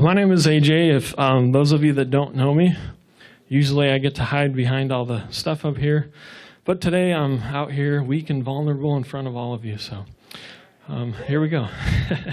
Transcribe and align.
Well, 0.00 0.06
my 0.06 0.14
name 0.14 0.32
is 0.32 0.46
AJ. 0.46 0.96
If 0.96 1.18
um, 1.18 1.52
those 1.52 1.72
of 1.72 1.84
you 1.84 1.92
that 1.92 2.08
don't 2.08 2.34
know 2.34 2.54
me, 2.54 2.74
usually 3.48 3.90
I 3.90 3.98
get 3.98 4.14
to 4.14 4.24
hide 4.24 4.56
behind 4.56 4.90
all 4.90 5.04
the 5.04 5.28
stuff 5.28 5.62
up 5.66 5.76
here. 5.76 6.10
But 6.64 6.80
today 6.80 7.12
I'm 7.12 7.40
out 7.40 7.70
here 7.70 8.02
weak 8.02 8.30
and 8.30 8.42
vulnerable 8.42 8.96
in 8.96 9.04
front 9.04 9.28
of 9.28 9.36
all 9.36 9.52
of 9.52 9.62
you. 9.62 9.76
So 9.76 10.06
um, 10.88 11.12
here 11.26 11.38
we 11.38 11.50
go. 11.50 11.68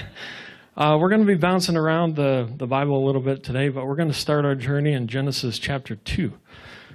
uh, 0.78 0.98
we're 0.98 1.10
going 1.10 1.20
to 1.20 1.28
be 1.28 1.36
bouncing 1.36 1.76
around 1.76 2.16
the, 2.16 2.50
the 2.56 2.66
Bible 2.66 3.04
a 3.04 3.06
little 3.06 3.20
bit 3.20 3.44
today, 3.44 3.68
but 3.68 3.86
we're 3.86 3.98
going 3.98 4.08
to 4.08 4.18
start 4.18 4.46
our 4.46 4.56
journey 4.56 4.94
in 4.94 5.06
Genesis 5.06 5.60
chapter 5.60 5.98
2. 5.98 6.32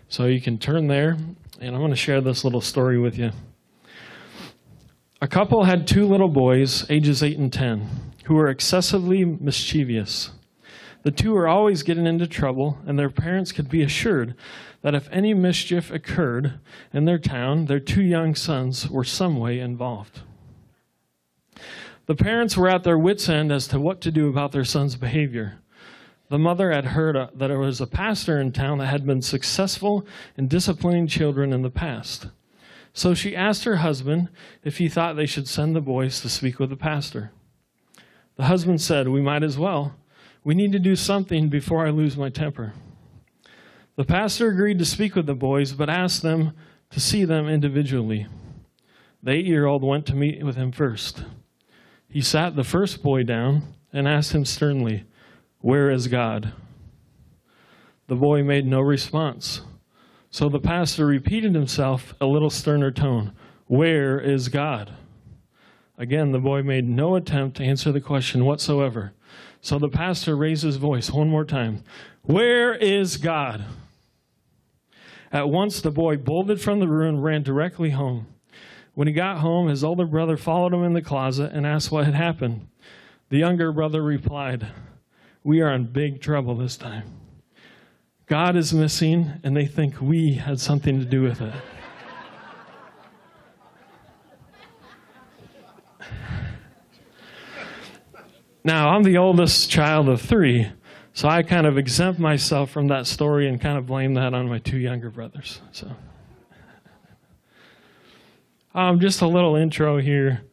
So 0.09 0.25
you 0.25 0.41
can 0.41 0.57
turn 0.57 0.87
there, 0.87 1.19
and 1.61 1.75
I'm 1.75 1.83
going 1.83 1.91
to 1.91 1.97
share 1.97 2.23
this 2.23 2.45
little 2.45 2.63
story 2.63 2.99
with 2.99 3.19
you. 3.19 3.33
A 5.21 5.29
couple 5.29 5.65
had 5.65 5.87
two 5.87 6.07
little 6.07 6.31
boys, 6.31 6.91
ages 6.91 7.23
8 7.23 7.37
and 7.37 7.53
10, 7.53 8.15
who 8.25 8.37
were 8.37 8.49
excessively 8.49 9.27
mischievous. 9.27 10.31
The 11.03 11.11
two 11.11 11.33
were 11.33 11.49
always 11.49 11.83
getting 11.83 12.07
into 12.07 12.27
trouble, 12.27 12.79
and 12.87 12.99
their 12.99 13.11
parents 13.11 13.51
could 13.51 13.69
be 13.69 13.83
assured 13.83 14.35
that 14.83 14.95
if 14.95 15.09
any 15.11 15.35
mischief 15.35 15.91
occurred 15.91 16.61
in 16.93 17.05
their 17.05 17.19
town, 17.19 17.67
their 17.67 17.81
two 17.81 18.03
young 18.03 18.35
sons 18.35 18.89
were 18.89 19.05
some 19.05 19.39
way 19.39 19.59
involved. 19.59 20.21
The 22.07 22.15
parents 22.15 22.57
were 22.57 22.69
at 22.69 22.85
their 22.85 22.99
wits' 22.99 23.29
end 23.29 23.53
as 23.53 23.67
to 23.69 23.81
what 23.81 24.01
to 24.03 24.11
do 24.11 24.29
about 24.29 24.53
their 24.53 24.65
son's 24.65 24.97
behavior. 24.97 25.59
The 26.29 26.39
mother 26.39 26.73
had 26.73 26.87
heard 26.87 27.17
uh, 27.17 27.29
that 27.35 27.49
there 27.49 27.59
was 27.59 27.81
a 27.81 27.87
pastor 27.87 28.41
in 28.41 28.53
town 28.53 28.79
that 28.79 28.87
had 28.87 29.07
been 29.07 29.23
successful 29.23 30.07
in 30.37 30.49
disciplining 30.49 31.07
children 31.07 31.53
in 31.53 31.63
the 31.63 31.71
past. 31.71 32.29
So 32.95 33.15
she 33.15 33.37
asked 33.37 33.65
her 33.65 33.77
husband 33.77 34.29
if 34.65 34.79
he 34.79 34.89
thought 34.89 35.17
they 35.17 35.27
should 35.27 35.49
send 35.49 35.77
the 35.77 35.81
boys 35.81 36.21
to 36.21 36.29
speak 36.29 36.59
with 36.59 36.71
the 36.71 36.77
pastor. 36.77 37.33
The 38.37 38.45
husband 38.45 38.81
said, 38.81 39.09
We 39.09 39.21
might 39.21 39.43
as 39.43 39.59
well. 39.59 39.95
We 40.45 40.55
need 40.55 40.73
to 40.73 40.79
do 40.79 40.97
something 40.97 41.49
before 41.49 41.87
I 41.87 41.91
lose 41.91 42.17
my 42.17 42.29
temper. 42.29 42.73
The 43.97 44.05
pastor 44.05 44.49
agreed 44.49 44.79
to 44.79 44.85
speak 44.85 45.15
with 45.15 45.27
the 45.27 45.35
boys, 45.35 45.73
but 45.73 45.89
asked 45.89 46.23
them 46.23 46.53
to 46.91 47.01
see 47.01 47.25
them 47.25 47.49
individually. 47.49 48.27
The 49.23 49.33
eight 49.33 49.47
year 49.47 49.67
old 49.67 49.85
went 49.85 50.07
to 50.07 50.17
meet 50.17 50.43
with 50.45 50.57
him 50.57 50.73
first. 50.73 51.25
He 52.09 52.21
sat 52.21 52.57
the 52.57 52.65
first 52.65 53.03
boy 53.03 53.23
down 53.23 53.63
and 53.93 54.09
asked 54.09 54.33
him 54.33 54.45
sternly, 54.45 55.05
Where 55.61 55.91
is 55.91 56.09
God? 56.09 56.53
The 58.09 58.17
boy 58.17 58.43
made 58.43 58.67
no 58.67 58.81
response. 58.81 59.61
So 60.31 60.49
the 60.49 60.59
pastor 60.59 61.07
repeated 61.07 61.55
himself 61.55 62.15
a 62.21 62.27
little 62.27 62.51
sterner 62.51 62.91
tone 62.91 63.33
Where 63.67 64.19
is 64.19 64.49
God? 64.49 64.93
Again, 66.03 66.33
the 66.33 66.41
boy 66.41 66.65
made 66.65 66.89
no 66.89 67.15
attempt 67.15 67.59
to 67.59 67.63
answer 67.63 67.93
the 67.93 68.01
question 68.01 68.45
whatsoever. 68.45 69.13
So 69.61 69.79
the 69.79 69.89
pastor 69.89 70.35
raised 70.35 70.65
his 70.65 70.75
voice 70.75 71.13
one 71.13 71.29
more 71.29 71.45
time 71.45 71.85
Where 72.23 72.75
is 72.75 73.19
God? 73.19 73.67
At 75.31 75.49
once 75.49 75.81
the 75.81 75.93
boy 75.93 76.17
bolted 76.17 76.61
from 76.61 76.81
the 76.81 76.89
room 76.89 77.15
and 77.15 77.25
ran 77.25 77.45
directly 77.45 77.91
home. 77.91 78.27
When 78.95 79.07
he 79.07 79.15
got 79.15 79.39
home, 79.39 79.69
his 79.69 79.85
older 79.85 80.05
brother 80.05 80.37
followed 80.37 80.75
him 80.75 80.83
in 80.83 80.93
the 80.93 81.03
closet 81.03 81.53
and 81.53 81.65
asked 81.65 81.93
what 81.93 82.05
had 82.05 82.15
happened. 82.15 82.67
The 83.29 83.39
younger 83.39 83.71
brother 83.71 84.03
replied, 84.03 84.67
We 85.45 85.61
are 85.61 85.73
in 85.73 85.85
big 85.85 86.21
trouble 86.21 86.57
this 86.57 86.77
time. 86.77 87.05
God 88.27 88.57
is 88.57 88.75
missing, 88.75 89.35
and 89.45 89.57
they 89.57 89.67
think 89.67 90.01
we 90.01 90.35
had 90.35 90.59
something 90.59 90.99
to 90.99 91.05
do 91.05 91.23
with 91.23 91.41
it. 91.41 91.55
Now, 98.65 98.91
I'm 98.91 99.03
the 99.03 99.19
oldest 99.19 99.71
child 99.71 100.09
of 100.09 100.21
three, 100.21 100.71
so 101.15 101.29
I 101.29 101.43
kind 101.43 101.67
of 101.67 101.79
exempt 101.79 102.21
myself 102.21 102.71
from 102.71 102.87
that 102.89 103.09
story 103.09 103.49
and 103.49 103.61
kind 103.61 103.77
of 103.77 103.87
blame 103.87 104.15
that 104.15 104.35
on 104.35 104.49
my 104.49 104.61
two 104.61 104.79
younger 104.79 105.11
brothers. 105.11 105.61
So, 105.73 105.91
um, 108.73 109.01
just 109.01 109.21
a 109.21 109.27
little 109.27 109.57
intro 109.57 109.99
here 109.99 110.45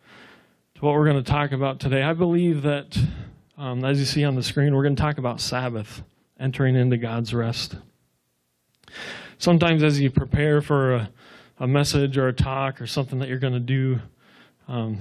to 0.73 0.81
what 0.81 0.95
we're 0.95 1.05
going 1.05 1.23
to 1.23 1.31
talk 1.31 1.51
about 1.51 1.79
today. 1.79 2.01
I 2.01 2.13
believe 2.13 2.63
that, 2.63 2.97
um, 3.59 3.85
as 3.85 3.99
you 3.99 4.05
see 4.05 4.23
on 4.23 4.33
the 4.33 4.41
screen, 4.41 4.75
we're 4.75 4.83
going 4.83 4.95
to 4.95 5.01
talk 5.01 5.19
about 5.19 5.39
Sabbath, 5.39 6.01
entering 6.39 6.75
into 6.75 6.97
God's 6.97 7.31
rest. 7.31 7.75
Sometimes, 9.37 9.83
as 9.83 9.99
you 9.99 10.09
prepare 10.09 10.61
for 10.61 10.95
a, 10.95 11.09
a 11.59 11.67
message 11.67 12.17
or 12.17 12.27
a 12.27 12.33
talk 12.33 12.81
or 12.81 12.87
something 12.87 13.19
that 13.19 13.29
you're 13.29 13.37
going 13.37 13.53
to 13.53 13.59
do, 13.59 13.99
um, 14.69 14.99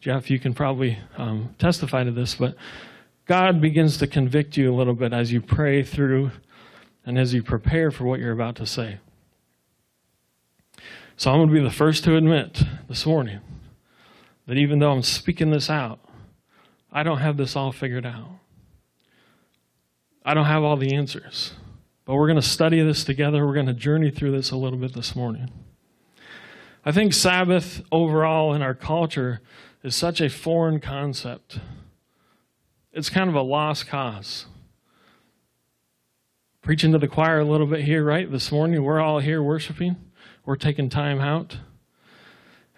Jeff, 0.00 0.30
you 0.30 0.38
can 0.38 0.54
probably 0.54 0.98
um, 1.18 1.54
testify 1.58 2.04
to 2.04 2.12
this, 2.12 2.36
but 2.36 2.54
God 3.26 3.60
begins 3.60 3.98
to 3.98 4.06
convict 4.06 4.56
you 4.56 4.72
a 4.72 4.76
little 4.76 4.94
bit 4.94 5.12
as 5.12 5.32
you 5.32 5.40
pray 5.40 5.82
through 5.82 6.30
and 7.04 7.18
as 7.18 7.34
you 7.34 7.42
prepare 7.42 7.90
for 7.90 8.04
what 8.04 8.20
you're 8.20 8.32
about 8.32 8.54
to 8.56 8.66
say. 8.66 8.98
So 11.16 11.30
I'm 11.30 11.38
going 11.38 11.48
to 11.48 11.54
be 11.54 11.60
the 11.60 11.70
first 11.70 12.04
to 12.04 12.16
admit 12.16 12.62
this 12.88 13.04
morning 13.04 13.40
that 14.46 14.56
even 14.56 14.78
though 14.78 14.92
I'm 14.92 15.02
speaking 15.02 15.50
this 15.50 15.68
out, 15.68 15.98
I 16.92 17.02
don't 17.02 17.18
have 17.18 17.36
this 17.36 17.56
all 17.56 17.72
figured 17.72 18.06
out. 18.06 18.30
I 20.24 20.34
don't 20.34 20.46
have 20.46 20.62
all 20.62 20.76
the 20.76 20.94
answers. 20.94 21.52
But 22.04 22.14
we're 22.14 22.26
going 22.26 22.40
to 22.40 22.42
study 22.42 22.80
this 22.82 23.04
together. 23.04 23.44
We're 23.44 23.54
going 23.54 23.66
to 23.66 23.74
journey 23.74 24.10
through 24.10 24.32
this 24.32 24.50
a 24.50 24.56
little 24.56 24.78
bit 24.78 24.94
this 24.94 25.16
morning. 25.16 25.50
I 26.82 26.92
think 26.92 27.12
Sabbath 27.12 27.82
overall 27.92 28.54
in 28.54 28.62
our 28.62 28.74
culture 28.74 29.42
is 29.82 29.94
such 29.94 30.20
a 30.20 30.30
foreign 30.30 30.80
concept. 30.80 31.60
It's 32.92 33.10
kind 33.10 33.28
of 33.28 33.36
a 33.36 33.42
lost 33.42 33.86
cause. 33.86 34.46
Preaching 36.62 36.92
to 36.92 36.98
the 36.98 37.08
choir 37.08 37.40
a 37.40 37.44
little 37.44 37.66
bit 37.66 37.84
here, 37.84 38.02
right? 38.02 38.30
This 38.30 38.50
morning, 38.50 38.82
we're 38.82 39.00
all 39.00 39.18
here 39.18 39.42
worshiping, 39.42 39.96
we're 40.46 40.56
taking 40.56 40.88
time 40.88 41.20
out. 41.20 41.58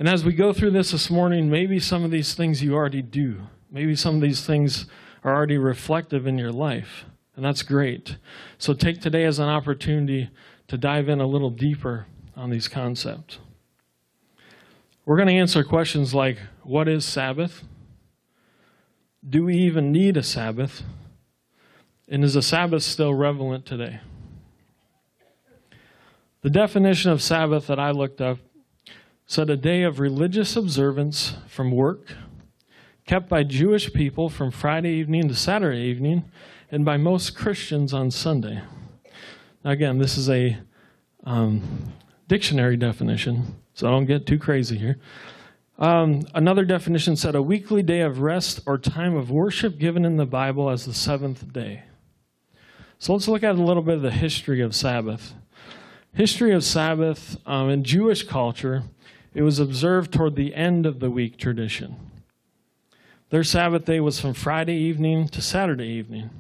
And 0.01 0.09
as 0.09 0.25
we 0.25 0.33
go 0.33 0.53
through 0.53 0.73
this 0.73 0.91
this 0.91 1.09
morning, 1.09 1.49
maybe 1.49 1.79
some 1.79 2.03
of 2.03 2.11
these 2.11 2.35
things 2.35 2.61
you 2.61 2.75
already 2.75 3.03
do. 3.03 3.43
Maybe 3.71 3.95
some 3.95 4.17
of 4.17 4.21
these 4.21 4.45
things 4.45 4.87
are 5.23 5.33
already 5.35 5.59
reflective 5.59 6.27
in 6.27 6.39
your 6.39 6.51
life, 6.51 7.05
and 7.37 7.45
that's 7.45 7.63
great. 7.63 8.17
So 8.59 8.75
take 8.75 9.01
today 9.01 9.25
as 9.25 9.39
an 9.39 9.49
opportunity 9.49 10.31
to 10.67 10.77
dive 10.77 11.09
in 11.09 11.21
a 11.21 11.27
little 11.27 11.51
deeper 11.51 12.07
on 12.37 12.51
these 12.51 12.67
concepts. 12.67 13.39
We're 15.05 15.17
going 15.17 15.29
to 15.29 15.35
answer 15.35 15.65
questions 15.65 16.15
like 16.15 16.39
what 16.63 16.87
is 16.87 17.05
Sabbath? 17.05 17.65
Do 19.29 19.45
we 19.45 19.57
even 19.57 19.91
need 19.91 20.17
a 20.17 20.23
Sabbath? 20.23 20.83
And 22.09 22.23
is 22.23 22.37
a 22.37 22.43
Sabbath 22.43 22.85
still 22.85 23.13
relevant 23.13 23.67
today? 23.67 24.01
The 26.43 26.51
definition 26.51 27.11
of 27.11 27.21
Sabbath 27.21 27.67
that 27.67 27.81
I 27.81 27.91
looked 27.91 28.21
up 28.21 28.39
said 29.27 29.51
a 29.51 29.57
day 29.57 29.83
of 29.83 29.99
religious 29.99 30.55
observance 30.55 31.35
from 31.49 31.73
work, 31.73 32.15
kept 33.05 33.29
by 33.29 33.43
Jewish 33.43 33.93
people 33.93 34.29
from 34.29 34.51
Friday 34.53 34.91
evening 34.91 35.29
to 35.29 35.35
Saturday 35.35 35.83
evening, 35.83 36.25
and 36.71 36.85
by 36.85 36.97
most 36.97 37.37
Christians 37.37 37.93
on 37.93 38.11
Sunday. 38.11 38.61
Now, 39.65 39.71
again, 39.73 39.99
this 39.99 40.17
is 40.17 40.29
a 40.29 40.59
um, 41.25 41.93
dictionary 42.29 42.77
definition, 42.77 43.57
so 43.75 43.87
I 43.87 43.91
don't 43.91 44.07
get 44.07 44.27
too 44.27 44.39
crazy 44.39 44.77
here. 44.77 44.99
Um, 45.79 46.23
another 46.35 46.65
definition 46.65 47.17
said 47.17 47.35
a 47.35 47.43
weekly 47.43 47.83
day 47.83 48.03
of 48.03 48.21
rest 48.21 48.61
or 48.67 48.79
time 48.79 49.17
of 49.17 49.31
worship 49.31 49.79
given 49.79 50.05
in 50.05 50.17
the 50.17 50.27
Bible 50.27 50.71
as 50.71 50.85
the 50.85 50.95
seventh 50.95 51.53
day. 51.53 51.83
So 52.99 53.13
let's 53.13 53.27
look 53.27 53.43
at 53.43 53.57
a 53.57 53.63
little 53.63 53.83
bit 53.83 53.97
of 53.97 54.03
the 54.03 54.13
history 54.13 54.61
of 54.61 54.77
Sabbath. 54.77 55.35
History 56.15 56.53
of 56.53 56.63
Sabbath 56.63 57.37
um, 57.47 57.69
in 57.69 57.83
Jewish 57.83 58.23
culture, 58.23 58.85
it 59.35 59.43
was 59.43 59.59
observed 59.59 60.13
toward 60.13 60.37
the 60.37 60.55
end 60.55 60.87
of 60.87 61.01
the 61.01 61.11
week 61.11 61.37
tradition. 61.37 61.97
Their 63.31 63.43
Sabbath 63.43 63.87
day 63.87 63.99
was 63.99 64.21
from 64.21 64.35
Friday 64.35 64.77
evening 64.77 65.27
to 65.29 65.41
Saturday 65.41 65.89
evening. 65.89 66.31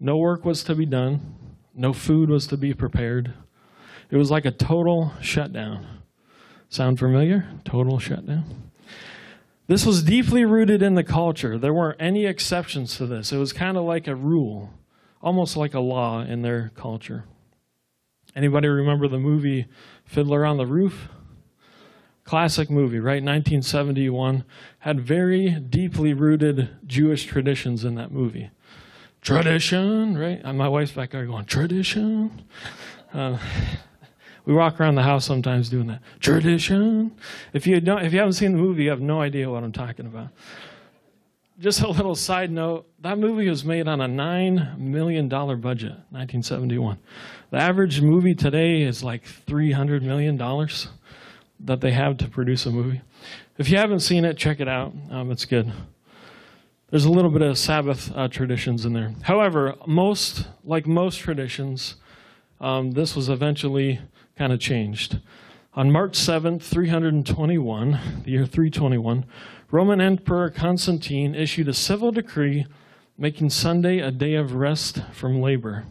No 0.00 0.16
work 0.16 0.44
was 0.44 0.64
to 0.64 0.74
be 0.74 0.84
done, 0.84 1.36
no 1.74 1.92
food 1.92 2.28
was 2.28 2.48
to 2.48 2.56
be 2.56 2.74
prepared. 2.74 3.32
It 4.10 4.16
was 4.16 4.30
like 4.30 4.44
a 4.44 4.50
total 4.50 5.12
shutdown. 5.20 5.86
Sound 6.68 6.98
familiar? 6.98 7.46
Total 7.64 7.98
shutdown. 7.98 8.70
This 9.66 9.86
was 9.86 10.02
deeply 10.02 10.44
rooted 10.44 10.82
in 10.82 10.94
the 10.94 11.04
culture. 11.04 11.56
There 11.56 11.72
weren't 11.72 12.00
any 12.00 12.26
exceptions 12.26 12.96
to 12.98 13.06
this. 13.06 13.32
It 13.32 13.38
was 13.38 13.52
kind 13.52 13.76
of 13.76 13.84
like 13.84 14.06
a 14.06 14.14
rule, 14.14 14.70
almost 15.22 15.56
like 15.56 15.72
a 15.72 15.80
law 15.80 16.20
in 16.20 16.42
their 16.42 16.70
culture. 16.74 17.24
Anybody 18.36 18.68
remember 18.68 19.08
the 19.08 19.18
movie 19.18 19.66
Fiddler 20.04 20.44
on 20.44 20.58
the 20.58 20.66
Roof? 20.66 21.08
Classic 22.24 22.68
movie, 22.70 22.98
right? 22.98 23.22
1971. 23.22 24.44
Had 24.80 25.00
very 25.00 25.50
deeply 25.50 26.12
rooted 26.12 26.70
Jewish 26.86 27.24
traditions 27.24 27.84
in 27.84 27.94
that 27.94 28.10
movie. 28.10 28.50
Tradition, 29.22 30.18
right? 30.18 30.40
And 30.44 30.58
my 30.58 30.68
wife's 30.68 30.92
back 30.92 31.12
there 31.12 31.24
going, 31.24 31.46
tradition. 31.46 32.42
Uh, 33.12 33.38
we 34.44 34.54
walk 34.54 34.80
around 34.80 34.94
the 34.94 35.02
house 35.02 35.24
sometimes 35.24 35.68
doing 35.68 35.86
that. 35.86 36.00
Tradition. 36.20 37.12
If 37.52 37.66
you 37.66 37.80
don't, 37.80 38.04
if 38.04 38.12
you 38.12 38.18
haven't 38.18 38.34
seen 38.34 38.52
the 38.52 38.58
movie, 38.58 38.84
you 38.84 38.90
have 38.90 39.00
no 39.00 39.20
idea 39.20 39.50
what 39.50 39.64
I'm 39.64 39.72
talking 39.72 40.06
about. 40.06 40.28
just 41.58 41.80
a 41.80 41.88
little 41.88 42.14
side 42.14 42.50
note 42.50 42.86
that 43.00 43.18
movie 43.18 43.48
was 43.48 43.64
made 43.64 43.86
on 43.86 44.00
a 44.00 44.08
$9 44.08 44.78
million 44.78 45.28
budget, 45.28 45.92
1971. 46.10 46.98
The 47.50 47.58
average 47.58 48.00
movie 48.00 48.34
today 48.34 48.82
is 48.82 49.04
like 49.04 49.24
$300 49.46 50.02
million 50.02 50.36
that 51.60 51.80
they 51.80 51.92
have 51.92 52.16
to 52.18 52.28
produce 52.28 52.66
a 52.66 52.70
movie. 52.70 53.00
If 53.56 53.70
you 53.70 53.76
haven't 53.76 54.00
seen 54.00 54.24
it, 54.24 54.36
check 54.36 54.60
it 54.60 54.68
out. 54.68 54.92
Um, 55.10 55.30
it's 55.30 55.44
good. 55.44 55.72
There's 56.90 57.04
a 57.04 57.10
little 57.10 57.30
bit 57.30 57.42
of 57.42 57.56
Sabbath 57.58 58.10
uh, 58.14 58.28
traditions 58.28 58.84
in 58.84 58.92
there. 58.92 59.14
However, 59.22 59.74
most, 59.86 60.48
like 60.64 60.86
most 60.86 61.18
traditions, 61.18 61.96
um, 62.60 62.92
this 62.92 63.14
was 63.14 63.28
eventually 63.28 64.00
kind 64.36 64.52
of 64.52 64.60
changed. 64.60 65.20
On 65.74 65.90
March 65.90 66.12
7th, 66.12 66.62
321, 66.62 67.98
the 68.24 68.30
year 68.30 68.46
321, 68.46 69.24
Roman 69.70 70.00
Emperor 70.00 70.50
Constantine 70.50 71.34
issued 71.34 71.68
a 71.68 71.74
civil 71.74 72.12
decree 72.12 72.66
making 73.18 73.50
Sunday 73.50 73.98
a 73.98 74.10
day 74.10 74.34
of 74.34 74.54
rest 74.54 75.02
from 75.12 75.40
labor. 75.40 75.84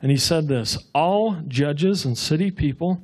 And 0.00 0.10
he 0.10 0.16
said 0.16 0.48
this 0.48 0.78
All 0.94 1.36
judges 1.46 2.04
and 2.04 2.18
city 2.18 2.50
people 2.50 3.00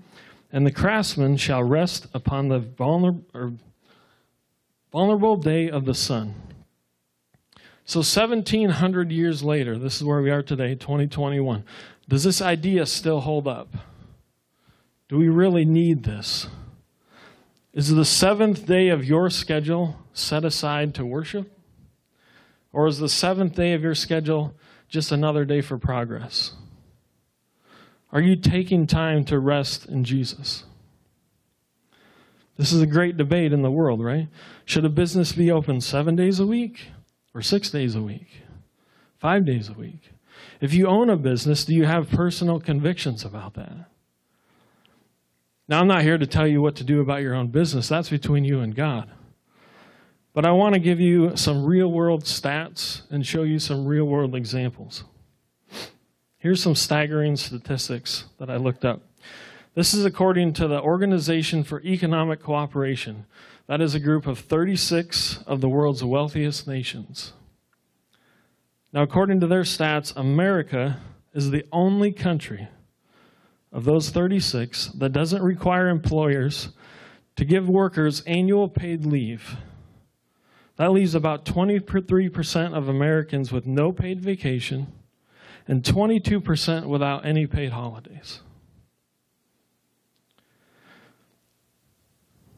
and 0.53 0.67
the 0.67 0.73
craftsmen 0.73 1.37
shall 1.37 1.63
rest 1.63 2.07
upon 2.15 2.49
the 2.49 2.59
vulnerable, 2.59 3.59
vulnerable 4.91 5.37
day 5.37 5.71
of 5.71 5.85
the 5.85 5.95
sun. 5.95 6.35
So 7.85 8.01
1700 8.01 9.13
years 9.13 9.43
later, 9.43 9.79
this 9.79 9.97
is 9.97 10.05
where 10.05 10.21
we 10.21 10.31
are 10.31 10.43
today, 10.43 10.75
2021. 10.75 11.65
Does 12.09 12.25
this 12.25 12.43
idea 12.43 12.87
still 12.87 13.21
hold 13.21 13.47
up? 13.47 13.69
Do 15.09 15.17
we 15.17 15.29
really 15.29 15.65
need 15.65 16.05
this? 16.05 16.49
Is 17.73 17.95
the 17.95 18.05
seventh 18.05 18.67
day 18.67 18.89
of 18.89 19.05
your 19.05 19.31
schedule 19.31 19.97
set 20.13 20.45
aside 20.45 20.95
to 20.97 21.05
worship? 21.05 21.51
Or 22.73 22.87
is 22.87 22.99
the 22.99 23.09
seventh 23.09 23.55
day 23.55 23.73
of 23.73 23.83
your 23.83 23.95
schedule 23.95 24.55
just 24.89 25.11
another 25.13 25.45
day 25.45 25.61
for 25.61 25.79
progress? 25.79 26.53
Are 28.13 28.21
you 28.21 28.37
taking 28.37 28.87
time 28.87 29.25
to 29.27 29.39
rest 29.39 29.87
in 29.87 30.05
Jesus? 30.05 30.65
This 32.57 32.73
is 32.73 32.83
a 32.83 32.87
great 32.87 33.17
debate 33.17 33.53
in 33.53 33.63
the 33.63 33.71
world, 33.71 34.03
right? 34.03 34.29
Should 34.65 34.85
a 34.85 34.91
business 34.91 35.33
be 35.33 35.51
open 35.51 35.81
seven 35.81 36.17
days 36.17 36.41
a 36.41 36.47
week 36.47 36.87
or 37.35 37.43
six 37.43 37.71
days 37.71 37.95
a 37.95 38.03
week? 38.03 38.43
Five 39.19 39.45
days 39.45 39.69
a 39.69 39.75
week? 39.75 40.11
If 40.61 40.75
you 40.75 40.87
own 40.87 41.09
a 41.11 41.17
business, 41.17 41.65
do 41.65 41.75
you 41.75 41.85
have 41.85 42.11
personal 42.11 42.61
convictions 42.61 43.25
about 43.25 43.55
that? 43.55 43.89
Now, 45.69 45.81
I'm 45.81 45.87
not 45.87 46.03
here 46.03 46.17
to 46.17 46.27
tell 46.27 46.47
you 46.47 46.63
what 46.63 46.77
to 46.77 46.85
do 46.85 47.01
about 47.01 47.21
your 47.21 47.35
own 47.35 47.49
business. 47.49 47.89
That's 47.89 48.09
between 48.09 48.43
you 48.43 48.61
and 48.61 48.75
God. 48.75 49.11
But 50.33 50.47
I 50.47 50.53
want 50.53 50.75
to 50.75 50.81
give 50.81 50.99
you 50.99 51.37
some 51.37 51.65
real 51.65 51.93
world 51.93 52.25
stats 52.25 53.03
and 53.11 53.27
show 53.27 53.43
you 53.43 53.59
some 53.59 53.87
real 53.87 54.07
world 54.07 54.35
examples. 54.35 55.05
Here's 56.39 56.63
some 56.63 56.75
staggering 56.75 57.37
statistics 57.37 58.25
that 58.39 58.49
I 58.49 58.57
looked 58.57 58.85
up. 58.85 59.03
This 59.75 59.93
is 59.93 60.07
according 60.07 60.55
to 60.55 60.69
the 60.69 60.81
Organization 60.81 61.65
for 61.65 61.83
Economic 61.83 62.43
Cooperation. 62.43 63.27
That 63.67 63.83
is 63.83 63.95
a 63.95 64.01
group 64.01 64.27
of 64.27 64.39
36 64.39 65.41
of 65.47 65.61
the 65.61 65.69
world's 65.69 66.03
wealthiest 66.03 66.67
nations. 66.67 67.33
Now, 68.93 69.03
according 69.03 69.41
to 69.41 69.47
their 69.47 69.65
stats, 69.65 70.17
America 70.17 70.99
is 71.35 71.51
the 71.51 71.67
only 71.73 72.11
country 72.11 72.69
of 73.73 73.85
those 73.85 74.11
36 74.11 74.89
that 74.99 75.13
doesn't 75.13 75.43
require 75.43 75.89
employers 75.89 76.71
to 77.37 77.45
give 77.45 77.69
workers 77.69 78.23
annual 78.27 78.69
paid 78.69 79.05
leave. 79.05 79.57
That 80.77 80.93
leaves 80.93 81.15
about 81.15 81.45
23% 81.45 82.77
of 82.77 82.89
Americans 82.89 83.53
with 83.53 83.67
no 83.67 83.93
paid 83.93 84.21
vacation 84.21 84.93
and 85.67 85.83
22% 85.83 86.87
without 86.87 87.27
any 87.27 87.47
paid 87.47 87.73
holidays. 87.73 88.41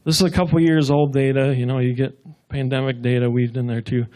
This 0.05 0.17
is 0.17 0.23
a 0.23 0.31
couple 0.31 0.61
years 0.61 0.91
old 0.91 1.13
data. 1.13 1.55
You 1.55 1.67
know, 1.67 1.79
you 1.79 1.93
get 1.93 2.19
pandemic 2.49 3.03
data 3.03 3.29
weaved 3.31 3.57
in 3.57 3.67
there 3.67 3.83
too. 3.83 4.07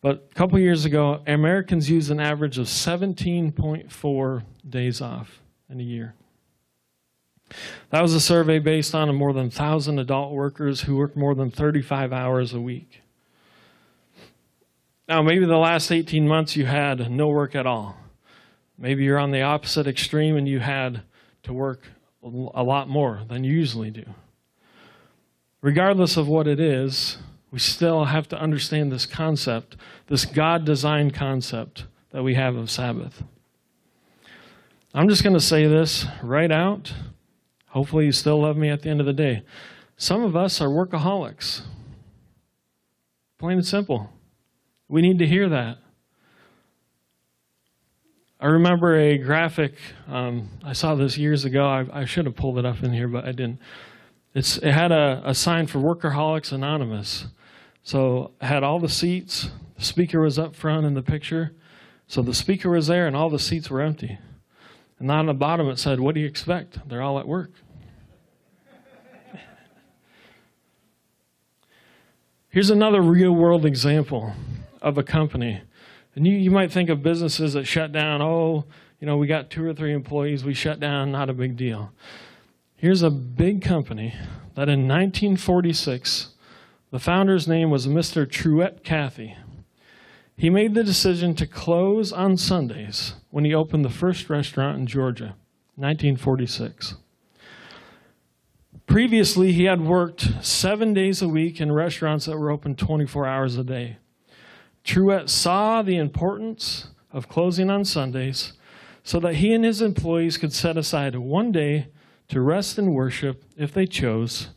But 0.00 0.28
a 0.30 0.34
couple 0.34 0.58
years 0.58 0.86
ago, 0.86 1.22
Americans 1.26 1.90
used 1.90 2.10
an 2.10 2.20
average 2.20 2.56
of 2.56 2.66
17.4 2.66 4.42
days 4.68 5.02
off 5.02 5.39
in 5.70 5.80
a 5.80 5.84
year. 5.84 6.14
That 7.90 8.02
was 8.02 8.14
a 8.14 8.20
survey 8.20 8.58
based 8.58 8.94
on 8.94 9.12
more 9.14 9.32
than 9.32 9.44
1,000 9.44 9.98
adult 9.98 10.32
workers 10.32 10.82
who 10.82 10.96
work 10.96 11.16
more 11.16 11.34
than 11.34 11.50
35 11.50 12.12
hours 12.12 12.52
a 12.52 12.60
week. 12.60 13.02
Now, 15.08 15.22
maybe 15.22 15.44
the 15.44 15.56
last 15.56 15.90
18 15.90 16.28
months 16.28 16.54
you 16.54 16.66
had 16.66 17.10
no 17.10 17.28
work 17.28 17.56
at 17.56 17.66
all. 17.66 17.96
Maybe 18.78 19.04
you're 19.04 19.18
on 19.18 19.32
the 19.32 19.42
opposite 19.42 19.86
extreme 19.88 20.36
and 20.36 20.48
you 20.48 20.60
had 20.60 21.02
to 21.42 21.52
work 21.52 21.82
a 22.22 22.62
lot 22.62 22.88
more 22.88 23.22
than 23.28 23.42
you 23.44 23.52
usually 23.52 23.90
do. 23.90 24.04
Regardless 25.60 26.16
of 26.16 26.28
what 26.28 26.46
it 26.46 26.60
is, 26.60 27.18
we 27.50 27.58
still 27.58 28.04
have 28.04 28.28
to 28.28 28.40
understand 28.40 28.92
this 28.92 29.06
concept, 29.06 29.76
this 30.06 30.24
God 30.24 30.64
designed 30.64 31.12
concept 31.12 31.86
that 32.10 32.22
we 32.22 32.34
have 32.34 32.54
of 32.54 32.70
Sabbath. 32.70 33.24
I'm 34.92 35.08
just 35.08 35.22
going 35.22 35.34
to 35.34 35.40
say 35.40 35.68
this 35.68 36.04
right 36.20 36.50
out. 36.50 36.92
Hopefully, 37.68 38.06
you 38.06 38.12
still 38.12 38.40
love 38.40 38.56
me 38.56 38.70
at 38.70 38.82
the 38.82 38.90
end 38.90 38.98
of 38.98 39.06
the 39.06 39.12
day. 39.12 39.42
Some 39.96 40.22
of 40.24 40.34
us 40.34 40.60
are 40.60 40.68
workaholics. 40.68 41.62
Plain 43.38 43.58
and 43.58 43.66
simple. 43.66 44.10
We 44.88 45.00
need 45.00 45.20
to 45.20 45.26
hear 45.26 45.48
that. 45.48 45.78
I 48.40 48.46
remember 48.46 48.98
a 48.98 49.16
graphic. 49.18 49.74
Um, 50.08 50.48
I 50.64 50.72
saw 50.72 50.96
this 50.96 51.16
years 51.16 51.44
ago. 51.44 51.66
I, 51.66 52.00
I, 52.00 52.04
should 52.04 52.26
have 52.26 52.34
pulled 52.34 52.58
it 52.58 52.64
up 52.64 52.82
in 52.82 52.92
here, 52.92 53.06
but 53.06 53.24
I 53.24 53.32
didn't. 53.32 53.60
It's, 54.34 54.56
it 54.56 54.72
had 54.72 54.90
a, 54.90 55.22
a 55.24 55.34
sign 55.34 55.68
for 55.68 55.78
Workaholics 55.78 56.50
Anonymous. 56.50 57.26
So 57.84 58.32
it 58.40 58.46
had 58.46 58.64
all 58.64 58.80
the 58.80 58.88
seats. 58.88 59.50
The 59.78 59.84
speaker 59.84 60.20
was 60.20 60.38
up 60.38 60.56
front 60.56 60.84
in 60.84 60.94
the 60.94 61.02
picture. 61.02 61.52
So 62.08 62.22
the 62.22 62.34
speaker 62.34 62.70
was 62.70 62.88
there, 62.88 63.06
and 63.06 63.14
all 63.14 63.30
the 63.30 63.38
seats 63.38 63.70
were 63.70 63.82
empty. 63.82 64.18
And 65.00 65.10
on 65.10 65.26
the 65.26 65.34
bottom 65.34 65.68
it 65.68 65.78
said, 65.78 65.98
What 65.98 66.14
do 66.14 66.20
you 66.20 66.26
expect? 66.26 66.88
They're 66.88 67.02
all 67.02 67.18
at 67.18 67.26
work. 67.26 67.50
Here's 72.50 72.70
another 72.70 73.00
real 73.00 73.32
world 73.32 73.64
example 73.64 74.34
of 74.82 74.98
a 74.98 75.02
company. 75.02 75.62
And 76.14 76.26
you, 76.26 76.36
you 76.36 76.50
might 76.50 76.72
think 76.72 76.90
of 76.90 77.02
businesses 77.02 77.52
that 77.52 77.64
shut 77.64 77.92
down, 77.92 78.20
oh, 78.20 78.64
you 79.00 79.06
know, 79.06 79.16
we 79.16 79.28
got 79.28 79.50
two 79.50 79.64
or 79.64 79.72
three 79.72 79.92
employees, 79.92 80.44
we 80.44 80.52
shut 80.52 80.80
down, 80.80 81.12
not 81.12 81.30
a 81.30 81.32
big 81.32 81.56
deal. 81.56 81.92
Here's 82.74 83.02
a 83.02 83.10
big 83.10 83.62
company 83.62 84.14
that 84.56 84.68
in 84.68 84.88
1946, 84.88 86.30
the 86.90 86.98
founder's 86.98 87.46
name 87.46 87.70
was 87.70 87.86
Mr. 87.86 88.28
Truett 88.28 88.82
Cathy. 88.82 89.36
He 90.36 90.50
made 90.50 90.74
the 90.74 90.82
decision 90.82 91.34
to 91.36 91.46
close 91.46 92.12
on 92.12 92.36
Sundays 92.36 93.14
when 93.30 93.44
he 93.44 93.54
opened 93.54 93.84
the 93.84 93.90
first 93.90 94.28
restaurant 94.28 94.78
in 94.78 94.86
Georgia, 94.86 95.34
1946. 95.76 96.96
Previously, 98.86 99.52
he 99.52 99.64
had 99.64 99.80
worked 99.80 100.44
seven 100.44 100.92
days 100.92 101.22
a 101.22 101.28
week 101.28 101.60
in 101.60 101.70
restaurants 101.70 102.26
that 102.26 102.36
were 102.36 102.50
open 102.50 102.74
24 102.74 103.26
hours 103.26 103.56
a 103.56 103.64
day. 103.64 103.98
Truett 104.82 105.30
saw 105.30 105.82
the 105.82 105.96
importance 105.96 106.88
of 107.12 107.28
closing 107.28 107.70
on 107.70 107.84
Sundays 107.84 108.54
so 109.04 109.20
that 109.20 109.36
he 109.36 109.52
and 109.52 109.64
his 109.64 109.80
employees 109.80 110.36
could 110.36 110.52
set 110.52 110.76
aside 110.76 111.16
one 111.16 111.52
day 111.52 111.88
to 112.28 112.40
rest 112.40 112.78
and 112.78 112.94
worship 112.94 113.44
if 113.56 113.72
they 113.72 113.86
chose. 113.86 114.48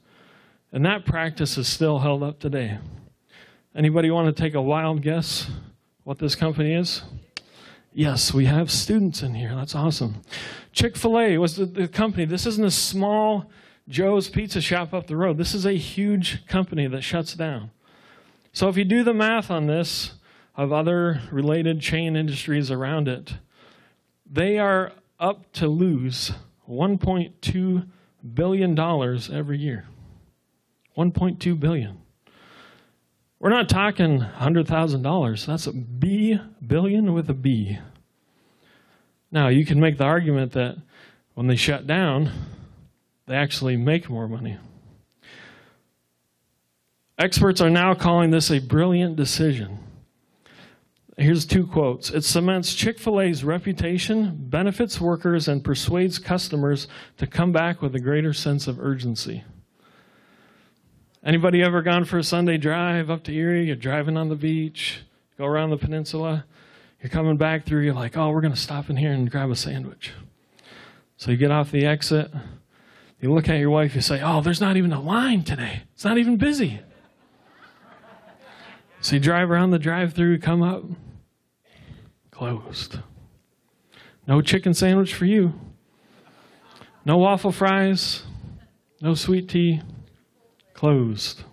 And 0.72 0.86
that 0.86 1.06
practice 1.06 1.58
is 1.58 1.68
still 1.68 2.00
held 2.00 2.24
up 2.24 2.40
today. 2.40 2.80
Anybody 3.76 4.10
want 4.12 4.36
to 4.36 4.42
take 4.42 4.54
a 4.54 4.62
wild 4.62 5.02
guess 5.02 5.48
what 6.04 6.20
this 6.20 6.36
company 6.36 6.74
is? 6.74 7.04
Yes, 7.94 8.34
we 8.34 8.46
have 8.46 8.72
students 8.72 9.22
in 9.22 9.36
here. 9.36 9.54
That's 9.56 9.76
awesome. 9.76 10.22
Chick 10.72 10.98
fil 10.98 11.20
A 11.20 11.38
was 11.38 11.56
the, 11.56 11.66
the, 11.66 11.88
company. 11.88 12.26
This 12.26 12.46
isn't 12.46 12.66
a 12.66 12.72
small 12.72 13.52
Joe's 13.88 14.30
pizza 14.30 14.62
shop 14.62 14.94
up 14.94 15.08
the 15.08 15.16
road. 15.16 15.38
This 15.38 15.54
is 15.54 15.66
a 15.66 15.74
huge 15.74 16.48
company 16.48 16.88
that 16.88 17.02
shuts 17.02 17.36
down. 17.36 17.70
So 18.52 18.68
if 18.68 18.78
you 18.78 18.84
do 18.84 19.04
the 19.04 19.14
math 19.14 19.52
on 19.52 19.68
this, 19.68 20.14
of 20.56 20.72
other 20.72 21.22
related 21.32 21.82
chain 21.82 22.16
industries 22.16 22.70
around 22.70 23.08
it, 23.08 23.36
they 24.30 24.58
are 24.60 24.92
up 25.20 25.52
to 25.54 25.68
lose 25.68 26.32
$1.2 26.70 27.88
billion 28.34 28.80
every 28.80 29.58
year. 29.58 29.86
1.2 30.98 31.60
billion. 31.60 32.03
We're 33.44 33.50
not 33.50 33.68
talking 33.68 34.22
$100,000. 34.22 35.46
That's 35.46 35.68
a 35.68 35.74
B 35.74 36.40
billion 36.66 37.12
with 37.12 37.30
a 37.30 37.34
B. 37.34 37.78
Now, 39.34 39.50
you 39.50 39.66
can 39.66 39.82
make 39.82 39.98
the 39.98 40.06
argument 40.06 40.54
that 40.54 40.78
when 41.34 41.48
they 41.48 41.58
shut 41.58 41.86
down, 41.86 42.32
they 43.26 43.36
actually 43.36 43.76
make 43.76 44.10
more 44.10 44.30
money. 44.30 44.58
Experts 47.20 47.60
are 47.60 47.70
now 47.70 47.94
calling 47.94 48.32
this 48.32 48.50
a 48.50 48.60
brilliant 48.60 49.18
decision 49.18 49.80
Here's 51.18 51.46
two 51.46 51.68
quotes. 51.68 52.10
It 52.10 52.24
cements 52.24 52.74
Chick 52.74 52.98
fil 52.98 53.22
A's 53.22 53.44
reputation, 53.44 54.36
benefits 54.50 55.00
workers, 55.00 55.48
and 55.48 55.64
persuades 55.64 56.18
customers 56.18 56.88
to 57.18 57.28
come 57.28 57.52
back 57.52 57.84
with 57.84 57.94
a 57.94 58.00
greater 58.00 58.34
sense 58.34 58.68
of 58.68 58.80
urgency. 58.80 59.44
Anybody 61.26 61.64
ever 61.64 61.82
gone 61.82 62.04
for 62.04 62.18
a 62.18 62.24
Sunday 62.24 62.58
drive 62.58 63.10
up 63.10 63.24
to 63.24 63.34
Erie? 63.34 63.68
You're 63.68 63.78
driving 63.78 64.18
on 64.18 64.28
the 64.28 64.36
beach, 64.36 65.04
go 65.38 65.46
around 65.46 65.70
the 65.70 65.78
peninsula. 65.78 66.44
You're 67.02 67.10
coming 67.10 67.38
back 67.38 67.66
through, 67.66 67.84
you're 67.86 67.94
like, 67.94 68.18
oh, 68.18 68.30
we're 68.30 68.42
going 68.42 68.54
to 68.54 68.60
stop 68.60 68.90
in 68.90 68.98
here 68.98 69.14
and 69.14 69.32
grab 69.32 69.50
a 69.50 69.56
sandwich. 69.56 70.12
So 71.16 71.32
you 71.32 71.38
get 71.38 71.50
off 71.50 71.72
the 71.72 71.86
exit, 71.86 72.30
you 73.22 73.34
look 73.34 73.48
at 73.48 73.58
your 73.58 73.70
wife, 73.70 73.96
you 73.96 74.02
say, 74.02 74.22
oh, 74.22 74.42
there's 74.42 74.60
not 74.60 74.76
even 74.76 74.92
a 74.92 75.00
line 75.00 75.44
today. 75.44 75.84
It's 75.94 76.04
not 76.04 76.18
even 76.18 76.36
busy. 76.36 76.82
So 79.00 79.16
you 79.16 79.22
drive 79.22 79.50
around 79.50 79.72
the 79.72 79.80
drive 79.80 80.14
through, 80.14 80.40
come 80.40 80.62
up, 80.62 80.84
closed. 82.32 83.00
No 84.28 84.42
chicken 84.42 84.74
sandwich 84.74 85.14
for 85.14 85.24
you. 85.24 85.54
No 87.06 87.18
waffle 87.18 87.54
fries. 87.54 88.24
No 89.00 89.14
sweet 89.14 89.48
tea. 89.48 89.82
Closed. 90.84 91.44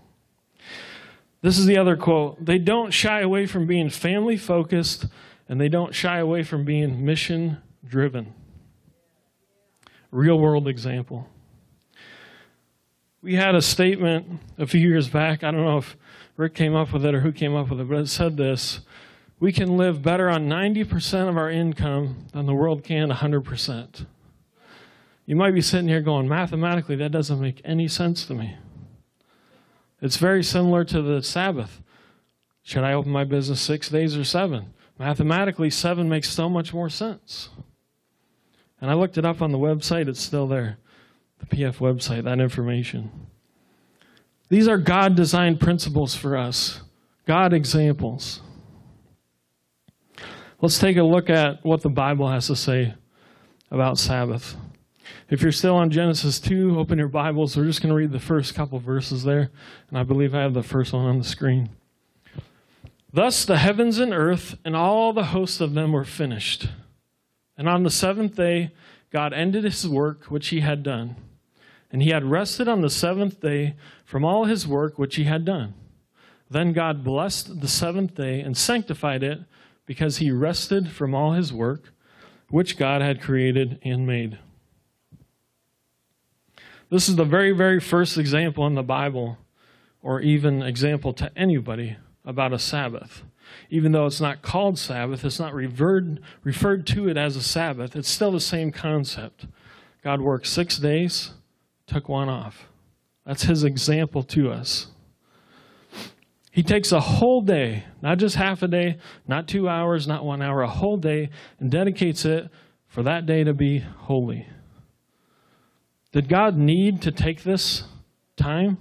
This 1.41 1.57
is 1.57 1.67
the 1.67 1.79
other 1.79 1.97
quote. 1.97 2.45
They 2.45 2.59
don't 2.59 2.91
shy 2.91 3.21
away 3.21 3.47
from 3.47 3.65
being 3.65 3.89
family 3.89 4.37
focused 4.37 5.07
and 5.49 5.61
they 5.61 5.69
don't 5.69 5.95
shy 5.95 6.19
away 6.19 6.43
from 6.43 6.65
being 6.65 7.05
mission 7.05 7.59
driven. 7.87 8.35
Real 10.11 10.37
world 10.37 10.67
example. 10.67 11.29
We 13.23 13.37
had 13.37 13.55
a 13.55 13.63
statement 13.63 14.41
a 14.59 14.67
few 14.67 14.81
years 14.81 15.09
back. 15.09 15.45
I 15.45 15.53
don't 15.53 15.63
know 15.63 15.79
if 15.79 15.97
Rick 16.37 16.57
came 16.57 16.75
up 16.75 16.93
with 16.93 17.05
it 17.05 17.15
or 17.15 17.21
who 17.21 17.31
came 17.31 17.55
up 17.55 17.71
with 17.71 17.79
it, 17.79 17.89
but 17.89 17.99
it 17.99 18.09
said 18.09 18.37
this 18.37 18.81
We 19.39 19.53
can 19.53 19.77
live 19.77 20.03
better 20.03 20.29
on 20.29 20.49
90% 20.49 21.29
of 21.29 21.37
our 21.37 21.49
income 21.49 22.27
than 22.33 22.47
the 22.47 22.55
world 22.55 22.83
can 22.83 23.11
100%. 23.11 24.07
You 25.25 25.37
might 25.37 25.55
be 25.55 25.61
sitting 25.61 25.87
here 25.87 26.01
going, 26.01 26.27
mathematically, 26.27 26.97
that 26.97 27.13
doesn't 27.13 27.41
make 27.41 27.61
any 27.65 27.87
sense 27.87 28.27
to 28.27 28.35
me. 28.35 28.57
It's 30.01 30.17
very 30.17 30.43
similar 30.43 30.85
to 30.85 31.03
the 31.03 31.23
Sabbath. 31.23 31.83
Should 32.63 32.85
I 32.85 32.93
open 32.93 33.11
my 33.11 33.25
business 33.25 33.61
six 33.61 33.89
days 33.89 34.17
or 34.17 34.25
seven? 34.25 34.75
Mathematically, 34.99 35.71
seven 35.71 36.09
makes 36.09 36.29
so 36.29 36.49
much 36.49 36.73
more 36.73 36.89
sense. 36.89 37.49
And 38.81 38.91
I 38.91 38.95
looked 38.95 39.19
it 39.19 39.25
up 39.25 39.43
on 39.43 39.53
the 39.53 39.59
website, 39.59 40.09
it's 40.09 40.21
still 40.21 40.47
there, 40.47 40.79
the 41.39 41.47
PF 41.47 41.77
website, 41.77 42.25
that 42.25 42.41
information. 42.41 43.11
These 44.49 44.69
are 44.69 44.79
God 44.79 45.15
designed 45.15 45.61
principles 45.61 46.15
for 46.15 46.37
us, 46.37 46.81
God 47.27 47.53
examples. 47.53 48.41
Let's 50.61 50.79
take 50.79 50.97
a 50.97 51.03
look 51.03 51.31
at 51.31 51.65
what 51.65 51.83
the 51.83 51.89
Bible 51.89 52.29
has 52.29 52.49
to 52.49 52.57
say 52.57 52.95
about 53.71 53.99
Sabbath. 53.99 54.57
If 55.29 55.43
you're 55.43 55.53
still 55.53 55.77
on 55.77 55.91
Genesis 55.91 56.41
2, 56.41 56.79
open 56.79 56.99
your 56.99 57.09
Bibles. 57.09 57.57
We're 57.57 57.67
just 57.67 57.81
going 57.83 57.91
to 57.91 57.97
read 57.97 58.13
the 58.13 58.19
first 58.19 58.55
couple 58.55 58.79
verses 58.79 59.23
there. 59.23 59.51
And 59.89 59.99
I 59.99 60.03
believe 60.03 60.35
I 60.35 60.43
have 60.43 60.55
the 60.55 60.63
first 60.63 60.93
one 60.93 61.07
on 61.07 61.19
the 61.19 61.25
screen. 61.25 61.71
Thus 63.13 63.45
the 63.45 63.59
heavens 63.59 63.99
and 63.99 64.13
earth 64.13 64.57
and 64.65 64.77
all 64.77 65.13
the 65.13 65.27
hosts 65.27 65.61
of 65.61 65.75
them 65.75 65.93
were 65.93 66.05
finished. 66.05 66.69
And 67.57 67.69
on 67.69 67.83
the 67.83 67.91
seventh 67.91 68.37
day, 68.37 68.73
God 69.11 69.33
ended 69.33 69.65
his 69.65 69.89
work 69.89 70.25
which 70.25 70.49
he 70.49 70.61
had 70.61 70.83
done. 70.83 71.17
And 71.93 72.03
he 72.03 72.11
had 72.11 72.25
rested 72.25 72.69
on 72.69 72.81
the 72.81 72.91
seventh 72.91 73.41
day 73.41 73.75
from 74.05 74.25
all 74.25 74.45
his 74.45 74.67
work 74.67 74.99
which 74.99 75.17
he 75.17 75.25
had 75.25 75.45
done. 75.45 75.75
Then 76.49 76.73
God 76.73 77.05
blessed 77.05 77.61
the 77.61 77.69
seventh 77.69 78.15
day 78.15 78.41
and 78.41 78.57
sanctified 78.57 79.23
it 79.23 79.41
because 79.87 80.19
he 80.19 80.31
rested 80.31 80.91
from 80.91 81.15
all 81.15 81.33
his 81.33 81.53
work 81.53 81.93
which 82.49 82.77
God 82.77 83.03
had 83.03 83.21
created 83.21 83.79
and 83.85 84.07
made. 84.07 84.39
This 86.91 87.09
is 87.09 87.15
the 87.15 87.25
very, 87.25 87.53
very 87.53 87.79
first 87.79 88.19
example 88.19 88.67
in 88.67 88.75
the 88.75 88.83
Bible, 88.83 89.39
or 90.03 90.21
even 90.21 90.61
example 90.61 91.13
to 91.15 91.31
anybody, 91.37 91.97
about 92.25 92.53
a 92.53 92.59
Sabbath. 92.59 93.23
Even 93.71 93.93
though 93.93 94.07
it's 94.07 94.21
not 94.21 94.43
called 94.43 94.77
Sabbath, 94.77 95.25
it's 95.25 95.39
not 95.39 95.55
referred, 95.55 96.21
referred 96.43 96.87
to 96.89 97.09
it 97.09 97.17
as 97.17 97.37
a 97.37 97.43
Sabbath, 97.43 97.95
it's 97.95 98.09
still 98.09 98.33
the 98.33 98.41
same 98.41 98.73
concept. 98.73 99.47
God 100.03 100.21
worked 100.21 100.49
six 100.49 100.79
days, 100.79 101.31
took 101.87 102.09
one 102.09 102.29
off. 102.29 102.67
That's 103.25 103.45
his 103.45 103.63
example 103.63 104.25
to 104.25 104.51
us. 104.51 104.89
He 106.51 106.65
takes 106.65 106.91
a 106.91 107.01
whole 107.01 107.43
day, 107.43 107.85
not 108.03 108.19
just 108.19 108.35
half 108.35 108.63
a 108.63 108.69
day, 108.69 108.99
not 109.29 109.47
two 109.47 109.69
hours, 109.69 110.09
not 110.09 110.25
one 110.25 110.43
hour, 110.43 110.63
a 110.63 110.69
whole 110.69 110.97
day, 110.97 111.31
and 111.61 111.71
dedicates 111.71 112.25
it 112.25 112.49
for 112.89 113.05
that 113.05 113.27
day 113.27 113.45
to 113.45 113.55
be 113.55 113.79
holy. 113.79 114.49
Did 116.13 116.29
God 116.29 116.57
need 116.57 117.03
to 117.03 117.13
take 117.13 117.43
this 117.43 117.85
time? 118.37 118.79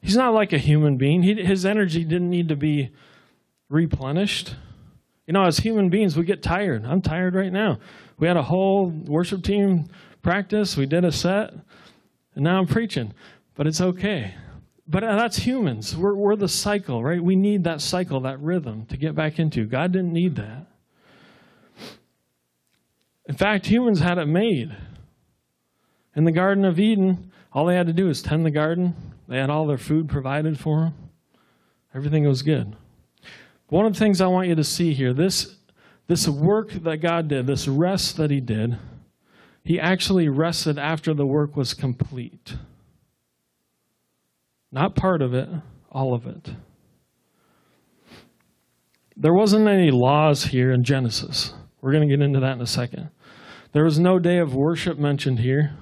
He's 0.00 0.16
not 0.16 0.34
like 0.34 0.52
a 0.52 0.58
human 0.58 0.96
being. 0.96 1.22
He, 1.22 1.34
his 1.34 1.64
energy 1.64 2.04
didn't 2.04 2.30
need 2.30 2.48
to 2.48 2.56
be 2.56 2.90
replenished. 3.68 4.54
You 5.26 5.32
know, 5.32 5.44
as 5.44 5.58
human 5.58 5.88
beings, 5.88 6.16
we 6.16 6.24
get 6.24 6.42
tired. 6.42 6.84
I'm 6.86 7.02
tired 7.02 7.34
right 7.34 7.52
now. 7.52 7.78
We 8.18 8.26
had 8.26 8.36
a 8.36 8.42
whole 8.42 8.86
worship 8.86 9.42
team 9.42 9.88
practice, 10.22 10.76
we 10.76 10.86
did 10.86 11.04
a 11.04 11.12
set, 11.12 11.54
and 12.34 12.44
now 12.44 12.58
I'm 12.58 12.66
preaching. 12.66 13.14
But 13.54 13.66
it's 13.66 13.80
okay. 13.80 14.34
But 14.86 15.04
uh, 15.04 15.16
that's 15.16 15.36
humans. 15.36 15.96
We're, 15.96 16.14
we're 16.14 16.36
the 16.36 16.48
cycle, 16.48 17.02
right? 17.02 17.22
We 17.22 17.36
need 17.36 17.64
that 17.64 17.80
cycle, 17.80 18.20
that 18.20 18.40
rhythm 18.40 18.86
to 18.86 18.96
get 18.96 19.14
back 19.14 19.38
into. 19.38 19.66
God 19.66 19.92
didn't 19.92 20.12
need 20.12 20.36
that. 20.36 20.66
In 23.26 23.34
fact, 23.34 23.66
humans 23.66 24.00
had 24.00 24.16
it 24.16 24.26
made. 24.26 24.74
In 26.14 26.24
the 26.24 26.32
Garden 26.32 26.64
of 26.64 26.80
Eden, 26.80 27.30
all 27.52 27.66
they 27.66 27.76
had 27.76 27.86
to 27.86 27.92
do 27.92 28.06
was 28.06 28.22
tend 28.22 28.44
the 28.44 28.50
garden. 28.50 28.94
They 29.28 29.38
had 29.38 29.50
all 29.50 29.66
their 29.66 29.78
food 29.78 30.08
provided 30.08 30.58
for 30.58 30.80
them. 30.80 30.94
Everything 31.94 32.26
was 32.26 32.42
good. 32.42 32.76
One 33.68 33.86
of 33.86 33.92
the 33.92 33.98
things 33.98 34.20
I 34.20 34.26
want 34.26 34.48
you 34.48 34.54
to 34.54 34.64
see 34.64 34.94
here, 34.94 35.12
this, 35.12 35.56
this 36.06 36.28
work 36.28 36.70
that 36.70 36.98
God 36.98 37.28
did, 37.28 37.46
this 37.46 37.68
rest 37.68 38.16
that 38.16 38.30
He 38.30 38.40
did, 38.40 38.78
He 39.64 39.78
actually 39.78 40.28
rested 40.28 40.78
after 40.78 41.12
the 41.12 41.26
work 41.26 41.56
was 41.56 41.74
complete. 41.74 42.56
Not 44.70 44.94
part 44.94 45.22
of 45.22 45.34
it, 45.34 45.48
all 45.90 46.14
of 46.14 46.26
it. 46.26 46.50
There 49.16 49.34
wasn't 49.34 49.66
any 49.66 49.90
laws 49.90 50.44
here 50.44 50.70
in 50.70 50.84
Genesis. 50.84 51.52
We're 51.80 51.92
going 51.92 52.08
to 52.08 52.16
get 52.16 52.24
into 52.24 52.40
that 52.40 52.52
in 52.52 52.60
a 52.60 52.66
second. 52.66 53.10
There 53.72 53.84
was 53.84 53.98
no 53.98 54.18
day 54.18 54.38
of 54.38 54.54
worship 54.54 54.98
mentioned 54.98 55.40
here. 55.40 55.72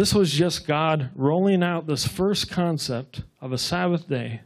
This 0.00 0.14
was 0.14 0.32
just 0.32 0.66
God 0.66 1.10
rolling 1.14 1.62
out 1.62 1.86
this 1.86 2.08
first 2.08 2.50
concept 2.50 3.20
of 3.38 3.52
a 3.52 3.58
Sabbath 3.58 4.08
day 4.08 4.40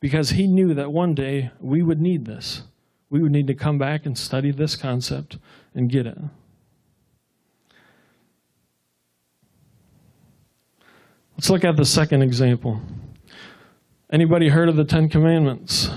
because 0.00 0.30
He 0.30 0.48
knew 0.48 0.74
that 0.74 0.90
one 0.90 1.14
day 1.14 1.52
we 1.60 1.84
would 1.84 2.00
need 2.00 2.24
this. 2.24 2.62
We 3.10 3.22
would 3.22 3.30
need 3.30 3.46
to 3.46 3.54
come 3.54 3.78
back 3.78 4.06
and 4.06 4.18
study 4.18 4.50
this 4.50 4.74
concept 4.74 5.38
and 5.72 5.88
get 5.88 6.04
it. 6.04 6.18
Let's 11.36 11.48
look 11.48 11.64
at 11.64 11.76
the 11.76 11.84
second 11.84 12.22
example. 12.22 12.82
Anybody 14.12 14.48
heard 14.48 14.68
of 14.68 14.74
the 14.74 14.84
Ten 14.84 15.08
Commandments? 15.08 15.90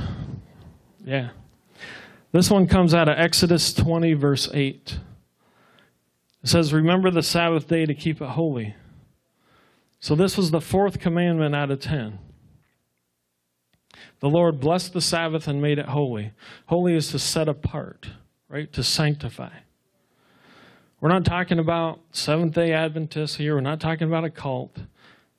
Yeah. 1.03 1.29
This 2.31 2.51
one 2.51 2.67
comes 2.67 2.93
out 2.93 3.09
of 3.09 3.17
Exodus 3.17 3.73
20, 3.73 4.13
verse 4.13 4.47
8. 4.53 4.99
It 6.43 6.49
says, 6.49 6.73
Remember 6.73 7.09
the 7.09 7.23
Sabbath 7.23 7.67
day 7.67 7.85
to 7.85 7.93
keep 7.93 8.21
it 8.21 8.29
holy. 8.29 8.75
So 9.99 10.15
this 10.15 10.35
was 10.35 10.51
the 10.51 10.61
fourth 10.61 10.99
commandment 10.99 11.55
out 11.55 11.71
of 11.71 11.79
ten. 11.79 12.19
The 14.19 14.29
Lord 14.29 14.59
blessed 14.59 14.93
the 14.93 15.01
Sabbath 15.01 15.47
and 15.47 15.61
made 15.61 15.79
it 15.79 15.87
holy. 15.87 16.31
Holy 16.65 16.95
is 16.95 17.09
to 17.11 17.19
set 17.19 17.47
apart, 17.47 18.09
right? 18.49 18.71
To 18.73 18.83
sanctify. 18.83 19.51
We're 20.99 21.09
not 21.09 21.25
talking 21.25 21.59
about 21.59 21.99
Seventh 22.11 22.53
day 22.53 22.71
Adventists 22.73 23.35
here. 23.35 23.55
We're 23.55 23.61
not 23.61 23.79
talking 23.79 24.07
about 24.07 24.23
a 24.23 24.29
cult. 24.29 24.77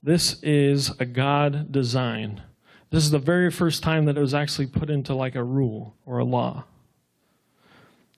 This 0.02 0.42
is 0.42 0.90
a 0.98 1.06
God 1.06 1.72
design. 1.72 2.42
This 2.90 3.04
is 3.04 3.10
the 3.10 3.18
very 3.18 3.50
first 3.50 3.82
time 3.82 4.04
that 4.04 4.16
it 4.16 4.20
was 4.20 4.34
actually 4.34 4.66
put 4.66 4.90
into 4.90 5.14
like 5.14 5.34
a 5.34 5.42
rule 5.42 5.94
or 6.06 6.18
a 6.18 6.24
law. 6.24 6.64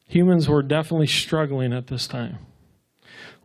Humans 0.09 0.49
were 0.49 0.63
definitely 0.63 1.07
struggling 1.07 1.73
at 1.73 1.87
this 1.87 2.07
time. 2.07 2.39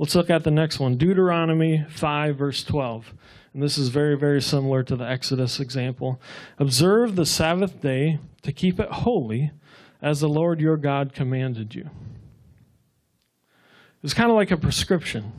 Let's 0.01 0.15
look 0.15 0.31
at 0.31 0.43
the 0.43 0.49
next 0.49 0.79
one 0.79 0.97
Deuteronomy 0.97 1.85
5, 1.87 2.35
verse 2.35 2.63
12. 2.63 3.13
And 3.53 3.61
this 3.61 3.77
is 3.77 3.89
very, 3.89 4.17
very 4.17 4.41
similar 4.41 4.81
to 4.81 4.95
the 4.95 5.07
Exodus 5.07 5.59
example. 5.59 6.19
Observe 6.57 7.15
the 7.15 7.25
Sabbath 7.25 7.81
day 7.81 8.17
to 8.41 8.51
keep 8.51 8.79
it 8.79 8.89
holy 8.89 9.51
as 10.01 10.19
the 10.19 10.27
Lord 10.27 10.59
your 10.59 10.75
God 10.75 11.13
commanded 11.13 11.75
you. 11.75 11.87
It's 14.01 14.15
kind 14.15 14.31
of 14.31 14.35
like 14.35 14.49
a 14.49 14.57
prescription. 14.57 15.33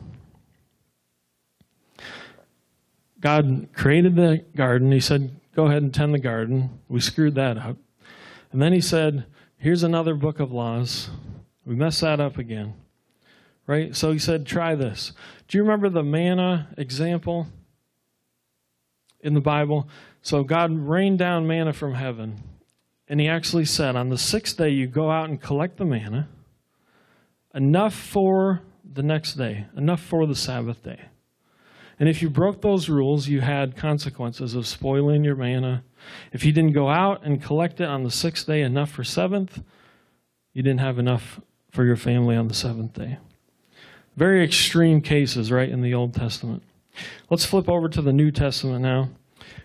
God 3.19 3.67
created 3.73 4.15
the 4.15 4.45
garden. 4.55 4.93
He 4.93 5.01
said, 5.01 5.41
Go 5.53 5.65
ahead 5.65 5.83
and 5.83 5.93
tend 5.93 6.13
the 6.13 6.19
garden. 6.19 6.79
We 6.87 7.01
screwed 7.01 7.35
that 7.35 7.57
up. 7.57 7.75
And 8.53 8.61
then 8.61 8.71
he 8.71 8.79
said, 8.79 9.25
Here's 9.57 9.83
another 9.83 10.15
book 10.15 10.39
of 10.39 10.53
laws. 10.53 11.09
We 11.65 11.75
messed 11.75 11.99
that 11.99 12.21
up 12.21 12.37
again. 12.37 12.75
Right? 13.65 13.95
So 13.95 14.11
he 14.11 14.19
said, 14.19 14.45
try 14.45 14.75
this. 14.75 15.13
Do 15.47 15.57
you 15.57 15.63
remember 15.63 15.89
the 15.89 16.03
manna 16.03 16.67
example 16.77 17.47
in 19.21 19.33
the 19.33 19.41
Bible? 19.41 19.87
So 20.21 20.43
God 20.43 20.71
rained 20.71 21.19
down 21.19 21.47
manna 21.47 21.71
from 21.71 21.93
heaven. 21.93 22.41
And 23.07 23.19
he 23.19 23.27
actually 23.27 23.65
said, 23.65 23.95
on 23.95 24.09
the 24.09 24.17
sixth 24.17 24.57
day, 24.57 24.69
you 24.69 24.87
go 24.87 25.11
out 25.11 25.29
and 25.29 25.41
collect 25.41 25.77
the 25.77 25.85
manna, 25.85 26.27
enough 27.53 27.93
for 27.93 28.61
the 28.83 29.03
next 29.03 29.33
day, 29.33 29.65
enough 29.77 30.01
for 30.01 30.25
the 30.25 30.35
Sabbath 30.35 30.83
day. 30.83 30.99
And 31.99 32.09
if 32.09 32.21
you 32.21 32.29
broke 32.29 32.61
those 32.61 32.89
rules, 32.89 33.27
you 33.27 33.41
had 33.41 33.77
consequences 33.77 34.55
of 34.55 34.67
spoiling 34.67 35.23
your 35.23 35.35
manna. 35.35 35.83
If 36.31 36.43
you 36.43 36.51
didn't 36.51 36.73
go 36.73 36.89
out 36.89 37.23
and 37.23 37.41
collect 37.41 37.79
it 37.79 37.87
on 37.87 38.03
the 38.03 38.11
sixth 38.11 38.47
day, 38.47 38.61
enough 38.61 38.91
for 38.91 39.03
seventh, 39.03 39.61
you 40.53 40.63
didn't 40.63 40.81
have 40.81 40.97
enough 40.99 41.39
for 41.71 41.85
your 41.85 41.95
family 41.95 42.35
on 42.35 42.47
the 42.47 42.53
seventh 42.53 42.93
day. 42.93 43.19
Very 44.15 44.43
extreme 44.43 45.01
cases, 45.01 45.51
right, 45.51 45.69
in 45.69 45.81
the 45.81 45.93
Old 45.93 46.13
Testament. 46.13 46.63
Let's 47.29 47.45
flip 47.45 47.67
over 47.67 47.89
to 47.89 48.01
the 48.01 48.13
New 48.13 48.31
Testament 48.31 48.81
now. 48.81 49.09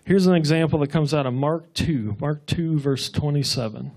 Here's 0.05 0.25
an 0.25 0.35
example 0.35 0.79
that 0.79 0.89
comes 0.89 1.13
out 1.13 1.25
of 1.25 1.33
Mark 1.33 1.71
2, 1.73 2.17
Mark 2.19 2.45
2, 2.47 2.79
verse 2.79 3.09
27. 3.09 3.91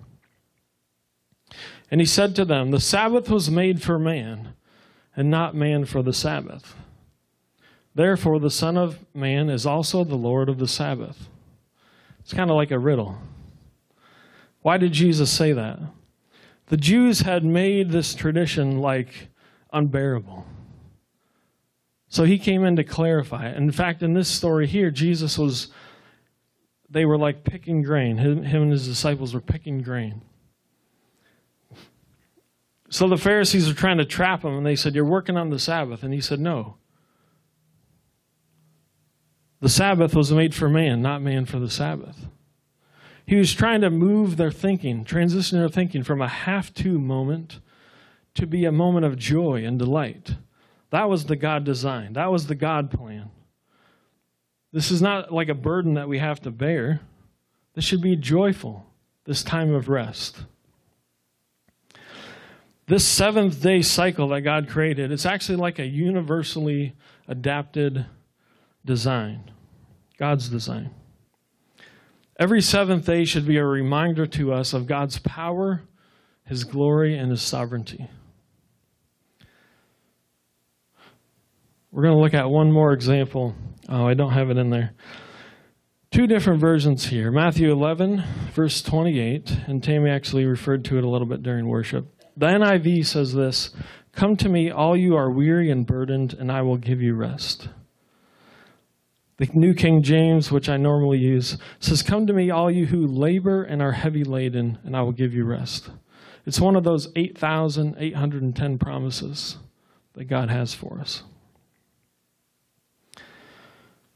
And 1.90 2.00
he 2.00 2.06
said 2.06 2.36
to 2.36 2.44
them, 2.44 2.70
The 2.70 2.80
Sabbath 2.80 3.30
was 3.30 3.50
made 3.50 3.82
for 3.82 3.98
man, 3.98 4.54
and 5.16 5.30
not 5.30 5.54
man 5.54 5.84
for 5.84 6.02
the 6.02 6.12
Sabbath. 6.12 6.74
Therefore, 7.94 8.38
the 8.40 8.50
Son 8.50 8.76
of 8.76 8.98
Man 9.14 9.50
is 9.50 9.66
also 9.66 10.04
the 10.04 10.14
Lord 10.14 10.48
of 10.48 10.58
the 10.58 10.68
Sabbath. 10.68 11.28
It's 12.20 12.32
kind 12.32 12.50
of 12.50 12.56
like 12.56 12.70
a 12.70 12.78
riddle. 12.78 13.18
Why 14.62 14.78
did 14.78 14.92
Jesus 14.92 15.30
say 15.30 15.52
that? 15.52 15.78
The 16.66 16.76
Jews 16.76 17.20
had 17.20 17.44
made 17.44 17.90
this 17.90 18.14
tradition 18.14 18.78
like 18.78 19.28
unbearable. 19.72 20.46
So 22.08 22.24
he 22.24 22.38
came 22.38 22.64
in 22.64 22.76
to 22.76 22.84
clarify 22.84 23.48
it. 23.48 23.56
In 23.56 23.72
fact, 23.72 24.02
in 24.02 24.12
this 24.12 24.28
story 24.28 24.66
here, 24.66 24.90
Jesus 24.90 25.38
was, 25.38 25.68
they 26.90 27.06
were 27.06 27.16
like 27.16 27.42
picking 27.42 27.82
grain. 27.82 28.18
Him, 28.18 28.42
him 28.42 28.62
and 28.62 28.72
his 28.72 28.86
disciples 28.86 29.32
were 29.32 29.40
picking 29.40 29.80
grain. 29.80 30.20
So 32.90 33.08
the 33.08 33.16
Pharisees 33.16 33.66
were 33.66 33.74
trying 33.74 33.96
to 33.96 34.04
trap 34.04 34.44
him, 34.44 34.54
and 34.54 34.66
they 34.66 34.76
said, 34.76 34.94
You're 34.94 35.06
working 35.06 35.38
on 35.38 35.48
the 35.48 35.58
Sabbath. 35.58 36.02
And 36.02 36.12
he 36.12 36.20
said, 36.20 36.38
No. 36.38 36.76
The 39.60 39.70
Sabbath 39.70 40.14
was 40.14 40.30
made 40.30 40.54
for 40.54 40.68
man, 40.68 41.00
not 41.00 41.22
man 41.22 41.46
for 41.46 41.58
the 41.58 41.70
Sabbath. 41.70 42.26
He 43.24 43.36
was 43.36 43.54
trying 43.54 43.80
to 43.80 43.88
move 43.88 44.36
their 44.36 44.50
thinking, 44.50 45.04
transition 45.04 45.58
their 45.58 45.70
thinking 45.70 46.02
from 46.02 46.20
a 46.20 46.28
have 46.28 46.74
to 46.74 46.98
moment 46.98 47.60
to 48.34 48.46
be 48.46 48.64
a 48.64 48.72
moment 48.72 49.04
of 49.04 49.18
joy 49.18 49.64
and 49.64 49.78
delight. 49.78 50.36
That 50.90 51.08
was 51.08 51.24
the 51.24 51.36
God 51.36 51.64
design, 51.64 52.14
that 52.14 52.30
was 52.30 52.46
the 52.46 52.54
God 52.54 52.90
plan. 52.90 53.30
This 54.72 54.90
is 54.90 55.02
not 55.02 55.32
like 55.32 55.48
a 55.48 55.54
burden 55.54 55.94
that 55.94 56.08
we 56.08 56.18
have 56.18 56.40
to 56.40 56.50
bear. 56.50 57.00
This 57.74 57.84
should 57.84 58.00
be 58.00 58.16
joyful, 58.16 58.86
this 59.24 59.42
time 59.42 59.74
of 59.74 59.88
rest. 59.88 60.44
This 62.86 63.06
seventh 63.06 63.62
day 63.62 63.80
cycle 63.82 64.28
that 64.28 64.40
God 64.42 64.68
created, 64.68 65.12
it's 65.12 65.26
actually 65.26 65.56
like 65.56 65.78
a 65.78 65.86
universally 65.86 66.94
adapted 67.28 68.06
design, 68.84 69.50
God's 70.18 70.48
design. 70.48 70.90
Every 72.38 72.60
seventh 72.60 73.06
day 73.06 73.24
should 73.24 73.46
be 73.46 73.58
a 73.58 73.64
reminder 73.64 74.26
to 74.26 74.52
us 74.52 74.72
of 74.72 74.86
God's 74.86 75.18
power, 75.18 75.82
His 76.44 76.64
glory, 76.64 77.16
and 77.16 77.30
His 77.30 77.42
sovereignty. 77.42 78.10
We're 81.92 82.04
going 82.04 82.14
to 82.14 82.22
look 82.22 82.32
at 82.32 82.48
one 82.48 82.72
more 82.72 82.94
example. 82.94 83.54
Oh, 83.86 84.06
I 84.06 84.14
don't 84.14 84.32
have 84.32 84.48
it 84.48 84.56
in 84.56 84.70
there. 84.70 84.94
Two 86.10 86.26
different 86.26 86.58
versions 86.58 87.04
here 87.04 87.30
Matthew 87.30 87.70
11, 87.70 88.24
verse 88.54 88.80
28, 88.80 89.58
and 89.66 89.84
Tammy 89.84 90.08
actually 90.08 90.46
referred 90.46 90.86
to 90.86 90.96
it 90.96 91.04
a 91.04 91.08
little 91.08 91.26
bit 91.26 91.42
during 91.42 91.68
worship. 91.68 92.06
The 92.34 92.46
NIV 92.46 93.04
says 93.04 93.34
this 93.34 93.74
Come 94.12 94.36
to 94.38 94.48
me, 94.48 94.70
all 94.70 94.96
you 94.96 95.16
are 95.16 95.30
weary 95.30 95.70
and 95.70 95.86
burdened, 95.86 96.32
and 96.32 96.50
I 96.50 96.62
will 96.62 96.78
give 96.78 97.02
you 97.02 97.14
rest. 97.14 97.68
The 99.36 99.50
New 99.52 99.74
King 99.74 100.02
James, 100.02 100.50
which 100.50 100.70
I 100.70 100.78
normally 100.78 101.18
use, 101.18 101.58
says, 101.78 102.02
Come 102.02 102.26
to 102.26 102.32
me, 102.32 102.50
all 102.50 102.70
you 102.70 102.86
who 102.86 103.06
labor 103.06 103.64
and 103.64 103.82
are 103.82 103.92
heavy 103.92 104.24
laden, 104.24 104.78
and 104.82 104.96
I 104.96 105.02
will 105.02 105.12
give 105.12 105.34
you 105.34 105.44
rest. 105.44 105.90
It's 106.46 106.60
one 106.60 106.74
of 106.74 106.84
those 106.84 107.08
8,810 107.16 108.78
promises 108.78 109.58
that 110.14 110.24
God 110.24 110.48
has 110.48 110.72
for 110.72 110.98
us. 110.98 111.22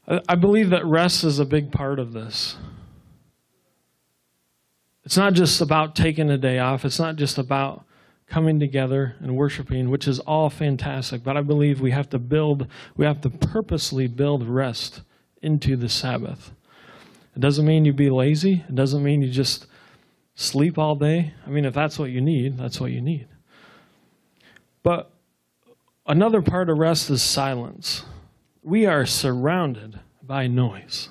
I 0.07 0.35
believe 0.35 0.69
that 0.69 0.85
rest 0.85 1.23
is 1.23 1.39
a 1.39 1.45
big 1.45 1.71
part 1.71 1.99
of 1.99 2.13
this. 2.13 2.55
It's 5.03 5.17
not 5.17 5.33
just 5.33 5.61
about 5.61 5.95
taking 5.95 6.29
a 6.29 6.37
day 6.37 6.59
off, 6.59 6.85
it's 6.85 6.99
not 6.99 7.15
just 7.15 7.37
about 7.37 7.83
coming 8.27 8.59
together 8.59 9.15
and 9.19 9.35
worshiping, 9.35 9.89
which 9.89 10.07
is 10.07 10.19
all 10.19 10.49
fantastic, 10.49 11.23
but 11.23 11.37
I 11.37 11.41
believe 11.41 11.79
we 11.79 11.91
have 11.91 12.09
to 12.09 12.19
build, 12.19 12.67
we 12.95 13.05
have 13.05 13.21
to 13.21 13.29
purposely 13.29 14.07
build 14.07 14.47
rest 14.47 15.01
into 15.41 15.75
the 15.75 15.89
Sabbath. 15.89 16.51
It 17.35 17.39
doesn't 17.39 17.65
mean 17.65 17.85
you 17.85 17.93
be 17.93 18.09
lazy. 18.09 18.65
It 18.67 18.75
doesn't 18.75 19.03
mean 19.03 19.21
you 19.21 19.29
just 19.29 19.67
sleep 20.35 20.77
all 20.77 20.95
day. 20.95 21.33
I 21.45 21.49
mean, 21.49 21.65
if 21.65 21.73
that's 21.73 21.97
what 21.99 22.09
you 22.09 22.19
need, 22.19 22.57
that's 22.57 22.81
what 22.81 22.91
you 22.91 22.99
need. 22.99 23.27
But 24.83 25.11
another 26.05 26.41
part 26.41 26.69
of 26.69 26.77
rest 26.77 27.09
is 27.09 27.21
silence. 27.21 28.03
We 28.67 28.85
are 28.85 29.05
surrounded 29.05 30.01
by 30.21 30.47
noise. 30.47 31.07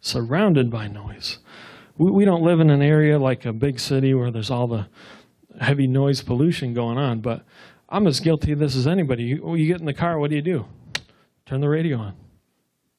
Surrounded 0.00 0.70
by 0.70 0.88
noise. 0.88 1.36
We, 1.98 2.10
we 2.10 2.24
don't 2.24 2.42
live 2.42 2.60
in 2.60 2.70
an 2.70 2.80
area 2.80 3.18
like 3.18 3.44
a 3.44 3.52
big 3.52 3.78
city 3.78 4.14
where 4.14 4.30
there's 4.30 4.50
all 4.50 4.66
the 4.66 4.88
heavy 5.60 5.86
noise 5.86 6.22
pollution 6.22 6.72
going 6.72 6.96
on, 6.96 7.20
but 7.20 7.44
I'm 7.90 8.06
as 8.06 8.20
guilty 8.20 8.52
of 8.52 8.58
this 8.58 8.74
as 8.74 8.86
anybody. 8.86 9.24
You, 9.24 9.54
you 9.54 9.66
get 9.66 9.80
in 9.80 9.84
the 9.84 9.92
car, 9.92 10.18
what 10.18 10.30
do 10.30 10.36
you 10.36 10.40
do? 10.40 10.64
Turn 11.44 11.60
the 11.60 11.68
radio 11.68 11.98
on. 11.98 12.16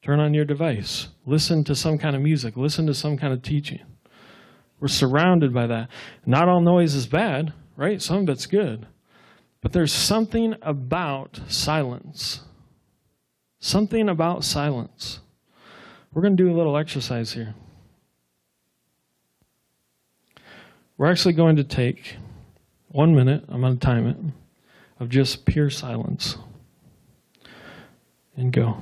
Turn 0.02 0.20
on 0.20 0.34
your 0.34 0.44
device. 0.44 1.08
Listen 1.26 1.64
to 1.64 1.74
some 1.74 1.98
kind 1.98 2.14
of 2.14 2.22
music. 2.22 2.56
Listen 2.56 2.86
to 2.86 2.94
some 2.94 3.16
kind 3.16 3.32
of 3.32 3.42
teaching. 3.42 3.80
We're 4.78 4.86
surrounded 4.86 5.52
by 5.52 5.66
that. 5.66 5.88
Not 6.24 6.48
all 6.48 6.60
noise 6.60 6.94
is 6.94 7.08
bad, 7.08 7.52
right? 7.74 8.00
Some 8.00 8.18
of 8.18 8.28
it's 8.28 8.46
good. 8.46 8.86
But 9.60 9.72
there's 9.72 9.92
something 9.92 10.54
about 10.62 11.40
silence. 11.48 12.42
Something 13.64 14.08
about 14.08 14.42
silence. 14.42 15.20
We're 16.12 16.20
going 16.20 16.36
to 16.36 16.42
do 16.42 16.52
a 16.52 16.56
little 16.56 16.76
exercise 16.76 17.32
here. 17.32 17.54
We're 20.98 21.08
actually 21.08 21.34
going 21.34 21.54
to 21.54 21.64
take 21.64 22.16
one 22.88 23.14
minute, 23.14 23.44
I'm 23.48 23.60
going 23.60 23.78
to 23.78 23.86
time 23.86 24.08
it, 24.08 24.16
of 24.98 25.10
just 25.10 25.46
pure 25.46 25.70
silence. 25.70 26.36
And 28.36 28.52
go. 28.52 28.78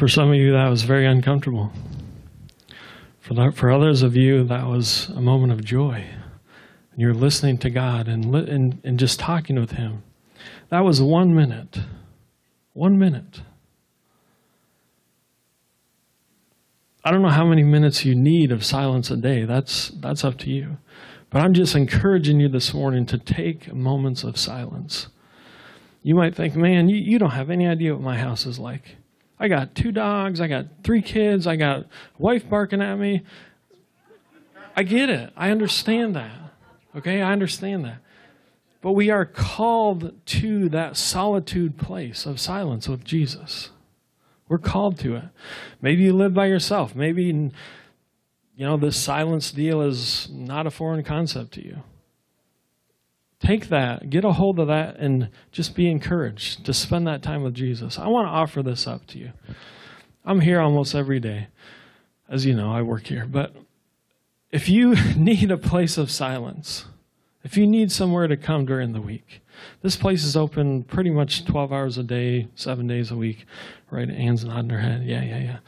For 0.00 0.08
some 0.08 0.30
of 0.30 0.34
you, 0.36 0.52
that 0.52 0.70
was 0.70 0.84
very 0.84 1.04
uncomfortable. 1.04 1.70
For, 3.20 3.34
that, 3.34 3.54
for 3.54 3.70
others 3.70 4.02
of 4.02 4.16
you, 4.16 4.44
that 4.44 4.66
was 4.66 5.10
a 5.10 5.20
moment 5.20 5.52
of 5.52 5.62
joy 5.62 6.06
and 6.90 7.00
you're 7.02 7.12
listening 7.12 7.58
to 7.58 7.68
God 7.68 8.08
and, 8.08 8.34
and, 8.34 8.80
and 8.82 8.98
just 8.98 9.20
talking 9.20 9.60
with 9.60 9.72
Him. 9.72 10.02
That 10.70 10.86
was 10.86 11.02
one 11.02 11.34
minute. 11.34 11.80
One 12.72 12.98
minute. 12.98 13.42
I 17.04 17.10
don't 17.10 17.20
know 17.20 17.28
how 17.28 17.44
many 17.44 17.62
minutes 17.62 18.02
you 18.02 18.14
need 18.14 18.52
of 18.52 18.64
silence 18.64 19.10
a 19.10 19.18
day. 19.18 19.44
That's, 19.44 19.90
that's 19.90 20.24
up 20.24 20.38
to 20.38 20.50
you. 20.50 20.78
But 21.28 21.42
I'm 21.42 21.52
just 21.52 21.76
encouraging 21.76 22.40
you 22.40 22.48
this 22.48 22.72
morning 22.72 23.04
to 23.04 23.18
take 23.18 23.74
moments 23.74 24.24
of 24.24 24.38
silence. 24.38 25.08
You 26.02 26.14
might 26.14 26.34
think, 26.34 26.56
man, 26.56 26.88
you, 26.88 26.96
you 26.96 27.18
don't 27.18 27.32
have 27.32 27.50
any 27.50 27.66
idea 27.66 27.92
what 27.92 28.02
my 28.02 28.16
house 28.16 28.46
is 28.46 28.58
like. 28.58 28.96
I 29.40 29.48
got 29.48 29.74
two 29.74 29.90
dogs, 29.90 30.38
I 30.38 30.48
got 30.48 30.66
three 30.84 31.00
kids, 31.00 31.46
I 31.46 31.56
got 31.56 31.86
wife 32.18 32.48
barking 32.48 32.82
at 32.82 32.96
me. 32.96 33.22
I 34.76 34.82
get 34.82 35.08
it. 35.08 35.32
I 35.34 35.50
understand 35.50 36.14
that. 36.14 36.30
Okay, 36.94 37.22
I 37.22 37.32
understand 37.32 37.86
that. 37.86 37.98
But 38.82 38.92
we 38.92 39.10
are 39.10 39.24
called 39.24 40.12
to 40.26 40.68
that 40.68 40.96
solitude 40.96 41.78
place 41.78 42.26
of 42.26 42.38
silence 42.38 42.86
with 42.86 43.02
Jesus. 43.02 43.70
We're 44.48 44.58
called 44.58 44.98
to 45.00 45.16
it. 45.16 45.24
Maybe 45.80 46.02
you 46.02 46.12
live 46.12 46.34
by 46.34 46.46
yourself. 46.46 46.94
Maybe, 46.94 47.24
you 47.24 47.52
know, 48.58 48.76
this 48.76 48.96
silence 48.96 49.52
deal 49.52 49.80
is 49.80 50.28
not 50.30 50.66
a 50.66 50.70
foreign 50.70 51.02
concept 51.02 51.52
to 51.52 51.64
you. 51.64 51.82
Take 53.40 53.68
that, 53.68 54.10
get 54.10 54.24
a 54.24 54.32
hold 54.32 54.58
of 54.60 54.68
that, 54.68 54.96
and 54.96 55.30
just 55.50 55.74
be 55.74 55.90
encouraged 55.90 56.64
to 56.66 56.74
spend 56.74 57.06
that 57.06 57.22
time 57.22 57.42
with 57.42 57.54
Jesus. 57.54 57.98
I 57.98 58.06
want 58.06 58.26
to 58.26 58.30
offer 58.30 58.62
this 58.62 58.86
up 58.86 59.06
to 59.08 59.18
you. 59.18 59.32
I'm 60.24 60.40
here 60.40 60.60
almost 60.60 60.94
every 60.94 61.20
day. 61.20 61.48
As 62.28 62.44
you 62.44 62.54
know, 62.54 62.70
I 62.70 62.82
work 62.82 63.06
here. 63.06 63.26
But 63.26 63.56
if 64.52 64.68
you 64.68 64.94
need 65.16 65.50
a 65.50 65.56
place 65.56 65.96
of 65.96 66.10
silence, 66.10 66.84
if 67.42 67.56
you 67.56 67.66
need 67.66 67.90
somewhere 67.90 68.28
to 68.28 68.36
come 68.36 68.66
during 68.66 68.92
the 68.92 69.00
week, 69.00 69.40
this 69.82 69.96
place 69.96 70.24
is 70.24 70.36
open 70.36 70.82
pretty 70.82 71.10
much 71.10 71.44
12 71.46 71.72
hours 71.72 71.96
a 71.96 72.02
day, 72.02 72.48
seven 72.54 72.86
days 72.86 73.10
a 73.10 73.16
week. 73.16 73.46
Right? 73.90 74.10
Anne's 74.10 74.44
nodding 74.44 74.70
her 74.70 74.80
head. 74.80 75.04
Yeah, 75.04 75.22
yeah, 75.22 75.38
yeah. 75.38 75.58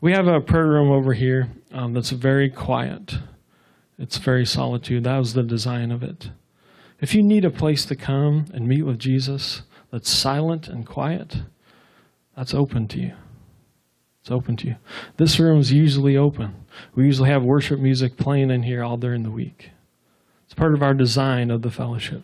We 0.00 0.12
have 0.12 0.26
a 0.26 0.40
prayer 0.40 0.66
room 0.66 0.90
over 0.90 1.14
here 1.14 1.48
um, 1.72 1.94
that's 1.94 2.10
very 2.10 2.50
quiet. 2.50 3.18
It's 3.98 4.18
very 4.18 4.44
solitude. 4.44 5.04
That 5.04 5.18
was 5.18 5.34
the 5.34 5.44
design 5.44 5.92
of 5.92 6.02
it. 6.02 6.30
If 7.04 7.14
you 7.14 7.22
need 7.22 7.44
a 7.44 7.50
place 7.50 7.84
to 7.84 7.96
come 7.96 8.46
and 8.54 8.66
meet 8.66 8.80
with 8.80 8.98
Jesus 8.98 9.60
that's 9.92 10.08
silent 10.08 10.68
and 10.68 10.86
quiet, 10.86 11.42
that's 12.34 12.54
open 12.54 12.88
to 12.88 12.98
you. 12.98 13.12
It's 14.22 14.30
open 14.30 14.56
to 14.56 14.68
you. 14.68 14.76
This 15.18 15.38
room 15.38 15.60
is 15.60 15.70
usually 15.70 16.16
open. 16.16 16.54
We 16.94 17.04
usually 17.04 17.28
have 17.28 17.42
worship 17.42 17.78
music 17.78 18.16
playing 18.16 18.50
in 18.50 18.62
here 18.62 18.82
all 18.82 18.96
during 18.96 19.22
the 19.22 19.30
week. 19.30 19.68
It's 20.46 20.54
part 20.54 20.72
of 20.72 20.82
our 20.82 20.94
design 20.94 21.50
of 21.50 21.60
the 21.60 21.70
fellowship. 21.70 22.22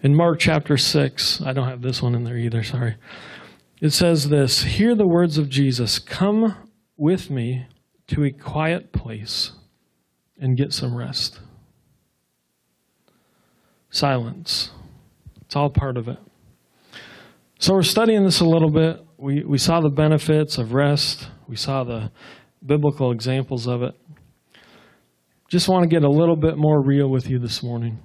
In 0.00 0.14
Mark 0.14 0.38
chapter 0.38 0.76
6, 0.76 1.40
I 1.40 1.52
don't 1.52 1.66
have 1.66 1.82
this 1.82 2.00
one 2.02 2.14
in 2.14 2.22
there 2.22 2.38
either, 2.38 2.62
sorry. 2.62 2.94
It 3.80 3.90
says 3.90 4.28
this 4.28 4.62
Hear 4.62 4.94
the 4.94 5.08
words 5.08 5.38
of 5.38 5.48
Jesus 5.48 5.98
Come 5.98 6.54
with 6.96 7.30
me 7.30 7.66
to 8.06 8.22
a 8.22 8.30
quiet 8.30 8.92
place 8.92 9.50
and 10.38 10.56
get 10.56 10.72
some 10.72 10.94
rest. 10.94 11.40
Silence. 13.94 14.72
It's 15.42 15.54
all 15.54 15.70
part 15.70 15.96
of 15.96 16.08
it. 16.08 16.18
So 17.60 17.74
we're 17.74 17.82
studying 17.82 18.24
this 18.24 18.40
a 18.40 18.44
little 18.44 18.68
bit. 18.68 19.00
We, 19.18 19.44
we 19.44 19.56
saw 19.56 19.80
the 19.80 19.88
benefits 19.88 20.58
of 20.58 20.72
rest, 20.72 21.28
we 21.46 21.54
saw 21.54 21.84
the 21.84 22.10
biblical 22.66 23.12
examples 23.12 23.68
of 23.68 23.84
it. 23.84 23.94
Just 25.48 25.68
want 25.68 25.84
to 25.84 25.88
get 25.88 26.02
a 26.02 26.10
little 26.10 26.34
bit 26.34 26.56
more 26.56 26.82
real 26.82 27.08
with 27.08 27.30
you 27.30 27.38
this 27.38 27.62
morning. 27.62 28.00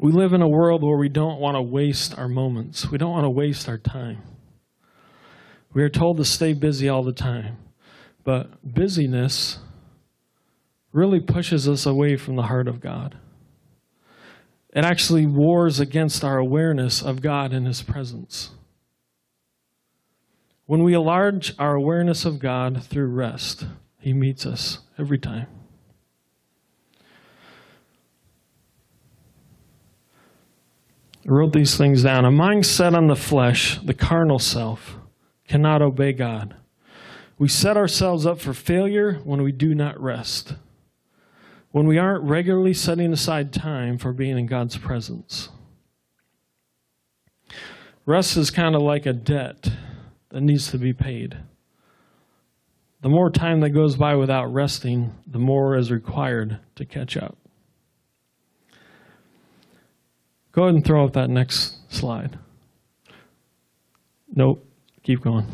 We 0.00 0.12
live 0.12 0.32
in 0.32 0.40
a 0.40 0.48
world 0.48 0.82
where 0.82 0.96
we 0.96 1.10
don't 1.10 1.38
want 1.38 1.56
to 1.56 1.62
waste 1.62 2.18
our 2.18 2.28
moments. 2.28 2.90
We 2.90 2.96
don't 2.96 3.12
want 3.12 3.24
to 3.24 3.30
waste 3.30 3.68
our 3.68 3.76
time. 3.76 4.22
We 5.74 5.82
are 5.82 5.90
told 5.90 6.16
to 6.16 6.24
stay 6.24 6.54
busy 6.54 6.88
all 6.88 7.02
the 7.02 7.12
time. 7.12 7.58
But 8.24 8.48
busyness 8.64 9.58
really 10.90 11.20
pushes 11.20 11.68
us 11.68 11.84
away 11.84 12.16
from 12.16 12.36
the 12.36 12.44
heart 12.44 12.66
of 12.66 12.80
God. 12.80 13.18
It 14.78 14.84
actually 14.84 15.26
wars 15.26 15.80
against 15.80 16.22
our 16.22 16.38
awareness 16.38 17.02
of 17.02 17.20
God 17.20 17.52
and 17.52 17.66
His 17.66 17.82
presence. 17.82 18.50
When 20.66 20.84
we 20.84 20.94
enlarge 20.94 21.52
our 21.58 21.74
awareness 21.74 22.24
of 22.24 22.38
God 22.38 22.84
through 22.84 23.08
rest, 23.08 23.66
He 23.98 24.12
meets 24.12 24.46
us 24.46 24.78
every 24.96 25.18
time. 25.18 25.48
I 31.26 31.32
wrote 31.32 31.52
these 31.54 31.76
things 31.76 32.04
down. 32.04 32.24
A 32.24 32.30
mind 32.30 32.64
set 32.64 32.94
on 32.94 33.08
the 33.08 33.16
flesh, 33.16 33.80
the 33.80 33.94
carnal 33.94 34.38
self, 34.38 34.94
cannot 35.48 35.82
obey 35.82 36.12
God. 36.12 36.54
We 37.36 37.48
set 37.48 37.76
ourselves 37.76 38.24
up 38.24 38.40
for 38.40 38.54
failure 38.54 39.14
when 39.24 39.42
we 39.42 39.50
do 39.50 39.74
not 39.74 40.00
rest, 40.00 40.54
when 41.70 41.86
we 41.86 41.98
aren't 41.98 42.24
regularly 42.24 42.72
setting 42.72 43.12
aside 43.12 43.52
time 43.52 43.98
for 43.98 44.12
being 44.12 44.38
in 44.38 44.46
God's 44.46 44.76
presence. 44.76 45.50
Rest 48.06 48.36
is 48.36 48.50
kind 48.50 48.74
of 48.74 48.82
like 48.82 49.04
a 49.04 49.12
debt 49.12 49.70
that 50.30 50.40
needs 50.40 50.70
to 50.70 50.78
be 50.78 50.92
paid. 50.92 51.36
The 53.00 53.08
more 53.08 53.30
time 53.30 53.60
that 53.60 53.70
goes 53.70 53.96
by 53.96 54.16
without 54.16 54.46
resting, 54.46 55.14
the 55.26 55.38
more 55.38 55.76
is 55.76 55.90
required 55.90 56.58
to 56.76 56.84
catch 56.84 57.16
up. 57.16 57.36
Go 60.52 60.64
ahead 60.64 60.74
and 60.74 60.84
throw 60.84 61.04
up 61.04 61.12
that 61.12 61.30
next 61.30 61.92
slide. 61.94 62.38
Nope. 64.34 64.64
Keep 65.04 65.20
going. 65.20 65.46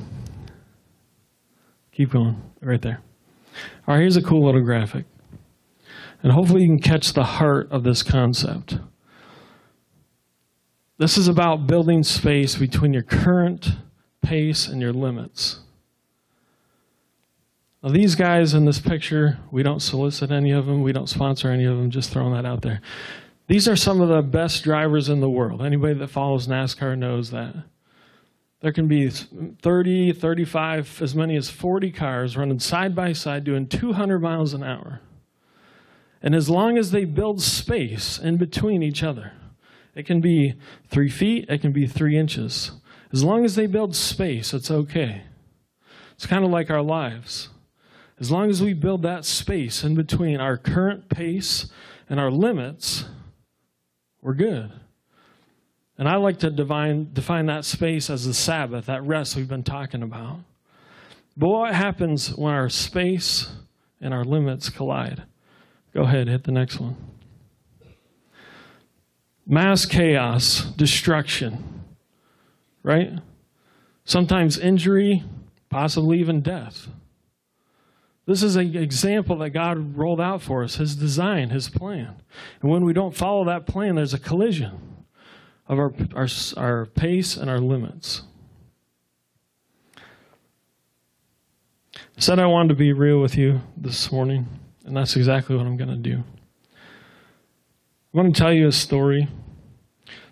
Keep 1.92 2.11
going. 2.11 2.40
Right 2.61 2.81
there. 2.81 3.00
All 3.87 3.94
right, 3.94 4.00
here's 4.00 4.16
a 4.16 4.22
cool 4.22 4.44
little 4.44 4.62
graphic. 4.62 5.05
And 6.24 6.32
hopefully 6.32 6.62
you 6.62 6.68
can 6.68 6.78
catch 6.78 7.12
the 7.12 7.22
heart 7.22 7.70
of 7.70 7.84
this 7.84 8.02
concept. 8.02 8.78
This 10.96 11.18
is 11.18 11.28
about 11.28 11.66
building 11.66 12.02
space 12.02 12.56
between 12.56 12.94
your 12.94 13.02
current 13.02 13.72
pace 14.22 14.66
and 14.66 14.80
your 14.80 14.94
limits. 14.94 15.60
Now, 17.82 17.90
these 17.90 18.14
guys 18.14 18.54
in 18.54 18.64
this 18.64 18.80
picture, 18.80 19.38
we 19.50 19.62
don't 19.62 19.82
solicit 19.82 20.30
any 20.30 20.50
of 20.50 20.64
them, 20.64 20.82
we 20.82 20.94
don't 20.94 21.10
sponsor 21.10 21.50
any 21.50 21.66
of 21.66 21.76
them, 21.76 21.90
just 21.90 22.10
throwing 22.10 22.32
that 22.32 22.46
out 22.46 22.62
there. 22.62 22.80
These 23.46 23.68
are 23.68 23.76
some 23.76 24.00
of 24.00 24.08
the 24.08 24.22
best 24.22 24.64
drivers 24.64 25.10
in 25.10 25.20
the 25.20 25.28
world. 25.28 25.60
Anybody 25.60 25.92
that 25.92 26.08
follows 26.08 26.46
NASCAR 26.46 26.96
knows 26.96 27.32
that. 27.32 27.54
There 28.62 28.72
can 28.72 28.88
be 28.88 29.10
30, 29.10 30.14
35, 30.14 31.02
as 31.02 31.14
many 31.14 31.37
as 31.37 31.50
40 31.50 31.90
cars 31.90 32.34
running 32.34 32.60
side 32.60 32.94
by 32.94 33.12
side 33.12 33.44
doing 33.44 33.66
200 33.66 34.20
miles 34.20 34.54
an 34.54 34.62
hour. 34.62 35.02
And 36.24 36.34
as 36.34 36.48
long 36.48 36.78
as 36.78 36.90
they 36.90 37.04
build 37.04 37.42
space 37.42 38.18
in 38.18 38.38
between 38.38 38.82
each 38.82 39.02
other, 39.02 39.32
it 39.94 40.06
can 40.06 40.22
be 40.22 40.54
three 40.88 41.10
feet, 41.10 41.50
it 41.50 41.60
can 41.60 41.70
be 41.70 41.87
three 41.87 42.16
inches. 42.16 42.72
As 43.12 43.22
long 43.22 43.44
as 43.44 43.56
they 43.56 43.66
build 43.66 43.94
space, 43.94 44.54
it's 44.54 44.70
okay. 44.70 45.24
It's 46.14 46.24
kind 46.24 46.42
of 46.42 46.50
like 46.50 46.70
our 46.70 46.80
lives. 46.80 47.50
As 48.18 48.30
long 48.30 48.48
as 48.48 48.62
we 48.62 48.72
build 48.72 49.02
that 49.02 49.26
space 49.26 49.84
in 49.84 49.94
between 49.94 50.40
our 50.40 50.56
current 50.56 51.10
pace 51.10 51.66
and 52.08 52.18
our 52.18 52.30
limits, 52.30 53.04
we're 54.22 54.32
good. 54.32 54.72
And 55.98 56.08
I 56.08 56.16
like 56.16 56.38
to 56.38 56.50
define, 56.50 57.12
define 57.12 57.46
that 57.46 57.66
space 57.66 58.08
as 58.08 58.24
the 58.24 58.32
Sabbath, 58.32 58.87
that 58.87 59.04
rest 59.04 59.37
we've 59.37 59.46
been 59.46 59.62
talking 59.62 60.02
about. 60.02 60.38
But 61.37 61.48
what 61.48 61.74
happens 61.74 62.34
when 62.34 62.54
our 62.54 62.70
space 62.70 63.48
and 64.00 64.14
our 64.14 64.24
limits 64.24 64.70
collide? 64.70 65.24
Go 65.94 66.02
ahead, 66.02 66.28
hit 66.28 66.44
the 66.44 66.52
next 66.52 66.80
one. 66.80 66.96
Mass 69.46 69.87
chaos, 69.87 70.64
destruction, 70.76 71.85
right? 72.83 73.12
Sometimes 74.04 74.59
injury, 74.59 75.22
possibly 75.68 76.18
even 76.18 76.40
death. 76.40 76.88
This 78.26 78.42
is 78.42 78.57
an 78.57 78.74
example 78.74 79.37
that 79.38 79.50
God 79.50 79.96
rolled 79.96 80.20
out 80.20 80.40
for 80.40 80.64
us, 80.64 80.76
His 80.76 80.96
design, 80.96 81.50
His 81.50 81.68
plan. 81.68 82.16
And 82.62 82.70
when 82.70 82.85
we 82.85 82.92
don't 82.92 83.14
follow 83.14 83.44
that 83.44 83.66
plan, 83.66 83.96
there's 83.96 84.14
a 84.14 84.18
collision 84.18 84.80
of 85.68 85.78
our, 85.78 85.92
our, 86.14 86.28
our 86.57 86.87
pace 86.87 87.37
and 87.37 87.50
our 87.50 87.59
limits. 87.59 88.22
I 91.96 92.20
said 92.20 92.38
I 92.38 92.46
wanted 92.46 92.68
to 92.70 92.74
be 92.74 92.92
real 92.92 93.20
with 93.20 93.37
you 93.37 93.61
this 93.76 94.11
morning, 94.11 94.46
and 94.84 94.96
that's 94.96 95.16
exactly 95.16 95.56
what 95.56 95.66
I'm 95.66 95.76
going 95.76 95.90
to 95.90 95.96
do. 95.96 96.22
I'm 98.12 98.20
going 98.20 98.32
to 98.32 98.38
tell 98.38 98.52
you 98.52 98.68
a 98.68 98.72
story 98.72 99.28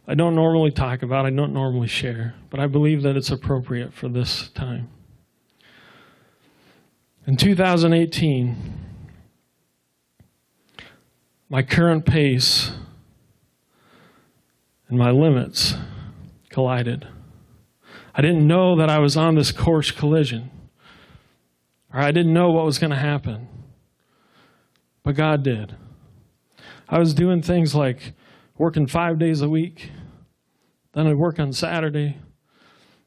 I 0.07 0.15
don't 0.15 0.35
normally 0.35 0.73
talk 0.73 1.03
about, 1.03 1.27
I 1.27 1.31
don't 1.31 1.53
normally 1.53 1.87
share, 1.87 2.35
but 2.51 2.59
I 2.59 2.67
believe 2.67 3.03
that 3.03 3.17
it's 3.17 3.31
appropriate 3.31 3.95
for 3.95 4.09
this 4.09 4.49
time. 4.49 4.91
In 7.25 7.37
2018, 7.37 8.57
my 11.49 11.63
current 11.63 12.05
pace 12.05 12.73
and 14.89 14.99
my 14.99 15.13
limits 15.13 15.75
collided. 16.51 17.07
I 18.15 18.23
didn't 18.23 18.47
know 18.47 18.77
that 18.77 18.91
I 18.91 18.99
was 18.99 19.17
on 19.17 19.37
this 19.37 19.53
course 19.53 19.93
collision, 19.93 20.51
or 21.95 22.01
I 22.01 22.11
didn't 22.11 22.35
know 22.35 22.51
what 22.51 22.65
was 22.65 22.79
going 22.79 22.91
to 22.91 22.97
happen. 22.97 23.49
But 25.03 25.17
God 25.17 25.43
did. 25.43 25.77
I 26.89 26.99
was 26.99 27.15
doing 27.15 27.43
things 27.43 27.75
like 27.75 28.13
working 28.57 28.87
five 28.87 29.19
days 29.19 29.41
a 29.41 29.49
week, 29.49 29.91
then 30.93 31.07
I'd 31.07 31.17
work 31.17 31.39
on 31.39 31.53
Saturday. 31.53 32.19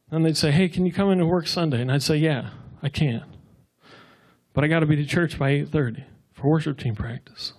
Then 0.09 0.23
they'd 0.23 0.37
say, 0.37 0.51
Hey, 0.51 0.69
can 0.69 0.85
you 0.85 0.91
come 0.91 1.11
in 1.11 1.19
and 1.19 1.29
work 1.29 1.47
Sunday? 1.47 1.81
And 1.81 1.91
I'd 1.91 2.03
say, 2.03 2.17
Yeah, 2.17 2.49
I 2.81 2.89
can. 2.89 3.23
But 4.53 4.63
I 4.63 4.67
got 4.67 4.79
to 4.79 4.85
be 4.85 4.95
to 4.95 5.05
church 5.05 5.37
by 5.37 5.51
8:30 5.51 6.05
for 6.33 6.49
worship 6.49 6.79
team 6.79 6.95
practice. 6.95 7.53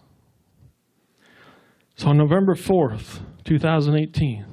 So 1.94 2.08
on 2.08 2.18
November 2.18 2.54
4th, 2.54 3.20
2018, 3.44 4.44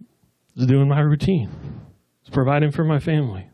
I 0.00 0.04
was 0.56 0.66
doing 0.66 0.88
my 0.88 1.00
routine. 1.00 1.48
I 1.48 2.24
was 2.24 2.30
providing 2.30 2.70
for 2.70 2.84
my 2.84 2.98
family. 2.98 3.48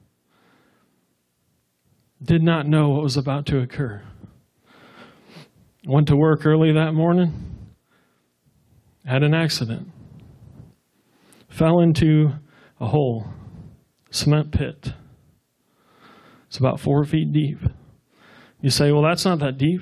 Did 2.23 2.43
not 2.43 2.67
know 2.67 2.91
what 2.91 3.03
was 3.03 3.17
about 3.17 3.47
to 3.47 3.61
occur. 3.61 4.03
Went 5.89 6.09
to 6.09 6.17
work 6.17 6.45
early 6.45 6.71
that 6.75 6.93
morning, 6.93 7.33
had 9.07 9.23
an 9.23 9.33
accident. 9.33 9.89
Fell 11.49 11.81
into 11.81 12.33
a 12.79 12.89
hole, 12.89 13.29
cement 14.11 14.53
pit. 14.53 14.93
It's 16.47 16.59
about 16.59 16.79
four 16.79 17.07
feet 17.07 17.33
deep. 17.33 17.61
You 18.61 18.69
say, 18.69 18.93
well, 18.93 19.01
that's 19.01 19.25
not 19.25 19.39
that 19.39 19.57
deep. 19.57 19.81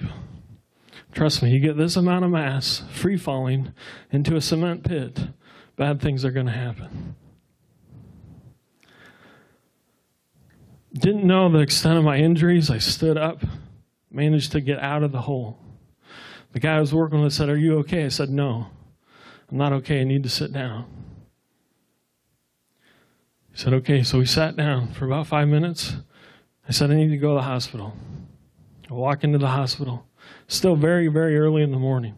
Trust 1.13 1.43
me, 1.43 1.51
you 1.51 1.61
get 1.61 1.77
this 1.77 1.97
amount 1.97 2.25
of 2.25 2.31
mass 2.31 2.85
free 2.93 3.17
falling 3.17 3.73
into 4.13 4.37
a 4.37 4.41
cement 4.41 4.85
pit, 4.85 5.19
bad 5.75 6.01
things 6.01 6.25
are 6.25 6.31
going 6.31 6.47
to 6.47 6.53
happen. 6.53 7.17
Didn't 10.95 11.27
know 11.27 11.51
the 11.51 11.59
extent 11.59 11.99
of 11.99 12.05
my 12.05 12.19
injuries. 12.19 12.71
I 12.71 12.79
stood 12.79 13.19
up, 13.19 13.43
managed 14.09 14.53
to 14.53 14.61
get 14.61 14.79
out 14.79 15.03
of 15.03 15.11
the 15.11 15.23
hole. 15.23 15.59
The 16.57 16.61
guy 16.61 16.77
I 16.77 16.81
was 16.81 16.95
working 16.95 17.21
with 17.21 17.35
said, 17.35 17.51
Are 17.51 17.59
you 17.59 17.77
okay? 17.81 18.07
I 18.07 18.09
said, 18.09 18.31
No, 18.31 18.69
I'm 19.51 19.59
not 19.59 19.75
okay. 19.75 20.01
I 20.01 20.05
need 20.05 20.23
to 20.23 20.31
sit 20.31 20.55
down. 20.55 20.87
He 23.53 23.59
said, 23.59 23.75
Okay. 23.75 24.03
So 24.03 24.21
we 24.21 24.25
sat 24.25 24.57
down 24.57 24.89
for 24.89 25.05
about 25.05 25.27
five 25.27 25.49
minutes. 25.49 25.97
I 26.67 26.73
said, 26.73 26.91
I 26.91 26.95
need 26.95 27.11
to 27.11 27.19
go 27.19 27.35
to 27.35 27.35
the 27.35 27.43
hospital. 27.43 27.93
I 28.91 28.95
walk 28.95 29.23
into 29.23 29.37
the 29.37 29.49
hospital. 29.49 30.07
Still 30.49 30.77
very, 30.77 31.09
very 31.09 31.39
early 31.39 31.61
in 31.61 31.73
the 31.73 31.79
morning. 31.79 32.15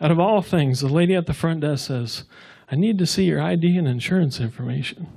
Out 0.00 0.10
of 0.10 0.18
all 0.18 0.40
things, 0.40 0.80
the 0.80 0.88
lady 0.88 1.14
at 1.14 1.26
the 1.26 1.34
front 1.34 1.60
desk 1.60 1.88
says, 1.88 2.24
I 2.70 2.76
need 2.76 2.96
to 3.00 3.06
see 3.06 3.24
your 3.24 3.42
ID 3.42 3.76
and 3.76 3.86
insurance 3.86 4.40
information. 4.40 5.08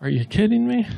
Are 0.00 0.08
you 0.08 0.24
kidding 0.24 0.66
me? 0.66 0.88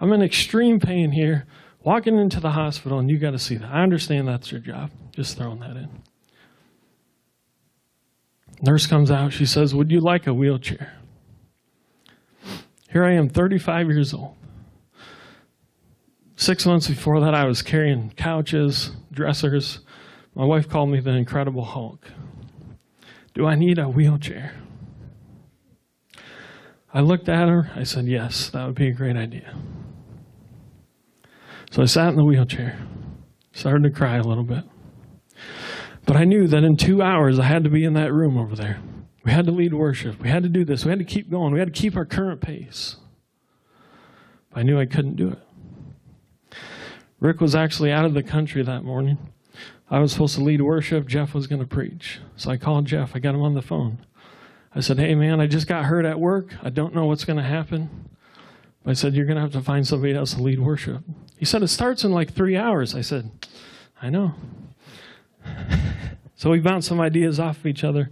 I'm 0.00 0.14
in 0.14 0.22
extreme 0.22 0.80
pain 0.80 1.12
here, 1.12 1.44
walking 1.84 2.18
into 2.18 2.40
the 2.40 2.50
hospital, 2.50 2.98
and 2.98 3.10
you 3.10 3.18
got 3.18 3.32
to 3.32 3.38
see 3.38 3.56
that. 3.56 3.70
I 3.70 3.82
understand 3.82 4.28
that's 4.28 4.50
your 4.50 4.60
job. 4.60 4.90
Just 5.12 5.36
throwing 5.36 5.60
that 5.60 5.76
in. 5.76 5.88
Nurse 8.62 8.86
comes 8.86 9.10
out. 9.10 9.32
She 9.32 9.46
says, 9.46 9.74
Would 9.74 9.90
you 9.90 10.00
like 10.00 10.26
a 10.26 10.34
wheelchair? 10.34 10.92
Here 12.90 13.04
I 13.04 13.12
am, 13.12 13.28
35 13.28 13.88
years 13.88 14.14
old. 14.14 14.36
Six 16.36 16.66
months 16.66 16.88
before 16.88 17.20
that, 17.20 17.34
I 17.34 17.44
was 17.44 17.62
carrying 17.62 18.10
couches, 18.10 18.90
dressers. 19.10 19.80
My 20.34 20.44
wife 20.44 20.68
called 20.68 20.90
me 20.90 21.00
the 21.00 21.10
Incredible 21.10 21.64
Hulk. 21.64 22.06
Do 23.34 23.46
I 23.46 23.54
need 23.54 23.78
a 23.78 23.88
wheelchair? 23.88 24.54
I 26.94 27.00
looked 27.00 27.28
at 27.28 27.48
her. 27.48 27.70
I 27.74 27.84
said, 27.84 28.06
Yes, 28.06 28.50
that 28.50 28.66
would 28.66 28.74
be 28.74 28.88
a 28.88 28.92
great 28.92 29.16
idea. 29.16 29.54
So 31.72 31.80
I 31.80 31.86
sat 31.86 32.10
in 32.10 32.16
the 32.16 32.24
wheelchair, 32.24 32.78
started 33.52 33.84
to 33.84 33.90
cry 33.90 34.16
a 34.16 34.22
little 34.22 34.44
bit. 34.44 34.62
But 36.04 36.16
I 36.18 36.24
knew 36.24 36.46
that 36.48 36.64
in 36.64 36.76
two 36.76 37.00
hours 37.00 37.38
I 37.38 37.44
had 37.44 37.64
to 37.64 37.70
be 37.70 37.84
in 37.84 37.94
that 37.94 38.12
room 38.12 38.36
over 38.36 38.54
there. 38.54 38.78
We 39.24 39.32
had 39.32 39.46
to 39.46 39.52
lead 39.52 39.72
worship. 39.72 40.20
We 40.20 40.28
had 40.28 40.42
to 40.42 40.50
do 40.50 40.66
this. 40.66 40.84
We 40.84 40.90
had 40.90 40.98
to 40.98 41.04
keep 41.06 41.30
going. 41.30 41.50
We 41.54 41.60
had 41.60 41.72
to 41.74 41.80
keep 41.80 41.96
our 41.96 42.04
current 42.04 42.42
pace. 42.42 42.96
But 44.50 44.60
I 44.60 44.62
knew 44.64 44.78
I 44.78 44.84
couldn't 44.84 45.16
do 45.16 45.30
it. 45.30 46.58
Rick 47.20 47.40
was 47.40 47.54
actually 47.54 47.90
out 47.90 48.04
of 48.04 48.12
the 48.12 48.22
country 48.22 48.62
that 48.62 48.84
morning. 48.84 49.16
I 49.90 49.98
was 49.98 50.12
supposed 50.12 50.34
to 50.34 50.44
lead 50.44 50.60
worship. 50.60 51.08
Jeff 51.08 51.32
was 51.32 51.46
going 51.46 51.62
to 51.62 51.66
preach. 51.66 52.20
So 52.36 52.50
I 52.50 52.58
called 52.58 52.84
Jeff. 52.84 53.16
I 53.16 53.18
got 53.18 53.34
him 53.34 53.40
on 53.40 53.54
the 53.54 53.62
phone. 53.62 54.04
I 54.74 54.80
said, 54.80 54.98
Hey, 54.98 55.14
man, 55.14 55.40
I 55.40 55.46
just 55.46 55.68
got 55.68 55.86
hurt 55.86 56.04
at 56.04 56.20
work. 56.20 56.52
I 56.62 56.68
don't 56.68 56.94
know 56.94 57.06
what's 57.06 57.24
going 57.24 57.38
to 57.38 57.42
happen. 57.42 58.10
I 58.84 58.92
said, 58.94 59.14
You're 59.14 59.26
going 59.26 59.36
to 59.36 59.42
have 59.42 59.52
to 59.52 59.60
find 59.60 59.86
somebody 59.86 60.14
else 60.14 60.34
to 60.34 60.42
lead 60.42 60.60
worship. 60.60 61.02
He 61.36 61.44
said, 61.44 61.62
It 61.62 61.68
starts 61.68 62.04
in 62.04 62.12
like 62.12 62.32
three 62.32 62.56
hours. 62.56 62.94
I 62.94 63.00
said, 63.00 63.30
I 64.00 64.10
know. 64.10 64.34
so 66.36 66.50
we 66.50 66.60
bounced 66.60 66.88
some 66.88 67.00
ideas 67.00 67.38
off 67.38 67.58
of 67.58 67.66
each 67.66 67.84
other. 67.84 68.10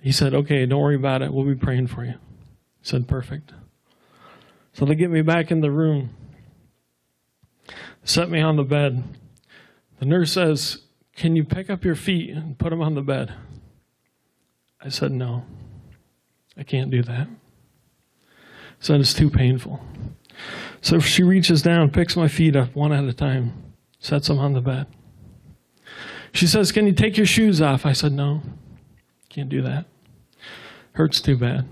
He 0.00 0.12
said, 0.12 0.34
Okay, 0.34 0.66
don't 0.66 0.80
worry 0.80 0.96
about 0.96 1.22
it. 1.22 1.32
We'll 1.32 1.46
be 1.46 1.54
praying 1.54 1.88
for 1.88 2.04
you. 2.04 2.14
Said, 2.82 3.08
Perfect. 3.08 3.52
So 4.72 4.84
they 4.84 4.94
get 4.94 5.10
me 5.10 5.22
back 5.22 5.50
in 5.50 5.60
the 5.60 5.70
room 5.70 6.10
set 8.04 8.30
me 8.30 8.40
on 8.40 8.56
the 8.56 8.64
bed. 8.64 9.02
The 9.98 10.06
nurse 10.06 10.32
says, 10.32 10.78
Can 11.16 11.36
you 11.36 11.44
pick 11.44 11.70
up 11.70 11.84
your 11.84 11.94
feet 11.94 12.30
and 12.30 12.58
put 12.58 12.70
them 12.70 12.82
on 12.82 12.94
the 12.94 13.02
bed? 13.02 13.34
I 14.80 14.88
said, 14.88 15.12
No, 15.12 15.44
I 16.56 16.62
can't 16.62 16.90
do 16.90 17.02
that. 17.02 17.28
Said 18.82 19.00
it's 19.00 19.14
too 19.14 19.30
painful. 19.30 19.80
So 20.80 20.98
she 20.98 21.22
reaches 21.22 21.62
down, 21.62 21.90
picks 21.90 22.16
my 22.16 22.26
feet 22.26 22.56
up 22.56 22.74
one 22.74 22.92
at 22.92 23.04
a 23.04 23.12
time, 23.12 23.74
sets 24.00 24.26
them 24.26 24.40
on 24.40 24.54
the 24.54 24.60
bed. 24.60 24.88
She 26.32 26.48
says, 26.48 26.72
Can 26.72 26.88
you 26.88 26.92
take 26.92 27.16
your 27.16 27.24
shoes 27.24 27.62
off? 27.62 27.86
I 27.86 27.92
said, 27.92 28.12
No, 28.12 28.42
can't 29.28 29.48
do 29.48 29.62
that. 29.62 29.86
Hurts 30.94 31.20
too 31.20 31.36
bad. 31.36 31.68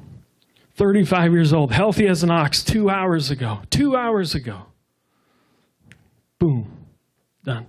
35 0.77 1.33
years 1.33 1.53
old, 1.53 1.73
healthy 1.73 2.07
as 2.07 2.23
an 2.23 2.31
ox, 2.31 2.63
two 2.63 2.89
hours 2.89 3.29
ago. 3.29 3.63
Two 3.71 3.97
hours 3.97 4.37
ago. 4.37 4.67
Boom, 6.39 6.87
done. 7.43 7.67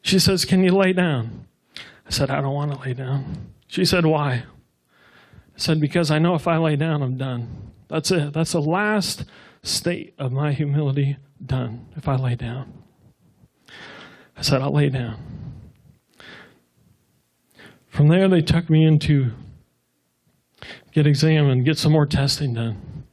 She 0.00 0.20
says, 0.20 0.44
Can 0.44 0.62
you 0.62 0.70
lay 0.70 0.92
down? 0.92 1.48
I 2.06 2.10
said, 2.10 2.30
I 2.30 2.40
don't 2.40 2.54
want 2.54 2.72
to 2.72 2.78
lay 2.78 2.94
down. 2.94 3.48
She 3.66 3.84
said, 3.84 4.06
Why? 4.06 4.44
I 4.44 4.44
said, 5.56 5.80
Because 5.80 6.12
I 6.12 6.20
know 6.20 6.36
if 6.36 6.46
I 6.46 6.56
lay 6.56 6.76
down, 6.76 7.02
I'm 7.02 7.16
done. 7.16 7.65
That's 7.88 8.10
it. 8.10 8.32
That's 8.32 8.52
the 8.52 8.60
last 8.60 9.24
state 9.62 10.14
of 10.18 10.32
my 10.32 10.52
humility 10.52 11.16
done 11.44 11.86
if 11.96 12.08
I 12.08 12.16
lay 12.16 12.34
down. 12.34 12.72
I 14.36 14.42
said, 14.42 14.60
I'll 14.60 14.72
lay 14.72 14.88
down. 14.88 15.18
From 17.88 18.08
there, 18.08 18.28
they 18.28 18.42
took 18.42 18.68
me 18.68 18.84
into 18.84 19.30
get 20.92 21.06
examined, 21.06 21.64
get 21.64 21.78
some 21.78 21.92
more 21.92 22.06
testing 22.06 22.54
done. 22.54 23.04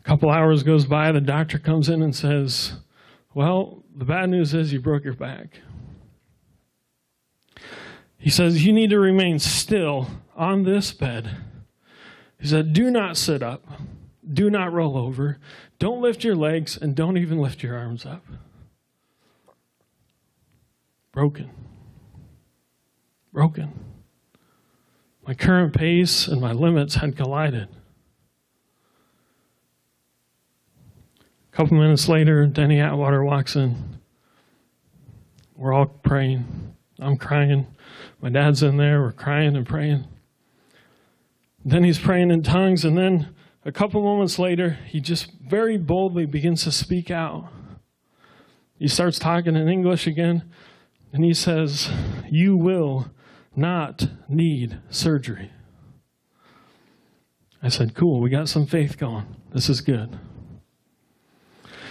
A 0.00 0.02
couple 0.02 0.30
hours 0.30 0.62
goes 0.62 0.86
by, 0.86 1.12
the 1.12 1.20
doctor 1.20 1.58
comes 1.58 1.88
in 1.88 2.02
and 2.02 2.14
says, 2.14 2.74
Well, 3.34 3.82
the 3.94 4.04
bad 4.04 4.30
news 4.30 4.54
is 4.54 4.72
you 4.72 4.80
broke 4.80 5.04
your 5.04 5.14
back. 5.14 5.60
He 8.18 8.30
says, 8.30 8.64
You 8.64 8.72
need 8.72 8.90
to 8.90 8.98
remain 8.98 9.38
still 9.38 10.08
on 10.34 10.62
this 10.62 10.92
bed. 10.92 11.36
He 12.38 12.46
said, 12.46 12.72
Do 12.72 12.90
not 12.90 13.16
sit 13.16 13.42
up, 13.42 13.64
do 14.32 14.50
not 14.50 14.72
roll 14.72 14.96
over, 14.96 15.38
don't 15.78 16.00
lift 16.00 16.24
your 16.24 16.36
legs, 16.36 16.76
and 16.76 16.94
don't 16.94 17.16
even 17.16 17.38
lift 17.38 17.62
your 17.62 17.76
arms 17.76 18.04
up. 18.04 18.24
Broken. 21.12 21.50
Broken. 23.32 23.72
My 25.26 25.34
current 25.34 25.74
pace 25.74 26.28
and 26.28 26.40
my 26.40 26.52
limits 26.52 26.96
had 26.96 27.16
collided. 27.16 27.68
A 31.52 31.56
couple 31.56 31.78
minutes 31.78 32.08
later, 32.08 32.46
Denny 32.46 32.80
Atwater 32.80 33.24
walks 33.24 33.56
in. 33.56 33.98
We're 35.56 35.72
all 35.72 35.86
praying. 35.86 36.74
I'm 36.98 37.16
crying. 37.16 37.66
My 38.20 38.28
dad's 38.28 38.62
in 38.62 38.76
there. 38.76 39.00
We're 39.00 39.12
crying 39.12 39.56
and 39.56 39.66
praying. 39.66 40.04
Then 41.66 41.82
he's 41.82 41.98
praying 41.98 42.30
in 42.30 42.44
tongues, 42.44 42.84
and 42.84 42.96
then 42.96 43.34
a 43.64 43.72
couple 43.72 44.00
moments 44.00 44.38
later, 44.38 44.78
he 44.86 45.00
just 45.00 45.32
very 45.50 45.76
boldly 45.76 46.24
begins 46.24 46.62
to 46.62 46.70
speak 46.70 47.10
out. 47.10 47.48
He 48.78 48.86
starts 48.86 49.18
talking 49.18 49.56
in 49.56 49.68
English 49.68 50.06
again, 50.06 50.44
and 51.12 51.24
he 51.24 51.34
says, 51.34 51.90
You 52.30 52.56
will 52.56 53.10
not 53.56 54.08
need 54.28 54.78
surgery. 54.90 55.50
I 57.60 57.68
said, 57.68 57.96
Cool, 57.96 58.20
we 58.20 58.30
got 58.30 58.48
some 58.48 58.66
faith 58.66 58.96
going. 58.96 59.26
This 59.52 59.68
is 59.68 59.80
good. 59.80 60.16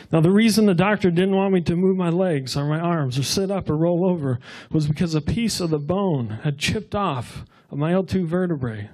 Now, 0.10 0.22
the 0.22 0.32
reason 0.32 0.68
the 0.68 0.74
doctor 0.74 1.12
didn't 1.12 1.36
want 1.36 1.54
me 1.54 1.60
to 1.60 1.76
move 1.76 1.98
my 1.98 2.10
legs 2.10 2.56
or 2.56 2.64
my 2.64 2.80
arms 2.80 3.20
or 3.20 3.24
sit 3.24 3.52
up 3.52 3.70
or 3.70 3.76
roll 3.76 4.10
over 4.10 4.40
was 4.72 4.88
because 4.88 5.16
a 5.16 5.22
piece 5.22 5.60
of 5.60 5.70
the 5.70 5.80
bone 5.80 6.40
had 6.44 6.60
chipped 6.60 6.96
off 6.96 7.44
of 7.70 7.78
my 7.78 7.92
L2 7.92 8.26
vertebrae. 8.26 8.90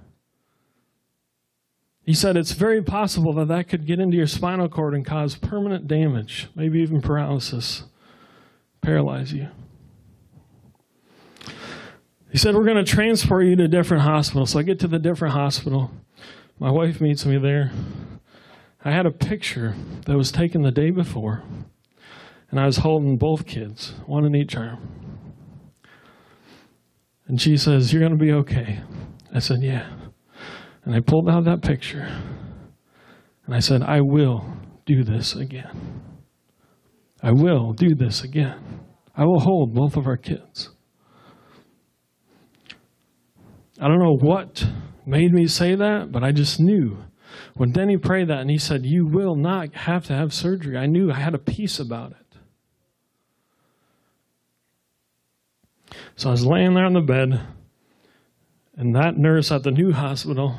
He 2.12 2.16
said 2.16 2.36
it's 2.36 2.52
very 2.52 2.82
possible 2.82 3.32
that 3.36 3.48
that 3.48 3.70
could 3.70 3.86
get 3.86 4.02
into 4.02 4.18
your 4.18 4.28
spinal 4.28 4.68
cord 4.68 4.94
and 4.94 5.06
cause 5.06 5.36
permanent 5.36 5.88
damage, 5.88 6.50
maybe 6.56 6.82
even 6.82 7.02
paralysis, 7.02 7.84
paralyze 8.82 9.32
you. 9.32 9.48
He 12.30 12.38
said, 12.38 12.54
We're 12.54 12.66
going 12.66 12.84
to 12.84 12.92
transport 12.92 13.46
you 13.46 13.56
to 13.56 13.64
a 13.64 13.70
different 13.70 14.04
hospital. 14.04 14.46
So 14.46 14.60
I 14.60 14.64
get 14.64 14.78
to 14.82 14.90
the 14.90 15.00
different 15.00 15.36
hospital. 15.36 15.90
My 16.60 16.70
wife 16.70 17.00
meets 17.00 17.26
me 17.26 17.38
there. 17.38 17.72
I 18.84 18.92
had 18.92 19.06
a 19.06 19.12
picture 19.12 19.76
that 20.06 20.18
was 20.18 20.34
taken 20.34 20.64
the 20.64 20.72
day 20.72 20.90
before, 20.90 21.44
and 22.50 22.60
I 22.60 22.66
was 22.66 22.80
holding 22.80 23.16
both 23.16 23.46
kids, 23.46 23.94
one 24.06 24.26
in 24.26 24.36
each 24.36 24.58
arm. 24.58 25.16
And 27.26 27.42
she 27.42 27.56
says, 27.56 27.94
You're 27.94 28.02
going 28.02 28.20
to 28.20 28.22
be 28.22 28.34
okay. 28.34 28.82
I 29.34 29.40
said, 29.40 29.62
Yeah. 29.62 29.88
And 30.84 30.96
I 30.96 31.00
pulled 31.00 31.30
out 31.30 31.46
that 31.46 31.62
picture, 31.62 32.08
and 33.46 33.56
I 33.56 33.60
said, 33.60 33.84
I 33.84 34.02
will 34.02 34.46
do 34.86 35.04
this 35.04 35.36
again. 35.36 36.02
I 37.22 37.32
will 37.32 37.74
do 37.74 37.94
this 37.94 38.24
again. 38.24 38.82
I 39.16 39.26
will 39.26 39.40
hold 39.40 39.76
both 39.76 39.96
of 39.96 40.08
our 40.08 40.18
kids. 40.18 40.72
I 43.80 43.88
don't 43.88 44.00
know 44.00 44.18
what 44.20 44.66
made 45.06 45.34
me 45.34 45.48
say 45.48 45.76
that, 45.76 46.12
but 46.12 46.24
I 46.24 46.32
just 46.32 46.60
knew. 46.60 46.98
When 47.56 47.72
Denny 47.72 47.98
prayed 47.98 48.28
that 48.30 48.40
and 48.40 48.50
he 48.50 48.58
said, 48.58 48.86
You 48.86 49.06
will 49.06 49.36
not 49.36 49.74
have 49.74 50.06
to 50.06 50.14
have 50.14 50.34
surgery, 50.34 50.78
I 50.78 50.88
knew 50.88 51.12
I 51.12 51.20
had 51.20 51.36
a 51.36 51.40
peace 51.40 51.80
about 51.80 52.12
it. 52.12 52.18
So 56.16 56.30
I 56.30 56.32
was 56.32 56.46
laying 56.46 56.74
there 56.74 56.86
on 56.86 56.94
the 56.94 57.02
bed, 57.02 57.42
and 58.76 58.96
that 58.96 59.18
nurse 59.18 59.52
at 59.52 59.64
the 59.64 59.72
new 59.72 59.92
hospital, 59.92 60.58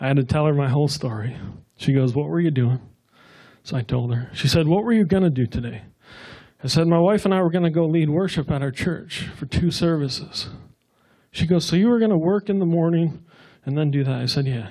I 0.00 0.06
had 0.06 0.16
to 0.16 0.24
tell 0.24 0.46
her 0.46 0.54
my 0.54 0.68
whole 0.68 0.88
story. 0.88 1.36
She 1.76 1.92
goes, 1.92 2.14
What 2.14 2.28
were 2.28 2.40
you 2.40 2.50
doing? 2.50 2.80
So 3.62 3.76
I 3.76 3.82
told 3.82 4.14
her. 4.14 4.30
She 4.32 4.48
said, 4.48 4.66
What 4.66 4.84
were 4.84 4.92
you 4.92 5.04
going 5.04 5.24
to 5.24 5.30
do 5.30 5.46
today? 5.46 5.82
I 6.62 6.66
said, 6.66 6.86
My 6.86 6.98
wife 6.98 7.24
and 7.24 7.34
I 7.34 7.42
were 7.42 7.50
going 7.50 7.64
to 7.64 7.70
go 7.70 7.86
lead 7.86 8.10
worship 8.10 8.50
at 8.50 8.62
our 8.62 8.70
church 8.70 9.28
for 9.36 9.46
two 9.46 9.70
services. 9.70 10.48
She 11.30 11.46
goes, 11.46 11.64
So 11.64 11.76
you 11.76 11.88
were 11.88 11.98
going 11.98 12.10
to 12.10 12.18
work 12.18 12.48
in 12.48 12.58
the 12.58 12.66
morning 12.66 13.24
and 13.64 13.76
then 13.76 13.90
do 13.90 14.04
that? 14.04 14.14
I 14.14 14.26
said, 14.26 14.46
Yeah. 14.46 14.70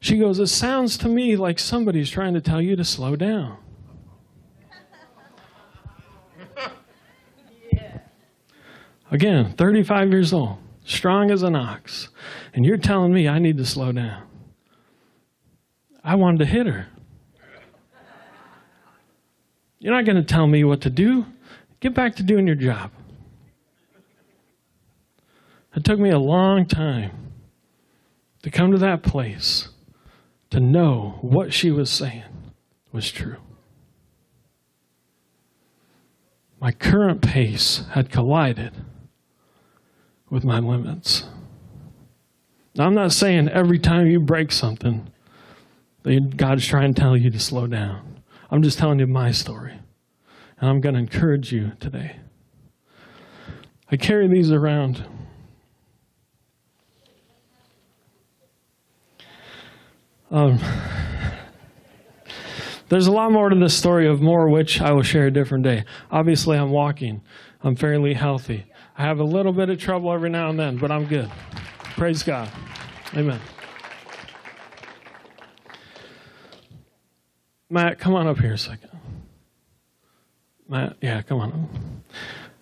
She 0.00 0.16
goes, 0.18 0.38
It 0.38 0.46
sounds 0.46 0.96
to 0.98 1.08
me 1.08 1.36
like 1.36 1.58
somebody's 1.58 2.10
trying 2.10 2.34
to 2.34 2.40
tell 2.40 2.62
you 2.62 2.74
to 2.76 2.84
slow 2.84 3.16
down. 3.16 3.58
Again, 9.10 9.52
35 9.52 10.10
years 10.10 10.32
old, 10.32 10.58
strong 10.90 11.30
as 11.30 11.42
an 11.42 11.54
ox, 11.54 12.08
and 12.52 12.64
you're 12.64 12.76
telling 12.76 13.12
me 13.12 13.28
I 13.28 13.38
need 13.38 13.56
to 13.58 13.64
slow 13.64 13.92
down. 13.92 14.22
I 16.02 16.14
wanted 16.14 16.38
to 16.38 16.46
hit 16.46 16.66
her. 16.66 16.88
You're 19.78 19.94
not 19.94 20.04
going 20.04 20.16
to 20.16 20.22
tell 20.22 20.46
me 20.46 20.64
what 20.64 20.82
to 20.82 20.90
do. 20.90 21.26
Get 21.80 21.94
back 21.94 22.16
to 22.16 22.22
doing 22.22 22.46
your 22.46 22.56
job. 22.56 22.90
It 25.74 25.84
took 25.84 25.98
me 25.98 26.10
a 26.10 26.18
long 26.18 26.66
time 26.66 27.12
to 28.42 28.50
come 28.50 28.72
to 28.72 28.78
that 28.78 29.02
place 29.02 29.68
to 30.50 30.60
know 30.60 31.18
what 31.20 31.54
she 31.54 31.70
was 31.70 31.90
saying 31.90 32.24
was 32.92 33.10
true. 33.10 33.36
My 36.60 36.72
current 36.72 37.22
pace 37.22 37.84
had 37.92 38.10
collided 38.10 38.72
with 40.30 40.44
my 40.44 40.58
limits. 40.58 41.24
Now, 42.76 42.86
I'm 42.86 42.94
not 42.94 43.12
saying 43.12 43.48
every 43.48 43.78
time 43.78 44.06
you 44.06 44.20
break 44.20 44.52
something 44.52 45.10
that 46.04 46.36
God's 46.36 46.66
trying 46.66 46.94
to 46.94 47.00
tell 47.00 47.16
you 47.16 47.28
to 47.30 47.38
slow 47.38 47.66
down. 47.66 48.22
I'm 48.50 48.62
just 48.62 48.78
telling 48.78 49.00
you 49.00 49.06
my 49.06 49.32
story. 49.32 49.74
And 50.60 50.70
I'm 50.70 50.80
going 50.80 50.94
to 50.94 51.00
encourage 51.00 51.52
you 51.52 51.72
today. 51.80 52.16
I 53.90 53.96
carry 53.96 54.28
these 54.28 54.50
around 54.50 55.04
Um, 60.30 60.60
there's 62.88 63.08
a 63.08 63.12
lot 63.12 63.32
more 63.32 63.48
to 63.48 63.56
this 63.56 63.76
story 63.76 64.06
of 64.06 64.20
more 64.20 64.48
which 64.48 64.80
I 64.80 64.92
will 64.92 65.02
share 65.02 65.26
a 65.26 65.30
different 65.30 65.64
day. 65.64 65.84
Obviously, 66.10 66.56
I'm 66.56 66.70
walking. 66.70 67.22
I'm 67.62 67.74
fairly 67.74 68.14
healthy. 68.14 68.66
I 69.00 69.04
have 69.04 69.18
a 69.18 69.24
little 69.24 69.54
bit 69.54 69.70
of 69.70 69.78
trouble 69.78 70.12
every 70.12 70.28
now 70.28 70.50
and 70.50 70.58
then, 70.58 70.76
but 70.76 70.90
I'm 70.90 71.06
good. 71.06 71.30
Praise 71.96 72.22
God. 72.22 72.50
Amen. 73.16 73.40
Matt, 77.70 77.98
come 77.98 78.14
on 78.14 78.26
up 78.26 78.38
here 78.38 78.52
a 78.52 78.58
second. 78.58 78.90
Matt, 80.68 80.98
yeah, 81.00 81.22
come 81.22 81.40
on. 81.40 82.02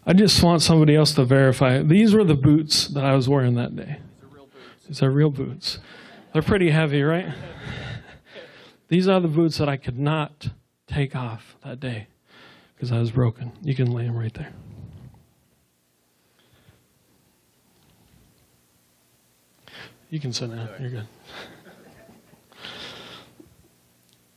I 0.07 0.13
just 0.13 0.41
want 0.41 0.63
somebody 0.63 0.95
else 0.95 1.13
to 1.15 1.25
verify. 1.25 1.83
These 1.83 2.15
were 2.15 2.23
the 2.23 2.37
boots 2.37 2.87
that 2.87 3.05
I 3.05 3.17
was 3.17 3.29
wearing 3.29 3.57
that 3.57 3.75
day. 3.75 3.99
These 3.99 4.23
are 4.23 4.31
real 4.31 4.47
boots. 4.47 4.87
These 4.87 5.03
are 5.03 5.11
real 5.11 5.31
boots. 5.31 5.79
They're 6.33 6.43
pretty 6.43 6.71
heavy, 6.71 7.03
right? 7.03 7.35
These 8.87 9.09
are 9.09 9.19
the 9.19 9.27
boots 9.27 9.59
that 9.59 9.69
I 9.69 9.77
could 9.77 9.99
not 9.99 10.51
take 10.87 11.17
off 11.17 11.57
that 11.65 11.81
day 11.81 12.07
because 12.77 12.93
I 12.93 13.01
was 13.01 13.11
broken. 13.11 13.51
You 13.61 13.75
can 13.75 13.91
lay 13.91 14.05
them 14.05 14.17
right 14.17 14.33
there. 14.33 14.53
You 20.11 20.21
can 20.21 20.33
sit 20.33 20.51
down. 20.51 20.69
You're 20.81 20.91
good. 20.91 21.09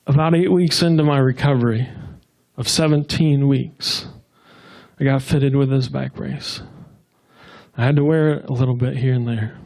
About 0.06 0.36
eight 0.36 0.52
weeks 0.52 0.82
into 0.82 1.04
my 1.04 1.18
recovery 1.20 1.88
of 2.58 2.68
17 2.68 3.48
weeks, 3.48 4.08
I 5.00 5.06
got 5.06 5.22
fitted 5.22 5.56
with 5.56 5.70
this 5.70 5.88
back 5.88 6.14
brace. 6.14 6.62
I 7.78 7.86
had 7.86 7.96
to 7.96 8.04
wear 8.04 8.34
it 8.34 8.50
a 8.50 8.54
little 8.54 8.76
bit 8.76 8.98
here 8.98 9.14
and 9.14 9.26
there. 9.26 9.58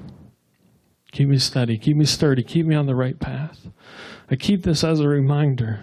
Keep 1.12 1.30
me 1.30 1.39
steady, 1.39 1.78
keep 1.78 1.98
me 1.98 2.06
sturdy, 2.06 2.44
keep 2.44 2.68
me 2.68 2.76
on 2.76 2.86
the 2.86 2.94
right 2.94 3.20
path. 3.20 3.68
I 4.30 4.36
keep 4.36 4.63
this 4.63 4.84
as 4.84 5.00
a 5.00 5.08
reminder 5.08 5.82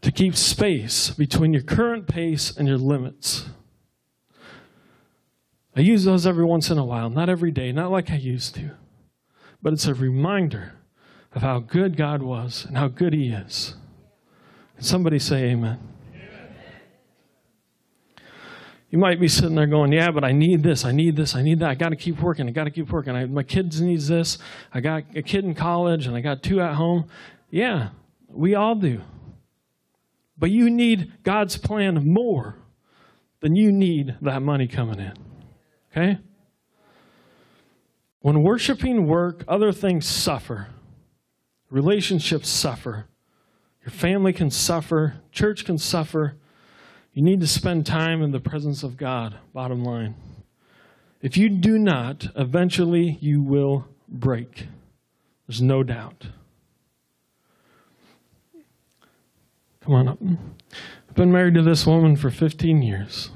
to 0.00 0.12
keep 0.12 0.36
space 0.36 1.10
between 1.10 1.52
your 1.52 1.62
current 1.62 2.06
pace 2.06 2.56
and 2.56 2.66
your 2.66 2.78
limits. 2.78 3.46
I 5.76 5.80
use 5.80 6.04
those 6.04 6.26
every 6.26 6.44
once 6.44 6.70
in 6.70 6.78
a 6.78 6.84
while, 6.84 7.10
not 7.10 7.28
every 7.28 7.50
day, 7.50 7.70
not 7.70 7.90
like 7.90 8.10
I 8.10 8.16
used 8.16 8.54
to, 8.54 8.70
but 9.60 9.74
it's 9.74 9.86
a 9.86 9.92
reminder 9.92 10.72
of 11.34 11.42
how 11.42 11.58
good 11.58 11.98
God 11.98 12.22
was 12.22 12.64
and 12.64 12.78
how 12.78 12.88
good 12.88 13.12
He 13.12 13.28
is. 13.28 13.74
Can 14.76 14.84
somebody 14.84 15.18
say 15.18 15.50
amen? 15.50 15.78
You 18.88 18.98
might 18.98 19.20
be 19.20 19.28
sitting 19.28 19.56
there 19.56 19.66
going, 19.66 19.92
"Yeah, 19.92 20.10
but 20.10 20.24
I 20.24 20.32
need 20.32 20.62
this, 20.62 20.86
I 20.86 20.92
need 20.92 21.16
this, 21.16 21.34
I 21.34 21.42
need 21.42 21.58
that. 21.58 21.68
I 21.68 21.74
got 21.74 21.90
to 21.90 21.96
keep 21.96 22.20
working. 22.20 22.48
I 22.48 22.52
got 22.52 22.64
to 22.64 22.70
keep 22.70 22.90
working. 22.90 23.14
I, 23.14 23.26
my 23.26 23.42
kids 23.42 23.80
needs 23.80 24.08
this. 24.08 24.38
I 24.72 24.80
got 24.80 25.02
a 25.14 25.22
kid 25.22 25.44
in 25.44 25.54
college, 25.54 26.06
and 26.06 26.16
I 26.16 26.20
got 26.20 26.42
two 26.42 26.60
at 26.62 26.74
home." 26.74 27.06
Yeah, 27.50 27.90
we 28.30 28.54
all 28.54 28.76
do. 28.76 29.02
But 30.38 30.50
you 30.50 30.70
need 30.70 31.12
God's 31.22 31.58
plan 31.58 32.10
more 32.10 32.56
than 33.40 33.56
you 33.56 33.72
need 33.72 34.16
that 34.22 34.40
money 34.40 34.68
coming 34.68 35.00
in. 35.00 35.12
Okay? 35.96 36.18
When 38.20 38.42
worshiping 38.42 39.06
work, 39.06 39.44
other 39.48 39.72
things 39.72 40.06
suffer. 40.06 40.68
Relationships 41.70 42.48
suffer. 42.48 43.06
Your 43.84 43.92
family 43.92 44.32
can 44.32 44.50
suffer. 44.50 45.14
Church 45.32 45.64
can 45.64 45.78
suffer. 45.78 46.36
You 47.12 47.22
need 47.22 47.40
to 47.40 47.46
spend 47.46 47.86
time 47.86 48.20
in 48.20 48.32
the 48.32 48.40
presence 48.40 48.82
of 48.82 48.96
God, 48.96 49.36
bottom 49.54 49.84
line. 49.84 50.16
If 51.22 51.36
you 51.36 51.48
do 51.48 51.78
not, 51.78 52.28
eventually 52.36 53.16
you 53.20 53.40
will 53.40 53.86
break. 54.08 54.66
There's 55.46 55.62
no 55.62 55.82
doubt. 55.82 56.26
Come 59.80 59.94
on 59.94 60.08
up. 60.08 60.18
I've 61.08 61.14
been 61.14 61.32
married 61.32 61.54
to 61.54 61.62
this 61.62 61.86
woman 61.86 62.16
for 62.16 62.30
15 62.30 62.82
years. 62.82 63.30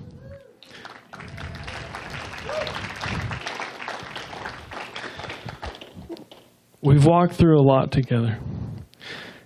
We've 6.83 7.05
walked 7.05 7.35
through 7.35 7.61
a 7.61 7.63
lot 7.63 7.93
together. 7.93 8.39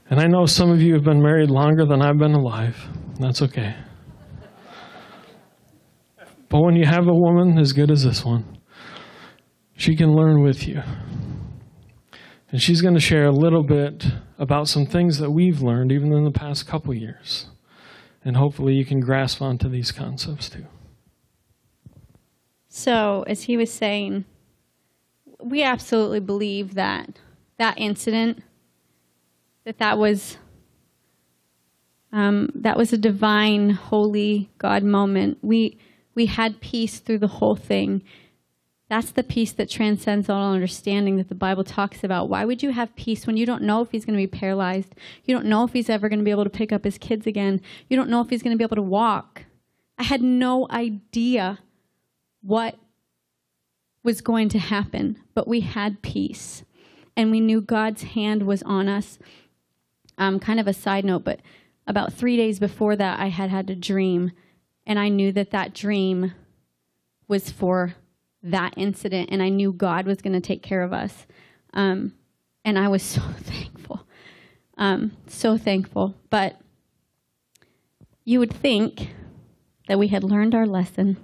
And 0.08 0.20
I 0.20 0.26
know 0.26 0.46
some 0.46 0.70
of 0.70 0.80
you 0.80 0.94
have 0.94 1.02
been 1.02 1.20
married 1.20 1.50
longer 1.50 1.84
than 1.84 2.00
I've 2.00 2.18
been 2.18 2.34
alive. 2.34 2.76
That's 3.18 3.42
okay. 3.42 3.74
But 6.48 6.60
when 6.60 6.76
you 6.76 6.86
have 6.86 7.08
a 7.08 7.12
woman 7.12 7.58
as 7.58 7.72
good 7.72 7.90
as 7.90 8.04
this 8.04 8.24
one, 8.24 8.58
she 9.76 9.96
can 9.96 10.14
learn 10.14 10.42
with 10.42 10.68
you. 10.68 10.82
And 12.52 12.62
she's 12.62 12.80
going 12.80 12.94
to 12.94 13.00
share 13.00 13.26
a 13.26 13.32
little 13.32 13.64
bit 13.64 14.06
about 14.38 14.68
some 14.68 14.86
things 14.86 15.18
that 15.18 15.30
we've 15.30 15.60
learned 15.60 15.90
even 15.90 16.12
in 16.12 16.22
the 16.22 16.30
past 16.30 16.68
couple 16.68 16.94
years. 16.94 17.46
And 18.24 18.36
hopefully 18.36 18.74
you 18.74 18.84
can 18.84 19.00
grasp 19.00 19.42
onto 19.42 19.68
these 19.68 19.90
concepts 19.90 20.48
too. 20.48 20.66
So, 22.68 23.24
as 23.26 23.42
he 23.42 23.56
was 23.56 23.72
saying, 23.72 24.24
we 25.42 25.62
absolutely 25.62 26.20
believe 26.20 26.74
that 26.74 27.18
that 27.58 27.78
incident 27.78 28.42
that 29.64 29.78
that 29.78 29.98
was 29.98 30.38
um, 32.12 32.50
that 32.54 32.76
was 32.76 32.92
a 32.92 32.98
divine, 32.98 33.70
holy 33.70 34.50
God 34.58 34.84
moment. 34.84 35.38
We 35.42 35.78
we 36.14 36.26
had 36.26 36.60
peace 36.60 37.00
through 37.00 37.18
the 37.18 37.26
whole 37.26 37.56
thing. 37.56 38.02
That's 38.88 39.10
the 39.10 39.24
peace 39.24 39.50
that 39.52 39.68
transcends 39.68 40.28
all 40.28 40.52
understanding 40.52 41.16
that 41.16 41.28
the 41.28 41.34
Bible 41.34 41.64
talks 41.64 42.04
about. 42.04 42.28
Why 42.28 42.44
would 42.44 42.62
you 42.62 42.70
have 42.70 42.94
peace 42.94 43.26
when 43.26 43.36
you 43.36 43.46
don't 43.46 43.62
know 43.62 43.80
if 43.80 43.90
he's 43.90 44.04
going 44.04 44.16
to 44.16 44.22
be 44.22 44.28
paralyzed? 44.28 44.94
You 45.24 45.34
don't 45.34 45.46
know 45.46 45.64
if 45.64 45.72
he's 45.72 45.90
ever 45.90 46.08
going 46.08 46.20
to 46.20 46.24
be 46.24 46.30
able 46.30 46.44
to 46.44 46.50
pick 46.50 46.70
up 46.70 46.84
his 46.84 46.98
kids 46.98 47.26
again. 47.26 47.60
You 47.88 47.96
don't 47.96 48.10
know 48.10 48.20
if 48.20 48.30
he's 48.30 48.42
going 48.42 48.54
to 48.54 48.58
be 48.58 48.64
able 48.64 48.76
to 48.76 48.82
walk. 48.82 49.44
I 49.98 50.04
had 50.04 50.22
no 50.22 50.68
idea 50.70 51.58
what 52.42 52.76
was 54.04 54.20
going 54.20 54.50
to 54.50 54.58
happen, 54.58 55.18
but 55.34 55.48
we 55.48 55.60
had 55.60 56.02
peace. 56.02 56.62
And 57.16 57.30
we 57.30 57.40
knew 57.40 57.60
God's 57.60 58.02
hand 58.02 58.44
was 58.44 58.62
on 58.64 58.88
us. 58.88 59.18
Um, 60.16 60.38
kind 60.38 60.60
of 60.60 60.68
a 60.68 60.72
side 60.72 61.04
note, 61.04 61.24
but 61.24 61.40
about 61.86 62.12
three 62.12 62.36
days 62.36 62.58
before 62.58 62.96
that, 62.96 63.18
I 63.18 63.26
had 63.26 63.50
had 63.50 63.68
a 63.68 63.74
dream, 63.74 64.32
and 64.86 64.98
I 64.98 65.08
knew 65.08 65.32
that 65.32 65.50
that 65.50 65.74
dream 65.74 66.32
was 67.26 67.50
for 67.50 67.94
that 68.42 68.74
incident, 68.76 69.30
and 69.32 69.42
I 69.42 69.48
knew 69.48 69.72
God 69.72 70.06
was 70.06 70.22
going 70.22 70.34
to 70.34 70.40
take 70.40 70.62
care 70.62 70.82
of 70.82 70.92
us. 70.92 71.26
Um, 71.72 72.14
and 72.64 72.78
I 72.78 72.88
was 72.88 73.02
so 73.02 73.20
thankful. 73.20 74.06
Um, 74.76 75.12
so 75.26 75.56
thankful. 75.56 76.14
But 76.30 76.60
you 78.24 78.38
would 78.38 78.52
think 78.52 79.10
that 79.88 79.98
we 79.98 80.08
had 80.08 80.24
learned 80.24 80.54
our 80.54 80.66
lesson. 80.66 81.18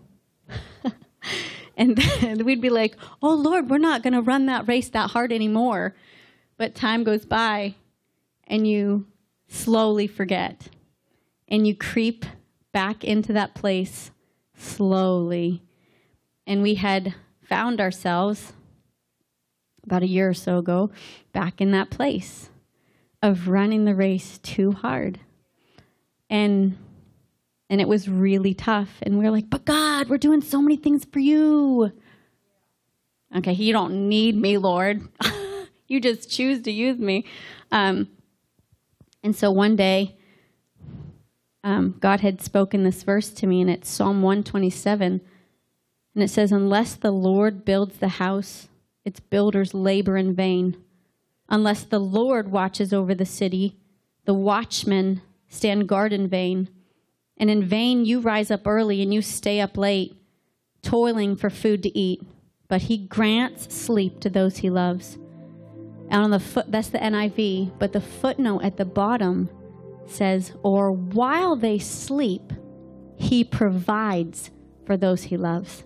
and 1.81 1.97
then 1.97 2.45
we'd 2.45 2.61
be 2.61 2.71
like, 2.71 2.97
oh, 3.23 3.35
Lord, 3.35 3.69
we're 3.71 3.79
not 3.79 4.03
going 4.03 4.13
to 4.13 4.23
run 4.23 4.47
that 4.47 4.69
race 4.69 4.91
that 4.91 5.11
hard 5.11 5.33
anymore. 5.33 5.95
But 6.57 6.75
time 6.75 7.03
goes 7.03 7.25
by, 7.25 7.75
and 8.47 8.67
you 8.67 9.07
slowly 9.49 10.07
forget. 10.07 10.69
And 11.49 11.67
you 11.67 11.75
creep 11.75 12.25
back 12.73 13.03
into 13.03 13.33
that 13.33 13.55
place 13.55 14.13
slowly 14.55 15.63
and 16.47 16.63
we 16.63 16.75
had 16.75 17.15
found 17.43 17.81
ourselves 17.81 18.53
about 19.85 20.03
a 20.03 20.09
year 20.09 20.29
or 20.29 20.35
so 20.35 20.59
ago 20.59 20.91
back 21.33 21.61
in 21.61 21.71
that 21.71 21.91
place 21.91 22.51
of 23.23 23.49
running 23.49 23.85
the 23.85 23.95
race 23.95 24.39
too 24.39 24.73
hard. 24.73 25.21
And 26.29 26.77
and 27.71 27.81
it 27.81 27.89
was 27.89 28.07
really 28.07 28.53
tough 28.53 28.99
and 29.03 29.19
we 29.19 29.25
were 29.25 29.31
like, 29.31 29.49
"But 29.49 29.65
God, 29.65 30.11
we're 30.11 30.19
doing 30.19 30.43
so 30.43 30.61
many 30.61 30.77
things 30.77 31.07
for 31.07 31.21
you." 31.21 31.93
Okay, 33.35 33.53
you 33.53 33.73
don't 33.73 34.09
need 34.09 34.35
me, 34.37 34.59
Lord. 34.59 35.09
you 35.89 36.01
just 36.01 36.31
choose 36.31 36.61
to 36.63 36.71
use 36.71 36.99
me. 36.99 37.25
Um, 37.73 38.09
and 39.23 39.37
so 39.37 39.51
one 39.51 39.77
day, 39.77 40.17
um, 41.63 41.97
God 42.01 42.21
had 42.21 42.41
spoken 42.41 42.85
this 42.85 43.03
verse 43.03 43.29
to 43.31 43.47
me, 43.47 43.61
and 43.61 43.71
it's 43.71 43.89
Psalm 43.89 44.23
127. 44.23 45.21
And 46.15 46.25
it 46.25 46.29
says, 46.29 46.53
Unless 46.53 46.97
the 46.97 47.11
Lord 47.11 47.65
builds 47.65 47.99
the 47.99 48.09
house, 48.09 48.69
its 49.05 49.21
builders 49.21 49.75
labor 49.75 50.17
in 50.17 50.35
vain. 50.35 50.77
Unless 51.49 51.85
the 51.85 51.99
Lord 51.99 52.51
watches 52.51 52.93
over 52.93 53.15
the 53.15 53.27
city, 53.27 53.77
the 54.25 54.35
watchmen 54.35 55.23
stand 55.49 55.89
guard 55.89 56.13
in 56.13 56.29
vain. 56.29 56.69
And 57.41 57.51
in 57.51 57.65
vain 57.65 58.05
you 58.05 58.21
rise 58.21 58.51
up 58.51 58.67
early 58.67 59.01
and 59.03 59.13
you 59.13 59.23
stay 59.23 59.61
up 59.61 59.79
late, 59.79 60.15
toiling 60.83 61.35
for 61.37 61.49
food 61.49 61.83
to 61.83 61.99
eat. 61.99 62.21
But 62.69 62.83
he 62.83 62.99
grants 62.99 63.75
sleep 63.75 64.21
to 64.21 64.31
those 64.31 64.59
he 64.59 64.69
loves. 64.69 65.17
And 66.11 66.23
on 66.23 66.31
the 66.31 66.39
foot, 66.39 66.71
that's 66.71 66.89
the 66.89 66.99
NIV, 66.99 67.79
but 67.79 67.93
the 67.93 68.01
footnote 68.01 68.61
at 68.61 68.77
the 68.77 68.85
bottom 68.85 69.49
says, 70.07 70.53
Or 70.63 70.93
while 70.93 71.57
they 71.57 71.79
sleep, 71.79 72.53
he 73.17 73.43
provides 73.43 74.51
for 74.85 74.97
those 74.97 75.23
he 75.23 75.37
loves. 75.37 75.85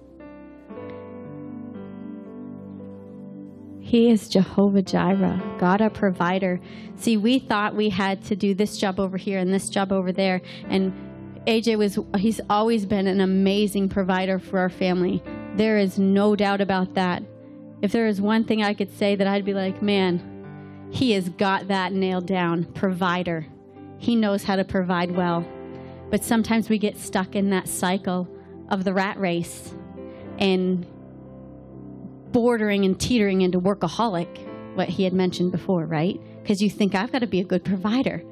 He 3.80 4.10
is 4.10 4.28
Jehovah 4.28 4.82
Jireh, 4.82 5.56
God 5.58 5.82
our 5.82 5.90
provider. 5.90 6.58
See, 6.96 7.16
we 7.16 7.38
thought 7.38 7.76
we 7.76 7.90
had 7.90 8.24
to 8.24 8.34
do 8.34 8.54
this 8.54 8.78
job 8.78 8.98
over 8.98 9.16
here 9.16 9.38
and 9.38 9.52
this 9.52 9.68
job 9.68 9.92
over 9.92 10.10
there. 10.10 10.40
And 10.68 11.13
AJ 11.46 11.76
was, 11.76 11.98
he's 12.16 12.40
always 12.48 12.86
been 12.86 13.06
an 13.06 13.20
amazing 13.20 13.88
provider 13.88 14.38
for 14.38 14.58
our 14.58 14.70
family. 14.70 15.22
There 15.56 15.78
is 15.78 15.98
no 15.98 16.34
doubt 16.34 16.60
about 16.60 16.94
that. 16.94 17.22
If 17.82 17.92
there 17.92 18.06
is 18.06 18.20
one 18.20 18.44
thing 18.44 18.62
I 18.62 18.72
could 18.72 18.96
say 18.96 19.14
that 19.14 19.26
I'd 19.26 19.44
be 19.44 19.52
like, 19.52 19.82
man, 19.82 20.88
he 20.90 21.12
has 21.12 21.28
got 21.28 21.68
that 21.68 21.92
nailed 21.92 22.26
down. 22.26 22.64
Provider. 22.72 23.46
He 23.98 24.16
knows 24.16 24.44
how 24.44 24.56
to 24.56 24.64
provide 24.64 25.10
well. 25.10 25.44
But 26.10 26.24
sometimes 26.24 26.68
we 26.68 26.78
get 26.78 26.96
stuck 26.96 27.36
in 27.36 27.50
that 27.50 27.68
cycle 27.68 28.28
of 28.70 28.84
the 28.84 28.94
rat 28.94 29.18
race. 29.18 29.74
And 30.38 30.86
bordering 32.32 32.84
and 32.84 32.98
teetering 32.98 33.42
into 33.42 33.60
workaholic, 33.60 34.76
what 34.76 34.88
he 34.88 35.04
had 35.04 35.12
mentioned 35.12 35.52
before, 35.52 35.84
right? 35.84 36.20
Because 36.42 36.62
you 36.62 36.70
think 36.70 36.94
I've 36.94 37.12
got 37.12 37.20
to 37.20 37.26
be 37.26 37.40
a 37.40 37.44
good 37.44 37.64
provider. 37.64 38.22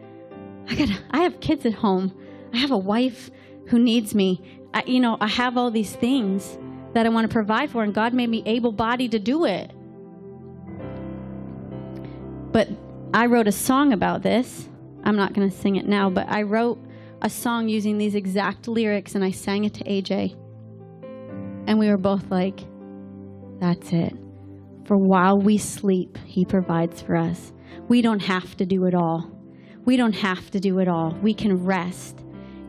I 0.69 0.75
got 0.75 0.89
I 1.11 1.21
have 1.21 1.41
kids 1.41 1.67
at 1.67 1.75
home. 1.75 2.13
I 2.53 2.59
have 2.59 2.71
a 2.71 2.79
wife 2.79 3.31
who 3.69 3.79
needs 3.79 4.15
me. 4.15 4.41
I, 4.75 4.85
you 4.87 5.01
know, 5.01 5.17
I 5.21 5.29
have 5.29 5.57
all 5.57 5.71
these 5.71 5.95
things 5.95 6.59
that 6.93 7.07
I 7.07 7.09
want 7.09 7.29
to 7.29 7.33
provide 7.33 7.71
for, 7.71 7.83
and 7.83 7.95
God 7.95 8.13
made 8.13 8.29
me 8.29 8.43
able-bodied 8.45 9.13
to 9.13 9.19
do 9.19 9.45
it. 9.45 9.73
But 12.53 12.69
I 13.15 13.27
wrote 13.27 13.49
a 13.49 13.53
song 13.53 13.93
about 13.93 14.23
this. 14.23 14.69
I'm 15.05 15.17
not 15.17 15.33
going 15.33 15.49
to 15.49 15.57
sing 15.57 15.77
it 15.77 15.87
now, 15.87 16.11
but 16.11 16.29
I 16.29 16.43
wrote 16.43 16.79
a 17.23 17.31
song 17.31 17.69
using 17.69 17.99
these 17.99 18.15
exact 18.15 18.69
lyrics, 18.69 19.15
and 19.15 19.25
I 19.25 19.31
sang 19.31 19.65
it 19.65 19.75
to 19.75 19.85
AJ. 19.85 20.37
And 21.67 21.79
we 21.79 21.89
were 21.89 21.97
both 21.97 22.31
like, 22.31 22.61
that's 23.59 23.93
it. 23.93 24.15
For 24.85 24.99
while 24.99 25.39
we 25.39 25.57
sleep, 25.57 26.19
He 26.27 26.45
provides 26.45 27.01
for 27.01 27.17
us. 27.17 27.53
We 27.89 28.03
don't 28.03 28.23
have 28.23 28.57
to 28.59 28.67
do 28.67 28.85
it 28.85 28.95
all. 28.95 29.31
We 29.85 29.97
don't 29.97 30.15
have 30.15 30.51
to 30.51 30.61
do 30.61 30.79
it 30.79 30.89
all. 30.89 31.17
We 31.23 31.35
can 31.35 31.65
rest 31.65 32.22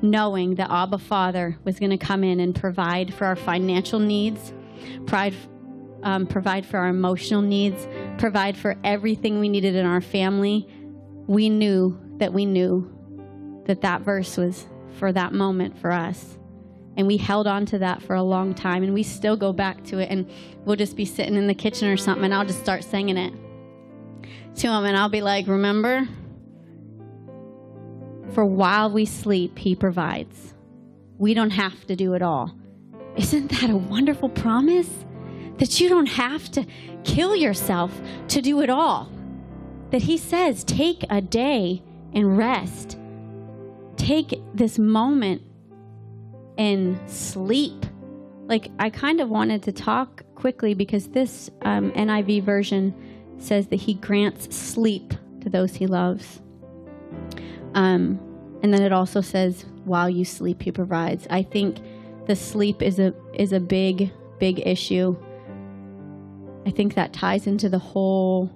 knowing 0.03 0.55
that 0.55 0.69
Abba 0.69 0.97
Father 0.97 1.57
was 1.63 1.79
going 1.79 1.89
to 1.89 1.97
come 1.97 2.23
in 2.23 2.41
and 2.41 2.53
provide 2.53 3.13
for 3.13 3.25
our 3.25 3.37
financial 3.37 3.99
needs, 3.99 4.53
provide, 5.05 5.33
um, 6.03 6.27
provide 6.27 6.65
for 6.65 6.77
our 6.77 6.89
emotional 6.89 7.41
needs, 7.41 7.87
provide 8.17 8.57
for 8.57 8.75
everything 8.83 9.39
we 9.39 9.47
needed 9.47 9.75
in 9.75 9.85
our 9.85 10.01
family. 10.01 10.67
We 11.25 11.49
knew 11.49 11.97
that 12.17 12.33
we 12.33 12.45
knew 12.45 12.89
that 13.65 13.81
that 13.81 14.01
verse 14.01 14.35
was 14.35 14.67
for 14.99 15.13
that 15.13 15.31
moment 15.31 15.79
for 15.79 15.91
us. 15.91 16.37
And 16.97 17.07
we 17.07 17.17
held 17.17 17.47
on 17.47 17.65
to 17.67 17.79
that 17.79 18.03
for 18.03 18.13
a 18.15 18.21
long 18.21 18.53
time. 18.53 18.83
And 18.83 18.93
we 18.93 19.03
still 19.03 19.37
go 19.37 19.53
back 19.53 19.83
to 19.85 19.99
it. 19.99 20.09
And 20.11 20.29
we'll 20.65 20.75
just 20.75 20.95
be 20.95 21.05
sitting 21.05 21.35
in 21.35 21.47
the 21.47 21.55
kitchen 21.55 21.87
or 21.87 21.97
something. 21.97 22.25
And 22.25 22.33
I'll 22.33 22.45
just 22.45 22.59
start 22.59 22.83
singing 22.83 23.17
it 23.17 23.33
to 24.57 24.67
him. 24.67 24.85
And 24.85 24.95
I'll 24.95 25.09
be 25.09 25.21
like, 25.21 25.47
Remember? 25.47 26.07
For 28.31 28.45
while 28.45 28.89
we 28.89 29.05
sleep, 29.05 29.59
he 29.59 29.75
provides. 29.75 30.53
We 31.17 31.33
don't 31.33 31.51
have 31.51 31.85
to 31.87 31.95
do 31.95 32.13
it 32.13 32.21
all. 32.21 32.55
Isn't 33.15 33.51
that 33.51 33.69
a 33.69 33.77
wonderful 33.77 34.29
promise? 34.29 34.89
That 35.57 35.79
you 35.79 35.87
don't 35.87 36.07
have 36.07 36.49
to 36.51 36.65
kill 37.03 37.35
yourself 37.35 37.91
to 38.29 38.41
do 38.41 38.61
it 38.61 38.69
all. 38.69 39.11
That 39.91 40.01
he 40.01 40.17
says, 40.17 40.63
take 40.63 41.05
a 41.09 41.21
day 41.21 41.83
and 42.13 42.37
rest. 42.37 42.97
Take 43.97 44.41
this 44.53 44.79
moment 44.79 45.43
and 46.57 46.99
sleep. 47.09 47.85
Like, 48.45 48.69
I 48.79 48.89
kind 48.89 49.21
of 49.21 49.29
wanted 49.29 49.63
to 49.63 49.71
talk 49.71 50.23
quickly 50.35 50.73
because 50.73 51.09
this 51.09 51.49
um, 51.61 51.91
NIV 51.91 52.43
version 52.43 52.93
says 53.37 53.67
that 53.67 53.77
he 53.77 53.93
grants 53.93 54.55
sleep 54.55 55.13
to 55.41 55.49
those 55.49 55.75
he 55.75 55.87
loves. 55.87 56.41
Um, 57.73 58.19
and 58.61 58.73
then 58.73 58.81
it 58.81 58.93
also 58.93 59.21
says, 59.21 59.65
while 59.85 60.09
you 60.09 60.25
sleep, 60.25 60.61
he 60.61 60.71
provides. 60.71 61.27
I 61.29 61.43
think 61.43 61.77
the 62.27 62.35
sleep 62.35 62.81
is 62.81 62.99
a 62.99 63.13
is 63.33 63.51
a 63.51 63.59
big, 63.59 64.11
big 64.39 64.65
issue. 64.65 65.15
I 66.65 66.71
think 66.71 66.95
that 66.95 67.11
ties 67.11 67.47
into 67.47 67.67
the 67.67 67.79
whole 67.79 68.49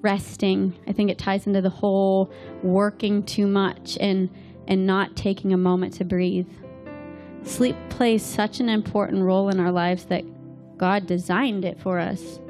resting. 0.00 0.74
I 0.86 0.92
think 0.92 1.10
it 1.10 1.18
ties 1.18 1.46
into 1.46 1.60
the 1.60 1.70
whole 1.70 2.32
working 2.62 3.22
too 3.22 3.46
much 3.46 3.96
and 4.00 4.28
and 4.66 4.86
not 4.86 5.16
taking 5.16 5.52
a 5.52 5.56
moment 5.56 5.94
to 5.94 6.04
breathe. 6.04 6.48
Sleep 7.44 7.76
plays 7.88 8.24
such 8.24 8.58
an 8.58 8.68
important 8.68 9.22
role 9.22 9.48
in 9.48 9.60
our 9.60 9.70
lives 9.70 10.06
that 10.06 10.24
God 10.76 11.06
designed 11.06 11.64
it 11.64 11.78
for 11.78 12.00
us 12.00 12.40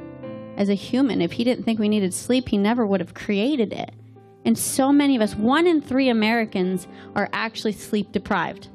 as 0.56 0.70
a 0.70 0.74
human. 0.74 1.20
If 1.20 1.32
He 1.32 1.44
didn't 1.44 1.64
think 1.64 1.78
we 1.78 1.90
needed 1.90 2.14
sleep, 2.14 2.48
He 2.48 2.56
never 2.56 2.86
would 2.86 3.00
have 3.00 3.12
created 3.12 3.74
it. 3.74 3.92
And 4.46 4.56
so 4.56 4.92
many 4.92 5.16
of 5.16 5.22
us, 5.22 5.34
one 5.34 5.66
in 5.66 5.82
three 5.82 6.08
Americans, 6.08 6.86
are 7.16 7.28
actually 7.32 7.72
sleep 7.72 8.12
deprived. 8.12 8.68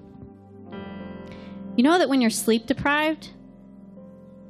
You 1.78 1.84
know 1.84 1.98
that 1.98 2.10
when 2.10 2.20
you're 2.20 2.30
sleep 2.30 2.68
deprived, 2.68 3.30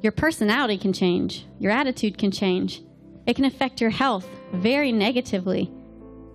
your 0.00 0.10
personality 0.10 0.76
can 0.76 0.92
change, 0.92 1.46
your 1.60 1.70
attitude 1.70 2.18
can 2.18 2.32
change. 2.32 2.82
It 3.24 3.36
can 3.36 3.44
affect 3.44 3.80
your 3.80 3.90
health 3.90 4.28
very 4.52 4.90
negatively. 4.90 5.70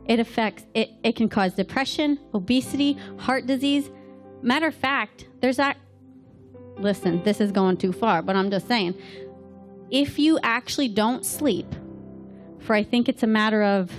It 0.06 0.22
affects 0.22 0.64
it, 0.74 0.92
it 1.04 1.18
can 1.18 1.28
cause 1.28 1.54
depression, 1.54 2.18
obesity, 2.34 2.98
heart 3.18 3.46
disease. 3.46 3.92
Matter 4.42 4.68
of 4.68 4.76
fact, 4.76 5.28
there's 5.42 5.58
that 5.58 5.76
listen, 6.80 7.22
this 7.24 7.42
is 7.42 7.52
going 7.52 7.76
too 7.76 7.92
far, 7.92 8.22
but 8.22 8.38
I'm 8.38 8.50
just 8.50 8.68
saying. 8.70 8.96
If 9.90 10.18
you 10.20 10.40
actually 10.44 10.88
don't 10.88 11.26
sleep 11.26 11.68
for 12.60 12.74
I 12.74 12.84
think 12.84 13.10
it's 13.10 13.24
a 13.24 13.28
matter 13.28 13.64
of 13.64 13.92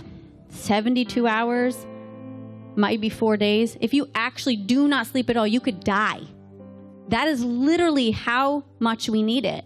72 0.48 1.26
hours, 1.26 1.86
might 2.76 3.00
be 3.00 3.08
4 3.08 3.36
days, 3.36 3.76
if 3.80 3.92
you 3.92 4.08
actually 4.14 4.56
do 4.56 4.86
not 4.88 5.06
sleep 5.06 5.28
at 5.30 5.36
all, 5.36 5.46
you 5.46 5.60
could 5.60 5.80
die. 5.80 6.20
That 7.08 7.26
is 7.26 7.42
literally 7.42 8.10
how 8.10 8.64
much 8.78 9.08
we 9.08 9.22
need 9.22 9.44
it. 9.44 9.64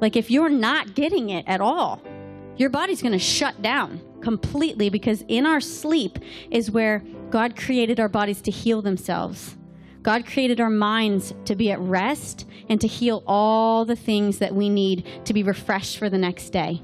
Like 0.00 0.16
if 0.16 0.30
you're 0.30 0.48
not 0.48 0.94
getting 0.94 1.30
it 1.30 1.44
at 1.46 1.60
all, 1.60 2.02
your 2.56 2.70
body's 2.70 3.02
going 3.02 3.12
to 3.12 3.18
shut 3.18 3.60
down 3.60 4.00
completely 4.20 4.88
because 4.88 5.24
in 5.28 5.46
our 5.46 5.60
sleep 5.60 6.18
is 6.50 6.70
where 6.70 7.04
God 7.30 7.56
created 7.56 8.00
our 8.00 8.08
bodies 8.08 8.40
to 8.42 8.50
heal 8.50 8.80
themselves. 8.82 9.56
God 10.02 10.24
created 10.24 10.60
our 10.60 10.70
minds 10.70 11.34
to 11.46 11.56
be 11.56 11.72
at 11.72 11.80
rest 11.80 12.46
and 12.68 12.80
to 12.80 12.86
heal 12.86 13.24
all 13.26 13.84
the 13.84 13.96
things 13.96 14.38
that 14.38 14.54
we 14.54 14.68
need 14.68 15.04
to 15.24 15.34
be 15.34 15.42
refreshed 15.42 15.98
for 15.98 16.08
the 16.08 16.18
next 16.18 16.50
day. 16.50 16.80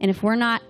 And 0.00 0.10
if 0.10 0.22
we're 0.22 0.36
not 0.36 0.62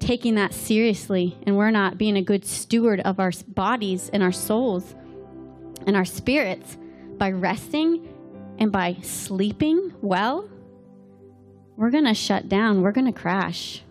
taking 0.00 0.34
that 0.34 0.52
seriously 0.52 1.38
and 1.46 1.56
we're 1.56 1.70
not 1.70 1.98
being 1.98 2.16
a 2.16 2.22
good 2.22 2.44
steward 2.44 3.00
of 3.00 3.20
our 3.20 3.32
bodies 3.48 4.10
and 4.12 4.22
our 4.22 4.32
souls 4.32 4.94
and 5.86 5.96
our 5.96 6.04
spirits 6.04 6.76
by 7.16 7.30
resting 7.30 8.08
and 8.58 8.70
by 8.70 8.96
sleeping 9.02 9.92
well, 10.02 10.48
we're 11.76 11.90
going 11.90 12.04
to 12.04 12.14
shut 12.14 12.48
down. 12.48 12.82
We're 12.82 12.92
going 12.92 13.06
to 13.06 13.18
crash. 13.18 13.82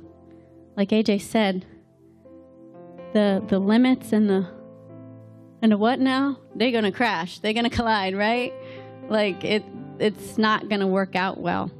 Like 0.78 0.89
AJ 0.89 1.22
said, 1.22 1.66
the 3.14 3.43
the 3.47 3.60
limits 3.60 4.14
and 4.14 4.30
the 4.30 4.47
and 5.62 5.72
the 5.72 5.78
what 5.78 5.99
now? 5.99 6.39
They're 6.55 6.72
going 6.72 6.84
to 6.84 6.91
crash. 6.91 7.39
They're 7.39 7.53
going 7.53 7.70
to 7.70 7.76
collide, 7.76 8.16
right? 8.16 8.53
Like 9.10 9.43
it 9.43 9.64
it's 9.97 10.38
not 10.38 10.70
going 10.70 10.82
to 10.82 10.88
work 10.88 11.16
out 11.16 11.39
well. 11.39 11.72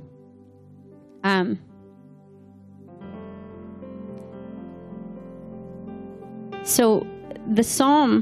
Um 1.23 1.59
So 6.70 7.05
the 7.51 7.63
Psalm 7.63 8.22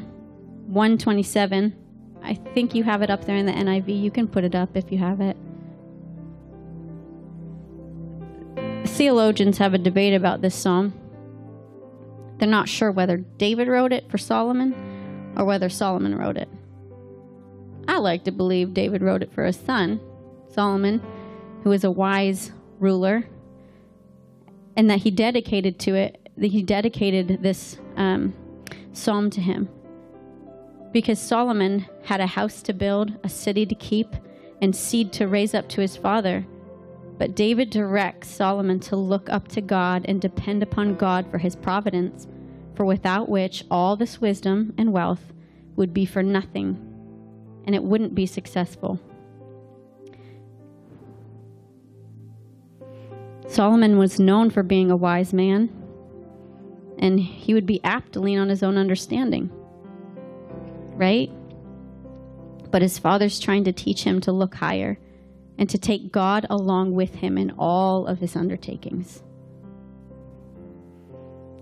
127, 0.68 1.76
I 2.24 2.34
think 2.34 2.74
you 2.74 2.82
have 2.86 3.02
it 3.02 3.10
up 3.10 3.26
there 3.26 3.36
in 3.36 3.46
the 3.46 3.52
NIV. 3.52 4.02
You 4.02 4.10
can 4.10 4.26
put 4.26 4.46
it 4.46 4.56
up 4.56 4.78
if 4.78 4.90
you 4.90 4.98
have 5.00 5.20
it. 5.20 5.36
Theologians 8.86 9.58
have 9.58 9.74
a 9.74 9.78
debate 9.78 10.14
about 10.14 10.42
this 10.42 10.56
psalm. 10.56 10.94
They're 12.38 12.48
not 12.48 12.70
sure 12.70 12.90
whether 12.90 13.18
David 13.18 13.68
wrote 13.68 13.92
it 13.92 14.10
for 14.10 14.18
Solomon 14.18 14.74
or 15.36 15.44
whether 15.44 15.68
Solomon 15.68 16.16
wrote 16.16 16.38
it. 16.38 16.48
I 17.90 17.98
like 17.98 18.24
to 18.24 18.32
believe 18.32 18.74
David 18.74 19.02
wrote 19.02 19.24
it 19.24 19.34
for 19.34 19.44
his 19.44 19.58
son, 19.58 20.00
Solomon, 20.54 21.02
who 21.64 21.70
was 21.72 21.84
a 21.84 21.92
wise 21.92 22.54
ruler, 22.80 23.26
and 24.78 24.90
that 24.90 25.00
he 25.00 25.12
dedicated 25.12 25.80
to 25.80 25.96
it, 25.96 26.27
he 26.46 26.62
dedicated 26.62 27.42
this 27.42 27.78
um, 27.96 28.34
psalm 28.94 29.30
to 29.32 29.42
him. 29.42 29.68
Because 30.92 31.20
Solomon 31.20 31.86
had 32.04 32.22
a 32.22 32.28
house 32.28 32.62
to 32.64 32.74
build, 32.74 33.18
a 33.24 33.30
city 33.30 33.66
to 33.66 33.76
keep, 33.76 34.16
and 34.62 34.76
seed 34.76 35.12
to 35.14 35.28
raise 35.28 35.54
up 35.54 35.68
to 35.70 35.82
his 35.82 35.98
father. 35.98 36.46
But 37.18 37.36
David 37.36 37.72
directs 37.72 38.30
Solomon 38.30 38.80
to 38.82 38.96
look 38.96 39.30
up 39.30 39.48
to 39.50 39.62
God 39.62 40.06
and 40.08 40.22
depend 40.22 40.62
upon 40.62 40.96
God 40.96 41.30
for 41.30 41.40
his 41.40 41.56
providence, 41.56 42.28
for 42.76 42.86
without 42.86 43.28
which 43.28 43.66
all 43.72 43.96
this 43.96 44.22
wisdom 44.22 44.74
and 44.78 44.94
wealth 44.94 45.34
would 45.76 45.94
be 45.94 46.06
for 46.06 46.22
nothing, 46.22 46.78
and 47.66 47.74
it 47.74 47.84
wouldn't 47.84 48.16
be 48.16 48.26
successful. 48.26 49.00
Solomon 53.48 53.98
was 53.98 54.20
known 54.20 54.50
for 54.50 54.62
being 54.62 54.92
a 54.92 54.96
wise 54.96 55.34
man 55.34 55.70
and 56.98 57.20
he 57.20 57.54
would 57.54 57.66
be 57.66 57.84
apt 57.84 58.14
to 58.14 58.20
lean 58.20 58.40
on 58.40 58.50
his 58.50 58.64
own 58.64 58.78
understanding. 58.78 59.52
Right? 60.96 61.32
But 62.72 62.82
his 62.82 63.00
father's 63.00 63.40
trying 63.40 63.64
to 63.66 63.72
teach 63.72 64.04
him 64.04 64.20
to 64.22 64.32
look 64.32 64.56
higher 64.56 65.00
and 65.58 65.70
to 65.70 65.78
take 65.78 66.12
God 66.12 66.46
along 66.50 66.94
with 66.94 67.16
him 67.16 67.38
in 67.38 67.52
all 67.58 68.08
of 68.08 68.20
his 68.20 68.36
undertakings. 68.36 69.24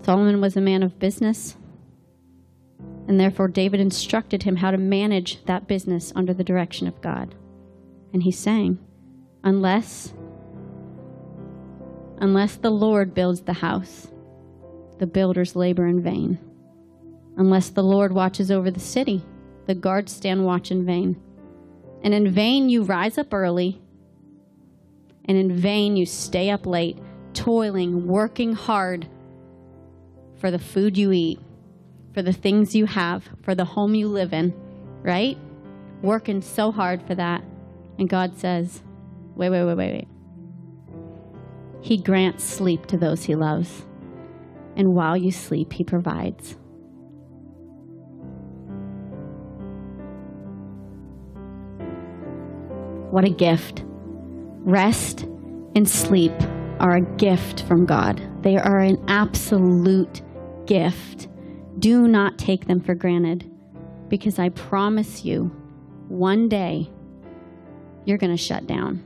Solomon 0.02 0.40
was 0.40 0.56
a 0.56 0.60
man 0.60 0.82
of 0.82 0.98
business, 0.98 1.56
and 3.08 3.18
therefore 3.18 3.48
David 3.48 3.80
instructed 3.80 4.42
him 4.42 4.56
how 4.56 4.70
to 4.70 4.78
manage 4.78 5.44
that 5.46 5.66
business 5.66 6.12
under 6.14 6.32
the 6.32 6.44
direction 6.44 6.86
of 6.86 7.00
God. 7.00 7.34
And 8.12 8.22
he 8.22 8.30
sang, 8.30 8.78
Unless 9.42 10.14
unless 12.18 12.56
the 12.56 12.70
Lord 12.70 13.14
builds 13.14 13.42
the 13.42 13.52
house, 13.52 14.08
the 14.98 15.06
builders 15.06 15.56
labor 15.56 15.86
in 15.86 16.02
vain. 16.02 16.38
Unless 17.36 17.70
the 17.70 17.82
Lord 17.82 18.12
watches 18.12 18.50
over 18.50 18.70
the 18.70 18.80
city, 18.80 19.24
the 19.66 19.74
guards 19.74 20.12
stand 20.12 20.44
watch 20.44 20.70
in 20.70 20.86
vain. 20.86 21.20
And 22.02 22.14
in 22.14 22.30
vain 22.30 22.68
you 22.68 22.82
rise 22.82 23.18
up 23.18 23.34
early, 23.34 23.80
and 25.26 25.36
in 25.36 25.54
vain 25.54 25.96
you 25.96 26.06
stay 26.06 26.50
up 26.50 26.66
late, 26.66 26.98
toiling, 27.34 28.06
working 28.06 28.54
hard 28.54 29.08
for 30.36 30.50
the 30.50 30.58
food 30.58 30.96
you 30.96 31.12
eat, 31.12 31.40
for 32.14 32.22
the 32.22 32.32
things 32.32 32.74
you 32.74 32.86
have, 32.86 33.28
for 33.42 33.54
the 33.54 33.64
home 33.64 33.94
you 33.94 34.08
live 34.08 34.32
in, 34.32 34.54
right? 35.02 35.36
Working 36.02 36.40
so 36.40 36.70
hard 36.70 37.02
for 37.02 37.14
that. 37.14 37.42
And 37.98 38.08
God 38.08 38.38
says, 38.38 38.82
wait, 39.34 39.50
wait, 39.50 39.64
wait, 39.64 39.74
wait, 39.74 39.92
wait. 39.92 40.08
He 41.80 41.96
grants 41.96 42.44
sleep 42.44 42.86
to 42.86 42.96
those 42.96 43.24
he 43.24 43.34
loves 43.34 43.84
and 44.76 44.94
while 44.94 45.16
you 45.16 45.30
sleep, 45.30 45.72
He 45.72 45.82
provides. 45.82 46.56
What 53.10 53.24
a 53.24 53.30
gift. 53.30 53.82
Rest 54.60 55.22
and 55.74 55.88
sleep 55.88 56.32
are 56.80 56.96
a 56.96 57.16
gift 57.16 57.62
from 57.62 57.86
God. 57.86 58.20
They 58.42 58.56
are 58.56 58.80
an 58.80 59.02
absolute 59.08 60.20
gift. 60.66 61.28
Do 61.78 62.08
not 62.08 62.38
take 62.38 62.66
them 62.66 62.80
for 62.80 62.94
granted 62.94 63.50
because 64.08 64.38
I 64.38 64.50
promise 64.50 65.24
you, 65.24 65.44
one 66.08 66.48
day 66.48 66.90
you're 68.04 68.18
going 68.18 68.36
to 68.36 68.42
shut 68.42 68.66
down. 68.66 69.02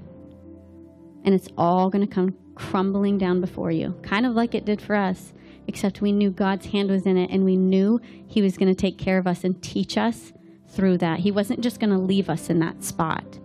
And 1.25 1.35
it's 1.35 1.49
all 1.57 1.91
going 1.91 2.07
to 2.07 2.13
come 2.13 2.35
crumbling 2.55 3.19
down 3.19 3.41
before 3.41 3.71
you, 3.71 3.93
kind 4.03 4.27
of 4.27 4.35
like 4.35 4.55
it 4.55 4.65
did 4.65 4.81
for 4.81 4.97
us 4.97 5.33
except 5.71 6.03
we 6.03 6.13
knew 6.13 6.31
God's 6.31 6.67
hand 6.67 6.91
was 6.91 7.07
in 7.07 7.17
it 7.17 7.31
and 7.31 7.45
we 7.45 7.57
knew 7.57 8.01
He 8.27 8.43
was 8.43 8.59
going 8.59 8.69
to 8.69 8.75
take 8.75 8.99
care 8.99 9.17
of 9.17 9.27
us 9.27 9.45
and 9.45 9.63
teach 9.63 9.97
us 9.97 10.33
through 10.69 10.99
that. 10.99 11.21
He 11.21 11.31
wasn't 11.31 11.61
just 11.61 11.81
going 11.81 11.91
to 11.91 11.99
leave 11.99 12.29
us 12.29 12.51
in 12.51 12.59
that 12.59 12.83
spot, 12.85 13.39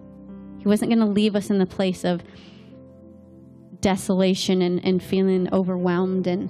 He 0.58 0.68
wasn't 0.68 0.90
going 0.90 1.06
to 1.06 1.14
leave 1.14 1.36
us 1.36 1.50
in 1.50 1.60
the 1.60 1.66
place 1.66 2.04
of 2.04 2.24
desolation 3.80 4.64
and, 4.64 4.84
and 4.84 5.02
feeling 5.02 5.48
overwhelmed 5.54 6.26
and 6.26 6.50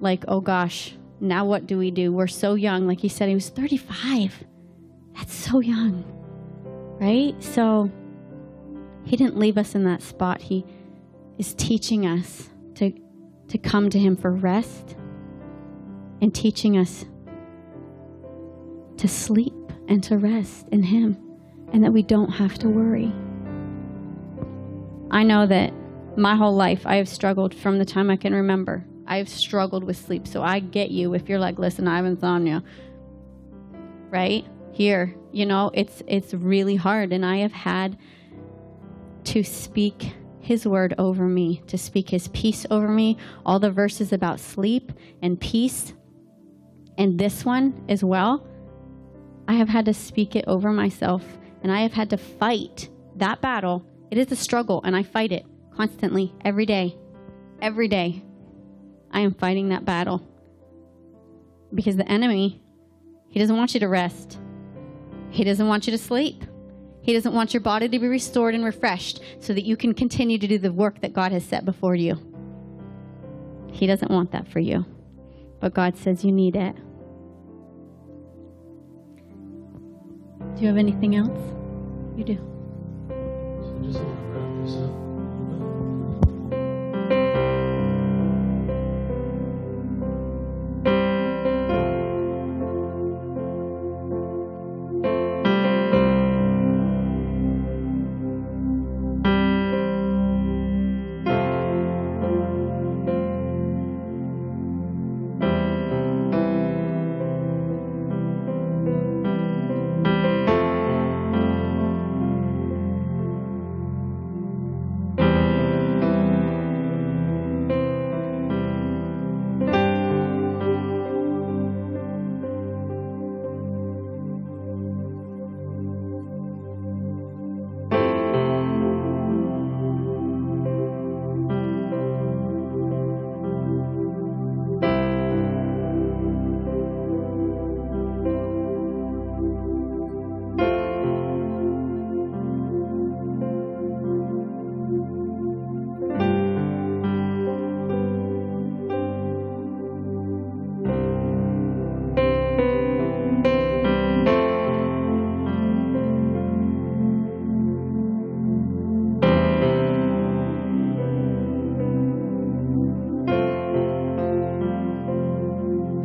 like, 0.00 0.24
oh 0.28 0.40
gosh, 0.40 0.94
now 1.20 1.44
what 1.44 1.66
do 1.66 1.76
we 1.76 1.90
do? 1.90 2.10
We're 2.10 2.26
so 2.26 2.54
young. 2.54 2.86
Like 2.86 3.00
he 3.00 3.08
said, 3.08 3.28
he 3.28 3.34
was 3.34 3.50
35. 3.50 4.44
That's 5.14 5.34
so 5.34 5.60
young, 5.60 6.04
right? 6.98 7.34
So 7.42 7.90
he 9.04 9.16
didn't 9.16 9.38
leave 9.38 9.58
us 9.58 9.74
in 9.74 9.84
that 9.84 10.02
spot. 10.02 10.40
He 10.40 10.64
is 11.38 11.54
teaching 11.54 12.06
us 12.06 12.48
to 12.76 12.92
to 13.54 13.58
come 13.58 13.88
to 13.88 14.00
Him 14.00 14.16
for 14.16 14.32
rest 14.32 14.96
and 16.20 16.34
teaching 16.34 16.76
us 16.76 17.04
to 18.96 19.06
sleep 19.06 19.54
and 19.86 20.02
to 20.02 20.18
rest 20.18 20.68
in 20.72 20.82
Him 20.82 21.16
and 21.72 21.84
that 21.84 21.92
we 21.92 22.02
don't 22.02 22.30
have 22.30 22.58
to 22.58 22.68
worry. 22.68 23.12
I 25.12 25.22
know 25.22 25.46
that 25.46 25.72
my 26.16 26.34
whole 26.34 26.56
life 26.56 26.84
I 26.84 26.96
have 26.96 27.08
struggled 27.08 27.54
from 27.54 27.78
the 27.78 27.84
time 27.84 28.10
I 28.10 28.16
can 28.16 28.34
remember. 28.34 28.84
I 29.06 29.18
have 29.18 29.28
struggled 29.28 29.84
with 29.84 29.98
sleep. 29.98 30.26
So 30.26 30.42
I 30.42 30.58
get 30.58 30.90
you 30.90 31.14
if 31.14 31.28
you're 31.28 31.38
like, 31.38 31.56
listen, 31.56 31.86
I 31.86 31.94
have 31.94 32.06
insomnia. 32.06 32.64
Right? 34.10 34.44
Here, 34.72 35.14
you 35.30 35.46
know, 35.46 35.70
it's 35.72 36.02
it's 36.08 36.34
really 36.34 36.74
hard 36.74 37.12
and 37.12 37.24
I 37.24 37.36
have 37.36 37.52
had 37.52 37.98
to 39.26 39.44
speak 39.44 40.12
His 40.44 40.66
word 40.66 40.94
over 40.98 41.26
me, 41.26 41.62
to 41.68 41.78
speak 41.78 42.10
His 42.10 42.28
peace 42.28 42.66
over 42.70 42.88
me. 42.88 43.16
All 43.46 43.58
the 43.58 43.70
verses 43.70 44.12
about 44.12 44.38
sleep 44.38 44.92
and 45.22 45.40
peace, 45.40 45.94
and 46.98 47.18
this 47.18 47.46
one 47.46 47.82
as 47.88 48.04
well. 48.04 48.46
I 49.48 49.54
have 49.54 49.70
had 49.70 49.86
to 49.86 49.94
speak 49.94 50.36
it 50.36 50.44
over 50.46 50.70
myself, 50.70 51.24
and 51.62 51.72
I 51.72 51.80
have 51.80 51.94
had 51.94 52.10
to 52.10 52.18
fight 52.18 52.90
that 53.16 53.40
battle. 53.40 53.86
It 54.10 54.18
is 54.18 54.30
a 54.32 54.36
struggle, 54.36 54.82
and 54.84 54.94
I 54.94 55.02
fight 55.02 55.32
it 55.32 55.46
constantly, 55.74 56.34
every 56.44 56.66
day. 56.66 56.98
Every 57.62 57.88
day. 57.88 58.22
I 59.10 59.20
am 59.20 59.32
fighting 59.32 59.70
that 59.70 59.86
battle. 59.86 60.28
Because 61.72 61.96
the 61.96 62.06
enemy, 62.06 62.62
he 63.30 63.40
doesn't 63.40 63.56
want 63.56 63.72
you 63.72 63.80
to 63.80 63.88
rest, 63.88 64.38
he 65.30 65.42
doesn't 65.42 65.68
want 65.68 65.86
you 65.86 65.90
to 65.92 65.98
sleep. 65.98 66.44
He 67.04 67.12
doesn't 67.12 67.34
want 67.34 67.52
your 67.52 67.60
body 67.60 67.86
to 67.86 67.98
be 67.98 68.08
restored 68.08 68.54
and 68.54 68.64
refreshed 68.64 69.20
so 69.38 69.52
that 69.52 69.64
you 69.64 69.76
can 69.76 69.92
continue 69.92 70.38
to 70.38 70.48
do 70.48 70.56
the 70.56 70.72
work 70.72 71.02
that 71.02 71.12
God 71.12 71.32
has 71.32 71.44
set 71.44 71.66
before 71.66 71.94
you. 71.94 72.16
He 73.70 73.86
doesn't 73.86 74.10
want 74.10 74.32
that 74.32 74.48
for 74.48 74.58
you. 74.58 74.86
But 75.60 75.74
God 75.74 75.98
says 75.98 76.24
you 76.24 76.32
need 76.32 76.56
it. 76.56 76.74
Do 80.56 80.62
you 80.62 80.68
have 80.68 80.78
anything 80.78 81.14
else? 81.14 81.38
You 82.16 82.24
do. 82.24 82.36
So 84.66 85.03